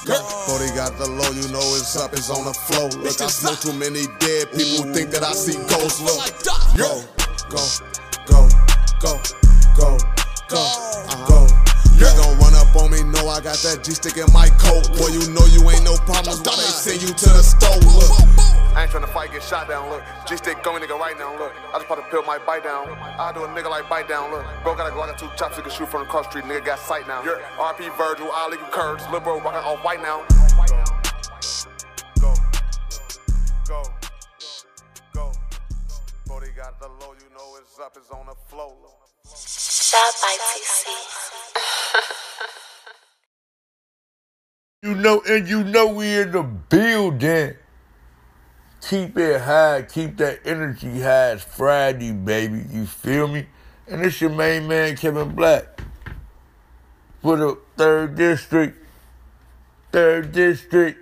Go. 0.04 0.20
Bodie 0.44 0.68
got 0.76 0.98
the 0.98 1.08
low, 1.08 1.30
you 1.32 1.48
know 1.48 1.64
it's 1.80 1.96
up, 1.96 2.12
it's 2.12 2.28
on 2.28 2.44
the 2.44 2.52
flow. 2.52 2.92
Look, 3.00 3.22
I 3.22 3.28
smoke 3.32 3.56
too 3.60 3.72
many 3.72 4.04
dead 4.20 4.52
people 4.52 4.84
think 4.92 5.08
that 5.16 5.24
I 5.24 5.32
see 5.32 5.56
ghosts. 5.64 6.02
Look, 6.04 6.20
Go, 6.76 7.00
go, 7.48 7.62
go, 8.28 8.44
go, 9.00 9.16
go, 9.78 9.96
go, 10.52 10.60
go. 11.24 11.46
you 11.96 12.04
gon' 12.04 12.28
run 12.28 12.33
up 12.74 12.82
on 12.82 12.90
me, 12.90 13.02
know 13.02 13.28
I 13.28 13.40
got 13.40 13.56
that 13.62 13.82
G 13.82 13.92
stick 13.92 14.16
in 14.16 14.30
my 14.32 14.48
coat. 14.58 14.90
Boy, 14.98 15.14
you 15.14 15.22
know 15.30 15.46
you 15.46 15.62
ain't 15.70 15.84
no 15.84 15.96
problems, 16.06 16.42
why 16.42 16.56
they 16.56 16.70
send 16.70 17.02
you 17.02 17.08
to 17.08 17.28
the 17.30 17.42
stove. 17.42 17.82
Look, 17.84 18.10
I 18.74 18.82
ain't 18.82 18.90
tryna 18.90 19.08
fight, 19.12 19.32
get 19.32 19.42
shot 19.42 19.68
down, 19.68 19.88
look. 19.90 20.02
G 20.26 20.36
stick 20.36 20.62
going 20.62 20.82
nigga 20.82 20.98
right 20.98 21.16
now, 21.18 21.36
look. 21.38 21.52
I 21.72 21.78
just 21.78 21.86
probably 21.86 22.04
peel 22.10 22.22
my 22.24 22.38
bite 22.38 22.64
down. 22.64 22.88
I 22.90 23.32
do 23.32 23.44
a 23.44 23.48
nigga 23.48 23.70
like 23.70 23.88
bite 23.88 24.08
down, 24.08 24.30
look. 24.30 24.44
Bro 24.62 24.76
got 24.76 24.90
a 24.90 24.94
Glock 24.94 25.10
and 25.10 25.18
two 25.18 25.30
chops, 25.36 25.56
he 25.56 25.62
can 25.62 25.70
shoot 25.70 25.88
from 25.88 26.02
the 26.02 26.08
cross 26.08 26.26
street, 26.26 26.44
nigga 26.44 26.64
got 26.64 26.78
sight 26.78 27.06
now. 27.06 27.22
RP 27.22 27.96
Virgil, 27.96 28.30
all 28.30 28.50
legal 28.50 28.66
curves, 28.68 29.04
liberal 29.12 29.40
rockin' 29.40 29.64
off 29.64 29.84
white 29.84 30.02
now. 30.02 30.22
Go, 32.20 32.34
go, 33.68 33.82
go. 35.12 35.32
Bodie 36.26 36.50
got 36.56 36.80
the 36.80 36.88
low, 36.88 37.14
you 37.14 37.30
know 37.34 37.56
it's 37.60 37.78
up, 37.78 37.96
it's 37.96 38.10
on 38.10 38.26
the 38.26 38.34
flow. 38.48 38.74
Shot 39.24 40.14
by 40.20 40.36
TC. 40.50 40.84
You 44.84 44.94
know, 44.94 45.22
and 45.26 45.48
you 45.48 45.64
know 45.64 45.94
we 45.94 46.14
in 46.14 46.32
the 46.32 46.42
building. 46.42 47.54
Keep 48.86 49.16
it 49.16 49.40
high, 49.40 49.80
keep 49.80 50.18
that 50.18 50.40
energy 50.44 51.00
high. 51.00 51.30
It's 51.30 51.42
Friday, 51.42 52.12
baby. 52.12 52.66
You 52.70 52.84
feel 52.84 53.26
me? 53.26 53.46
And 53.88 54.04
it's 54.04 54.20
your 54.20 54.28
main 54.28 54.68
man, 54.68 54.94
Kevin 54.98 55.34
Black. 55.34 55.80
For 57.22 57.38
the 57.38 57.58
third 57.78 58.16
district. 58.16 58.76
Third 59.90 60.32
district. 60.32 60.98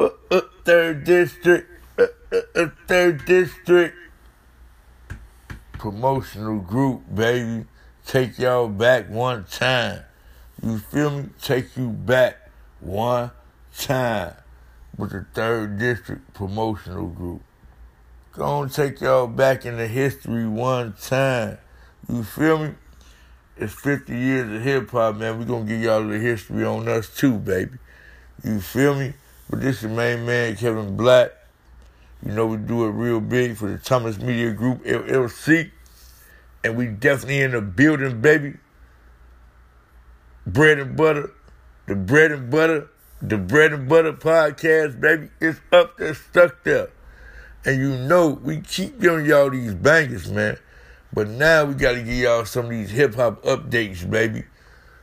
Uh, 0.00 0.08
uh, 0.32 0.40
third 0.64 1.04
district. 1.04 1.70
Uh, 1.96 2.06
uh, 2.32 2.40
uh, 2.56 2.66
third 2.88 3.24
district. 3.24 3.94
Promotional 5.74 6.58
group, 6.58 7.02
baby. 7.14 7.66
Take 8.04 8.36
y'all 8.40 8.66
back 8.66 9.08
one 9.08 9.44
time. 9.44 10.00
you 10.60 10.78
feel 10.78 11.10
me, 11.10 11.28
take 11.40 11.76
you 11.76 11.88
back 11.88 12.41
one 12.82 13.30
time 13.76 14.34
with 14.96 15.10
the 15.10 15.24
third 15.34 15.78
district 15.78 16.34
promotional 16.34 17.06
group. 17.06 17.42
Gonna 18.32 18.70
take 18.70 19.00
y'all 19.00 19.26
back 19.26 19.66
into 19.66 19.86
history 19.86 20.46
one 20.46 20.94
time. 21.00 21.58
You 22.08 22.24
feel 22.24 22.58
me? 22.58 22.74
It's 23.56 23.74
50 23.74 24.16
years 24.16 24.56
of 24.56 24.62
hip 24.62 24.90
hop, 24.90 25.16
man. 25.16 25.38
we 25.38 25.44
gonna 25.44 25.64
give 25.64 25.80
y'all 25.80 26.06
the 26.06 26.18
history 26.18 26.64
on 26.64 26.88
us 26.88 27.14
too, 27.14 27.38
baby. 27.38 27.78
You 28.42 28.60
feel 28.60 28.94
me? 28.94 29.12
But 29.48 29.60
this 29.60 29.82
is 29.82 29.90
main 29.90 30.24
man, 30.24 30.56
Kevin 30.56 30.96
Black. 30.96 31.30
You 32.24 32.32
know 32.32 32.46
we 32.46 32.56
do 32.56 32.86
it 32.86 32.90
real 32.90 33.20
big 33.20 33.56
for 33.56 33.68
the 33.68 33.78
Thomas 33.78 34.18
Media 34.18 34.52
Group, 34.52 34.84
LLC. 34.84 35.70
And 36.64 36.76
we 36.76 36.86
definitely 36.86 37.40
in 37.40 37.50
the 37.50 37.60
building, 37.60 38.20
baby. 38.20 38.54
Bread 40.46 40.78
and 40.78 40.96
butter. 40.96 41.32
The 41.86 41.96
bread 41.96 42.32
and 42.32 42.50
butter. 42.50 42.88
The 43.20 43.38
bread 43.38 43.72
and 43.72 43.88
butter 43.88 44.12
podcast, 44.12 45.00
baby. 45.00 45.30
It's 45.40 45.60
up 45.72 45.96
there, 45.96 46.14
stuck 46.14 46.64
there. 46.64 46.90
And 47.64 47.80
you 47.80 47.96
know, 47.96 48.40
we 48.42 48.60
keep 48.60 49.00
giving 49.00 49.26
y'all 49.26 49.50
these 49.50 49.74
bangers, 49.74 50.30
man. 50.30 50.58
But 51.12 51.28
now 51.28 51.64
we 51.64 51.74
gotta 51.74 51.98
give 51.98 52.14
y'all 52.14 52.44
some 52.44 52.66
of 52.66 52.70
these 52.70 52.90
hip 52.90 53.14
hop 53.14 53.42
updates, 53.42 54.08
baby. 54.08 54.44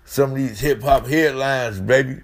Some 0.04 0.32
of 0.32 0.38
these 0.38 0.60
hip 0.60 0.82
hop 0.82 1.06
headlines, 1.06 1.80
baby. 1.80 2.22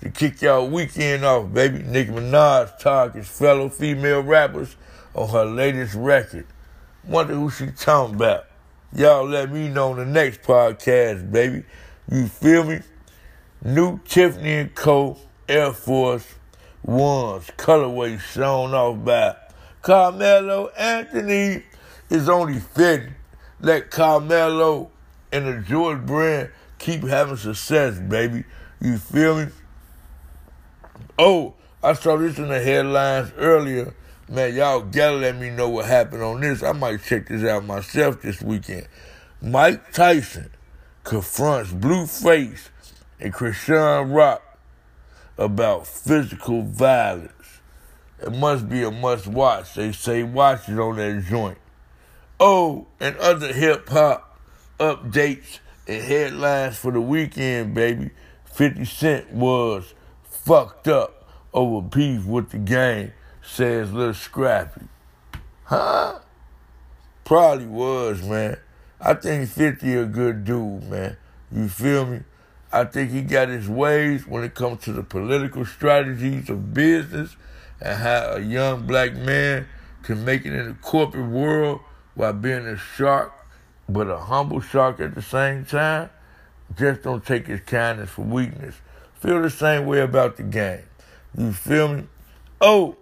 To 0.00 0.10
kick 0.10 0.40
y'all 0.40 0.68
weekend 0.68 1.24
off, 1.24 1.52
baby. 1.52 1.82
Nicki 1.82 2.10
Minaj 2.10 2.78
talking 2.78 3.22
fellow 3.22 3.68
female 3.68 4.22
rappers 4.22 4.76
on 5.14 5.28
her 5.28 5.44
latest 5.44 5.94
record. 5.94 6.46
Wonder 7.04 7.34
who 7.34 7.50
she 7.50 7.66
talking 7.66 8.14
about. 8.14 8.46
Y'all 8.94 9.26
let 9.26 9.52
me 9.52 9.68
know 9.68 9.90
on 9.90 9.98
the 9.98 10.06
next 10.06 10.42
podcast, 10.42 11.30
baby. 11.30 11.64
You 12.10 12.26
feel 12.26 12.64
me? 12.64 12.80
New 13.62 14.00
Tiffany 14.06 14.70
Co. 14.74 15.18
Air 15.46 15.74
Force 15.74 16.26
Ones 16.82 17.50
colorway 17.58 18.18
shown 18.18 18.72
off 18.72 19.04
by 19.04 19.36
Carmelo 19.82 20.68
Anthony 20.78 21.64
is 22.08 22.30
only 22.30 22.58
fitting. 22.58 23.14
Let 23.60 23.90
Carmelo 23.90 24.90
and 25.30 25.46
the 25.46 25.60
George 25.60 26.06
brand 26.06 26.50
keep 26.78 27.02
having 27.02 27.36
success, 27.36 27.98
baby. 27.98 28.44
You 28.80 28.96
feel 28.96 29.44
me? 29.44 29.52
Oh, 31.18 31.52
I 31.82 31.92
saw 31.92 32.16
this 32.16 32.38
in 32.38 32.48
the 32.48 32.60
headlines 32.60 33.30
earlier. 33.36 33.94
Man, 34.26 34.54
y'all 34.54 34.80
gotta 34.80 35.16
let 35.16 35.36
me 35.36 35.50
know 35.50 35.68
what 35.68 35.84
happened 35.84 36.22
on 36.22 36.40
this. 36.40 36.62
I 36.62 36.72
might 36.72 37.02
check 37.02 37.28
this 37.28 37.44
out 37.44 37.66
myself 37.66 38.22
this 38.22 38.40
weekend. 38.40 38.88
Mike 39.42 39.92
Tyson 39.92 40.50
confronts 41.04 41.72
Blueface 41.72 42.70
and 43.20 43.32
Chrisean 43.32 44.14
Rock 44.14 44.42
about 45.36 45.86
physical 45.86 46.62
violence. 46.62 47.32
It 48.22 48.32
must 48.32 48.68
be 48.68 48.82
a 48.82 48.90
must 48.90 49.26
watch. 49.26 49.74
They 49.74 49.92
say 49.92 50.22
watch 50.22 50.68
it 50.68 50.78
on 50.78 50.96
that 50.96 51.24
joint. 51.28 51.58
Oh, 52.38 52.86
and 52.98 53.16
other 53.16 53.52
hip 53.52 53.88
hop 53.88 54.38
updates 54.78 55.58
and 55.86 56.02
headlines 56.02 56.78
for 56.78 56.92
the 56.92 57.00
weekend, 57.00 57.74
baby. 57.74 58.10
50 58.44 58.84
Cent 58.84 59.32
was 59.32 59.94
fucked 60.24 60.88
up 60.88 61.28
over 61.52 61.86
beef 61.86 62.24
with 62.24 62.50
the 62.50 62.58
gang, 62.58 63.12
says 63.42 63.92
Lil 63.92 64.14
Scrappy. 64.14 64.86
Huh? 65.64 66.18
Probably 67.24 67.66
was, 67.66 68.22
man. 68.22 68.56
I 69.00 69.14
think 69.14 69.48
50 69.48 69.94
a 69.94 70.04
good 70.04 70.44
dude, 70.44 70.84
man. 70.84 71.16
You 71.52 71.68
feel 71.68 72.06
me? 72.06 72.20
I 72.72 72.84
think 72.84 73.10
he 73.10 73.22
got 73.22 73.48
his 73.48 73.68
ways 73.68 74.26
when 74.26 74.44
it 74.44 74.54
comes 74.54 74.82
to 74.84 74.92
the 74.92 75.02
political 75.02 75.64
strategies 75.64 76.48
of 76.48 76.72
business 76.72 77.36
and 77.80 77.98
how 77.98 78.34
a 78.34 78.40
young 78.40 78.86
black 78.86 79.14
man 79.14 79.66
can 80.02 80.24
make 80.24 80.46
it 80.46 80.52
in 80.52 80.68
the 80.68 80.74
corporate 80.74 81.28
world 81.28 81.80
while 82.14 82.32
being 82.32 82.66
a 82.66 82.76
shark, 82.76 83.32
but 83.88 84.08
a 84.08 84.18
humble 84.18 84.60
shark 84.60 85.00
at 85.00 85.14
the 85.14 85.22
same 85.22 85.64
time. 85.64 86.10
Just 86.78 87.02
don't 87.02 87.24
take 87.24 87.48
his 87.48 87.60
kindness 87.60 88.10
for 88.10 88.22
weakness. 88.22 88.76
Feel 89.20 89.42
the 89.42 89.50
same 89.50 89.86
way 89.86 90.00
about 90.00 90.36
the 90.36 90.44
game. 90.44 90.84
You 91.36 91.52
feel 91.52 91.88
me? 91.88 92.04
Oh, 92.60 92.96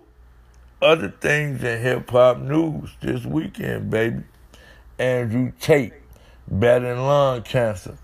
other 0.81 1.11
things 1.11 1.63
in 1.63 1.83
hip 1.83 2.09
hop 2.11 2.39
news 2.39 2.91
this 3.01 3.25
weekend, 3.25 3.91
baby. 3.91 4.23
Andrew 4.99 5.53
Tate 5.61 5.93
battling 6.51 6.99
lung 6.99 7.43
cancer. 7.43 7.99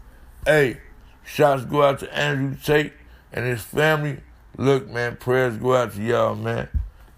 Hey, 0.44 0.78
shots 1.24 1.64
go 1.64 1.82
out 1.82 2.00
to 2.00 2.16
Andrew 2.16 2.56
Tate 2.62 2.92
and 3.32 3.44
his 3.44 3.62
family. 3.62 4.20
Look, 4.56 4.88
man, 4.88 5.16
prayers 5.16 5.56
go 5.56 5.74
out 5.74 5.94
to 5.94 6.02
y'all, 6.02 6.36
man. 6.36 6.68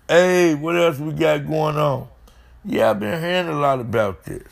Hey, 0.08 0.54
what 0.54 0.76
else 0.76 0.98
we 0.98 1.12
got 1.12 1.46
going 1.46 1.76
on? 1.76 2.08
Yeah, 2.64 2.90
I've 2.90 3.00
been 3.00 3.20
hearing 3.20 3.48
a 3.48 3.58
lot 3.58 3.80
about 3.80 4.24
this. 4.24 4.48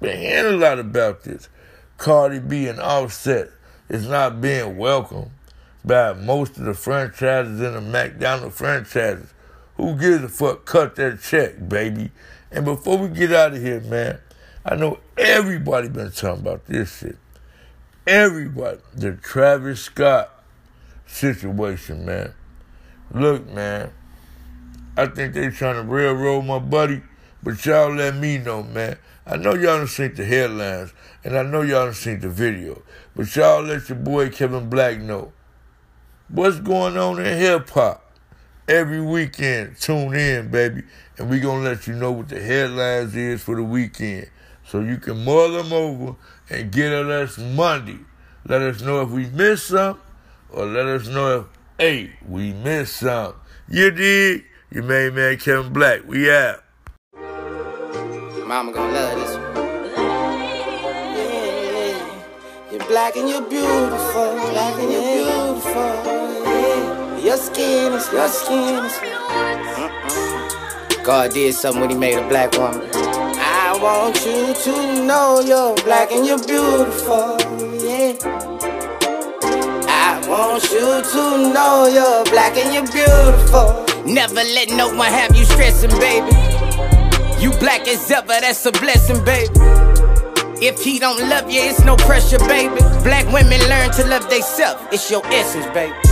Been 0.00 0.18
hearing 0.18 0.54
a 0.54 0.56
lot 0.56 0.78
about 0.78 1.24
this. 1.24 1.48
Cardi 1.96 2.38
B 2.38 2.68
and 2.68 2.80
Offset 2.80 3.50
is 3.88 4.06
not 4.06 4.40
being 4.40 4.76
welcomed 4.76 5.30
by 5.84 6.12
most 6.12 6.56
of 6.58 6.64
the 6.64 6.74
franchises 6.74 7.60
in 7.60 7.74
the 7.74 7.80
McDonald's 7.80 8.56
franchises. 8.56 9.32
Who 9.76 9.96
gives 9.96 10.22
a 10.22 10.28
fuck? 10.28 10.64
Cut 10.64 10.96
that 10.96 11.22
check, 11.22 11.68
baby. 11.68 12.10
And 12.50 12.64
before 12.64 12.98
we 12.98 13.08
get 13.08 13.32
out 13.32 13.54
of 13.54 13.62
here, 13.62 13.80
man, 13.80 14.18
I 14.64 14.76
know 14.76 14.98
everybody 15.16 15.88
been 15.88 16.10
talking 16.10 16.42
about 16.42 16.66
this 16.66 16.98
shit. 16.98 17.16
Everybody. 18.08 18.78
The 18.94 19.12
Travis 19.12 19.82
Scott 19.82 20.30
situation, 21.06 22.06
man. 22.06 22.32
Look, 23.12 23.46
man, 23.50 23.92
I 24.96 25.08
think 25.08 25.34
they 25.34 25.50
trying 25.50 25.74
to 25.74 25.82
railroad 25.82 26.46
my 26.46 26.58
buddy, 26.58 27.02
but 27.42 27.62
y'all 27.66 27.94
let 27.94 28.16
me 28.16 28.38
know, 28.38 28.62
man. 28.62 28.96
I 29.26 29.36
know 29.36 29.52
y'all 29.52 29.76
done 29.76 29.88
seen 29.88 30.14
the 30.14 30.24
headlines, 30.24 30.94
and 31.22 31.36
I 31.36 31.42
know 31.42 31.60
y'all 31.60 31.84
done 31.84 31.92
seen 31.92 32.20
the 32.20 32.30
video, 32.30 32.80
but 33.14 33.36
y'all 33.36 33.62
let 33.62 33.90
your 33.90 33.98
boy 33.98 34.30
Kevin 34.30 34.70
Black 34.70 35.00
know 35.00 35.30
what's 36.30 36.60
going 36.60 36.96
on 36.96 37.18
in 37.18 37.36
hip 37.36 37.68
hop. 37.68 38.10
Every 38.66 39.02
weekend, 39.02 39.76
tune 39.78 40.14
in, 40.14 40.50
baby, 40.50 40.84
and 41.18 41.28
we 41.28 41.40
gonna 41.40 41.62
let 41.62 41.86
you 41.86 41.92
know 41.92 42.12
what 42.12 42.30
the 42.30 42.40
headlines 42.40 43.14
is 43.14 43.42
for 43.42 43.54
the 43.54 43.62
weekend, 43.62 44.30
so 44.68 44.80
you 44.80 44.98
can 44.98 45.24
mull 45.24 45.50
them 45.52 45.72
over 45.72 46.14
and 46.50 46.70
get 46.70 46.92
at 46.92 47.06
us 47.06 47.38
Monday. 47.38 47.98
Let 48.46 48.60
us 48.62 48.82
know 48.82 49.00
if 49.02 49.10
we 49.10 49.26
missed 49.26 49.68
something, 49.68 50.02
or 50.50 50.66
let 50.66 50.86
us 50.86 51.08
know 51.08 51.40
if, 51.40 51.46
hey, 51.78 52.12
we 52.26 52.52
missed 52.52 52.98
something. 52.98 53.40
You 53.68 53.90
dig? 53.90 54.44
Your 54.70 54.84
main 54.84 55.14
man 55.14 55.38
Kevin 55.38 55.72
Black. 55.72 56.06
We 56.06 56.30
out. 56.30 56.62
Mama 58.46 58.72
gonna 58.72 58.92
love 58.92 59.18
this 59.18 59.36
one. 59.36 59.54
Yeah, 61.16 62.72
You're 62.72 62.86
black 62.86 63.16
and 63.16 63.28
you're 63.28 63.42
beautiful, 63.42 64.34
black 64.50 64.74
and 64.78 64.92
you're 64.92 65.02
beautiful. 65.02 65.72
Yeah. 66.44 67.18
Your 67.18 67.36
skin 67.36 67.92
is, 67.92 68.12
your 68.12 68.28
skin 68.28 68.84
is. 68.84 68.98
God 71.04 71.32
did 71.32 71.54
something 71.54 71.80
when 71.80 71.90
He 71.90 71.96
made 71.96 72.16
a 72.16 72.28
black 72.28 72.52
woman. 72.52 73.07
I 73.78 73.80
want 73.80 74.26
you 74.26 74.52
to 74.52 75.06
know 75.06 75.38
you're 75.38 75.76
black 75.84 76.10
and 76.10 76.26
you're 76.26 76.44
beautiful. 76.44 77.38
Yeah. 77.78 78.16
I 79.86 80.20
want 80.28 80.64
you 80.64 81.00
to 81.12 81.52
know 81.54 81.86
you're 81.86 82.24
black 82.24 82.56
and 82.56 82.74
you're 82.74 82.90
beautiful. 82.90 83.86
Never 84.04 84.34
let 84.34 84.70
no 84.70 84.92
one 84.96 85.12
have 85.12 85.36
you 85.36 85.44
stressing, 85.44 85.90
baby. 85.90 86.26
You 87.40 87.52
black 87.60 87.86
as 87.86 88.10
ever, 88.10 88.26
that's 88.26 88.66
a 88.66 88.72
blessing, 88.72 89.24
baby. 89.24 89.54
If 90.60 90.82
he 90.82 90.98
don't 90.98 91.28
love 91.28 91.48
you, 91.48 91.60
it's 91.60 91.84
no 91.84 91.94
pressure, 91.94 92.40
baby. 92.40 92.80
Black 93.04 93.32
women 93.32 93.60
learn 93.68 93.92
to 93.92 94.04
love 94.08 94.28
theyself, 94.28 94.88
it's 94.90 95.08
your 95.08 95.24
essence, 95.26 95.66
baby. 95.66 96.07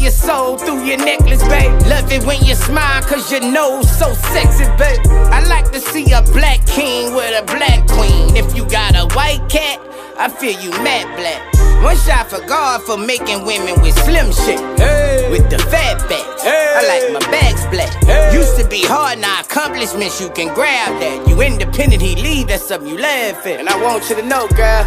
Your 0.00 0.10
soul 0.10 0.56
through 0.56 0.84
your 0.84 0.96
necklace, 0.96 1.46
babe. 1.46 1.70
Love 1.82 2.10
it 2.10 2.24
when 2.24 2.42
you 2.42 2.54
smile, 2.54 3.02
cause 3.02 3.30
your 3.30 3.42
nose 3.42 3.84
so 3.98 4.14
sexy, 4.32 4.64
babe. 4.80 4.98
I 5.28 5.44
like 5.46 5.70
to 5.72 5.80
see 5.80 6.10
a 6.12 6.22
black 6.32 6.64
king 6.66 7.14
with 7.14 7.36
a 7.36 7.44
black 7.44 7.86
queen. 7.86 8.34
If 8.34 8.56
you 8.56 8.64
got 8.70 8.96
a 8.96 9.14
white 9.14 9.46
cat, 9.50 9.78
I 10.18 10.30
feel 10.30 10.58
you 10.58 10.70
mad 10.82 11.04
black. 11.18 11.84
One 11.84 11.96
shot 11.98 12.30
for 12.30 12.40
God 12.46 12.82
for 12.82 12.96
making 12.96 13.44
women 13.44 13.80
with 13.82 13.94
slim 14.04 14.32
shit. 14.32 14.58
Hey. 14.80 15.28
With 15.30 15.50
the 15.50 15.58
fat 15.58 15.98
backs. 16.08 16.42
Hey. 16.42 16.74
I 16.76 16.82
like 16.88 17.12
my 17.12 17.30
bags 17.30 17.66
black. 17.66 17.92
Hey. 18.04 18.32
Used 18.32 18.58
to 18.58 18.66
be 18.66 18.82
hard, 18.82 19.18
now 19.18 19.40
accomplishments 19.40 20.18
you 20.18 20.30
can 20.30 20.52
grab 20.54 20.98
that. 21.00 21.28
You 21.28 21.42
independent, 21.42 22.00
he 22.00 22.16
leave, 22.16 22.48
that's 22.48 22.66
something 22.66 22.88
you 22.88 22.98
laugh 22.98 23.46
at. 23.46 23.60
And 23.60 23.68
I 23.68 23.76
want 23.82 24.08
you 24.08 24.16
to 24.16 24.22
know, 24.22 24.48
girl, 24.56 24.84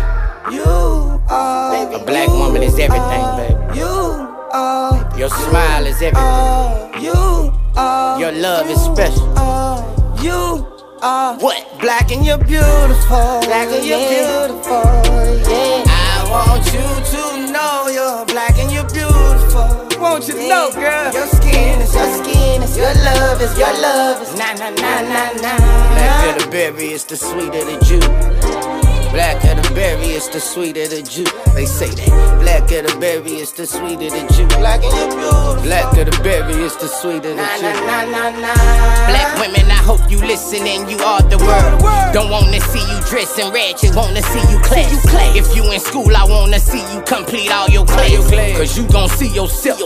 you 0.51 1.21
are. 1.29 1.85
Baby, 1.85 2.01
a 2.01 2.05
black 2.05 2.29
woman 2.29 2.63
is 2.63 2.79
everything, 2.79 3.25
baby. 3.37 3.79
You 3.79 4.32
are. 4.53 5.17
Your 5.17 5.29
smile 5.29 5.85
is 5.85 6.01
everything. 6.01 6.15
Oh, 6.17 6.91
you 7.01 7.53
are. 7.75 8.19
Your 8.19 8.31
love 8.31 8.69
is 8.69 8.79
special. 8.81 9.27
You 10.21 10.65
are. 11.01 11.37
What? 11.39 11.79
Black 11.81 12.11
and 12.11 12.25
you're 12.25 12.37
beautiful. 12.37 13.41
Black 13.49 13.67
and 13.69 13.85
you're 13.85 13.99
beautiful. 13.99 14.83
Yeah. 15.49 15.83
I 15.85 16.25
want 16.29 16.65
you 16.71 16.87
to 17.13 17.51
know 17.51 17.87
you're 17.91 18.25
black 18.27 18.57
and 18.57 18.71
you're 18.71 18.87
beautiful. 18.89 19.99
Want 19.99 20.27
you 20.27 20.33
to 20.35 20.47
know, 20.47 20.69
girl. 20.73 21.13
Your 21.13 21.27
skin 21.27 21.81
is 21.81 21.93
your 21.93 22.23
skin 22.23 22.61
is 22.63 22.77
your 22.77 22.93
love 23.03 23.41
is 23.41 23.57
your 23.57 23.73
love 23.81 24.21
is 24.21 24.35
na 24.37 24.53
na 24.53 24.69
na 24.69 25.01
na 25.01 25.31
na. 25.41 25.57
Black 25.57 26.35
of 26.37 26.43
the 26.43 26.49
berry 26.51 26.91
is 26.93 27.05
the 27.05 27.17
sweet 27.17 27.53
of 27.53 27.65
the 27.65 27.77
Jew. 27.85 28.82
Black 29.13 29.43
of 29.45 29.61
the 29.61 29.75
berry 29.75 30.17
is 30.17 30.27
the 30.29 30.39
sweet 30.39 30.75
of 30.75 30.89
the 30.89 31.03
Jew. 31.05 31.23
They 31.53 31.65
say 31.69 31.85
that. 31.85 32.09
Black 32.41 32.65
of 32.73 32.89
the 32.89 32.97
berry 32.99 33.37
is 33.37 33.53
the 33.53 33.67
sweet 33.67 34.01
of 34.01 34.09
the 34.09 34.23
Jew. 34.33 34.47
Black 34.57 34.81
and 34.81 34.89
you're 34.89 35.13
beautiful. 35.13 35.61
Black 35.61 35.93
of 36.01 36.09
the 36.09 36.17
berry 36.25 36.57
is 36.65 36.75
the 36.77 36.87
sweet 36.89 37.21
of 37.21 37.37
the 37.37 37.45
Jew. 37.61 37.69
Na, 37.69 38.09
na, 38.09 38.09
na, 38.09 38.23
na. 38.41 38.53
Black 39.05 39.29
women, 39.37 39.69
I 39.69 39.77
hope 39.85 40.01
you 40.09 40.17
listen 40.17 40.65
and 40.65 40.89
you 40.89 40.97
are 40.97 41.21
the 41.29 41.37
world. 41.37 41.77
Don't 42.09 42.33
wanna 42.33 42.59
see 42.73 42.81
you 42.81 42.97
dressing 43.05 43.53
red, 43.53 43.77
just 43.77 43.93
wanna 43.93 44.23
see 44.33 44.41
you 44.49 44.57
class. 44.65 44.89
If 45.37 45.55
you 45.55 45.61
in 45.71 45.79
school, 45.79 46.09
I 46.09 46.25
wanna 46.25 46.57
see 46.57 46.81
you 46.91 47.01
complete 47.05 47.51
all 47.53 47.69
your 47.69 47.85
class. 47.85 48.09
Cause 48.57 48.75
you 48.75 48.87
gon' 48.89 49.09
see 49.09 49.29
yourself. 49.29 49.77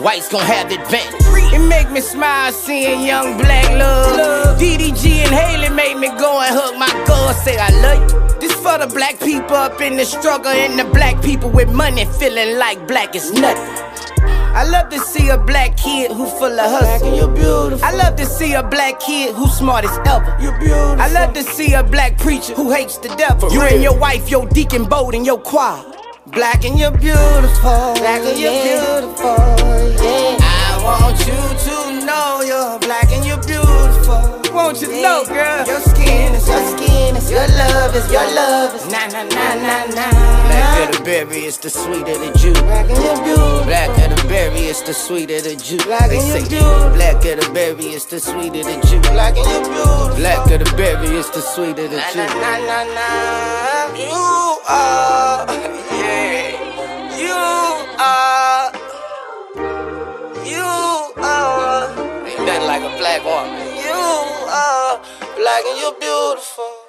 White's 0.00 0.32
gon' 0.32 0.40
have 0.40 0.70
the 0.72 0.80
advantage. 0.80 1.20
It 1.52 1.60
make 1.68 1.90
me 1.92 2.00
smile 2.00 2.50
seeing 2.52 3.04
young 3.04 3.36
black 3.36 3.68
love. 3.76 4.58
DDG 4.58 5.20
and 5.28 5.34
Halle 5.36 5.68
made 5.68 5.98
me 6.00 6.08
go 6.16 6.40
and 6.40 6.56
hug 6.56 6.80
my 6.80 6.88
girl, 7.04 7.34
say 7.44 7.58
I 7.58 7.68
love 7.84 8.10
you. 8.10 8.29
This 8.40 8.54
for 8.54 8.78
the 8.78 8.90
black 8.92 9.20
people 9.20 9.54
up 9.54 9.80
in 9.82 9.96
the 9.96 10.04
struggle 10.04 10.50
and 10.50 10.78
the 10.78 10.84
black 10.84 11.22
people 11.22 11.50
with 11.50 11.70
money 11.70 12.06
feeling 12.18 12.58
like 12.58 12.88
black 12.88 13.14
is 13.14 13.30
nothing. 13.32 13.90
I 14.52 14.64
love 14.64 14.88
to 14.90 14.98
see 14.98 15.28
a 15.28 15.38
black 15.38 15.76
kid 15.76 16.10
who 16.10 16.26
full 16.26 16.58
of 16.58 16.70
hustle. 16.70 17.14
You're 17.14 17.28
beautiful. 17.28 17.84
I 17.84 17.92
love 17.92 18.16
to 18.16 18.26
see 18.26 18.54
a 18.54 18.62
black 18.62 18.98
kid 18.98 19.34
who's 19.34 19.52
smart 19.52 19.84
as 19.84 19.96
ever. 20.06 20.36
You're 20.40 20.58
beautiful. 20.58 21.00
I 21.00 21.08
love 21.12 21.34
to 21.34 21.42
see 21.42 21.74
a 21.74 21.84
black 21.84 22.18
preacher 22.18 22.54
who 22.54 22.72
hates 22.72 22.98
the 22.98 23.08
devil. 23.16 23.52
you 23.52 23.60
and 23.60 23.82
your 23.82 23.98
wife, 23.98 24.30
your 24.30 24.46
deacon 24.48 24.86
bold 24.86 25.14
and 25.14 25.24
your 25.24 25.38
choir. 25.38 25.84
Black 26.28 26.64
and 26.64 26.78
you're 26.78 26.90
beautiful. 26.90 27.94
Black 28.00 28.22
and 28.22 28.38
you're 28.38 28.62
beautiful. 28.62 29.36
Yeah. 30.02 30.36
I 30.40 30.80
want 30.82 31.18
you 31.20 31.40
to 31.66 32.06
know 32.06 32.40
you're 32.40 32.78
black 32.80 33.04
and 33.12 33.24
you're 33.26 33.29
beautiful. 33.29 33.29
Want 34.70 34.82
you 34.82 34.86
to 34.86 35.02
know, 35.02 35.24
girl. 35.26 35.66
Your 35.66 35.80
skin 35.80 36.32
is 36.32 36.46
your 36.46 36.62
skin 36.78 37.16
is 37.16 37.28
your 37.28 37.42
love 37.58 37.92
is 37.96 38.06
your 38.12 38.22
love 38.22 38.72
is 38.76 38.86
na 38.86 39.02
na 39.08 39.24
na 39.24 39.54
na 39.58 39.84
na. 39.90 40.06
Black 40.46 40.88
of 40.88 40.96
the 40.96 41.02
berry 41.02 41.42
is 41.42 41.58
the 41.58 41.68
sweet 41.68 42.06
of 42.06 42.20
the 42.22 42.30
Jew. 42.38 42.52
Black 42.52 42.88
and 42.88 43.26
you're. 43.26 43.64
Black 43.66 43.90
of 43.98 44.16
the 44.16 44.28
berry 44.28 44.70
is 44.70 44.80
the 44.84 44.94
sweet 44.94 45.28
of 45.32 45.42
the 45.42 45.56
Jew. 45.56 45.76
Black 45.78 46.08
they 46.08 46.20
say. 46.20 46.46
Black 46.94 47.16
of 47.16 47.42
the 47.42 47.50
berry 47.52 47.86
is 47.98 48.06
the 48.06 48.20
sweet 48.20 48.54
of 48.54 48.62
the 48.62 48.78
Jew. 48.86 49.00
Black 49.10 49.36
and 49.36 49.50
you're 49.50 49.74
beautiful. 49.74 50.14
Black 50.14 50.46
of 50.52 50.62
the 50.62 50.72
berry 50.76 51.16
is 51.18 51.28
the 51.30 51.40
sweet 51.40 51.76
of 51.76 51.90
the 51.90 51.98
Jew. 52.14 52.22
Na 52.22 52.30
na 52.38 52.54
na 52.62 52.78
na. 52.94 53.10
You 53.98 54.22
are 54.70 55.50
yeah. 55.98 57.18
You 57.18 57.42
are. 57.98 58.70
You 60.46 60.62
are. 61.18 61.90
Ain't 62.22 62.46
nothing 62.46 62.66
like 62.70 62.82
a 62.86 62.96
black 63.02 63.24
woman. 63.24 63.59
Black 65.36 65.64
and 65.64 65.80
you're 65.80 65.98
beautiful. 65.98 66.79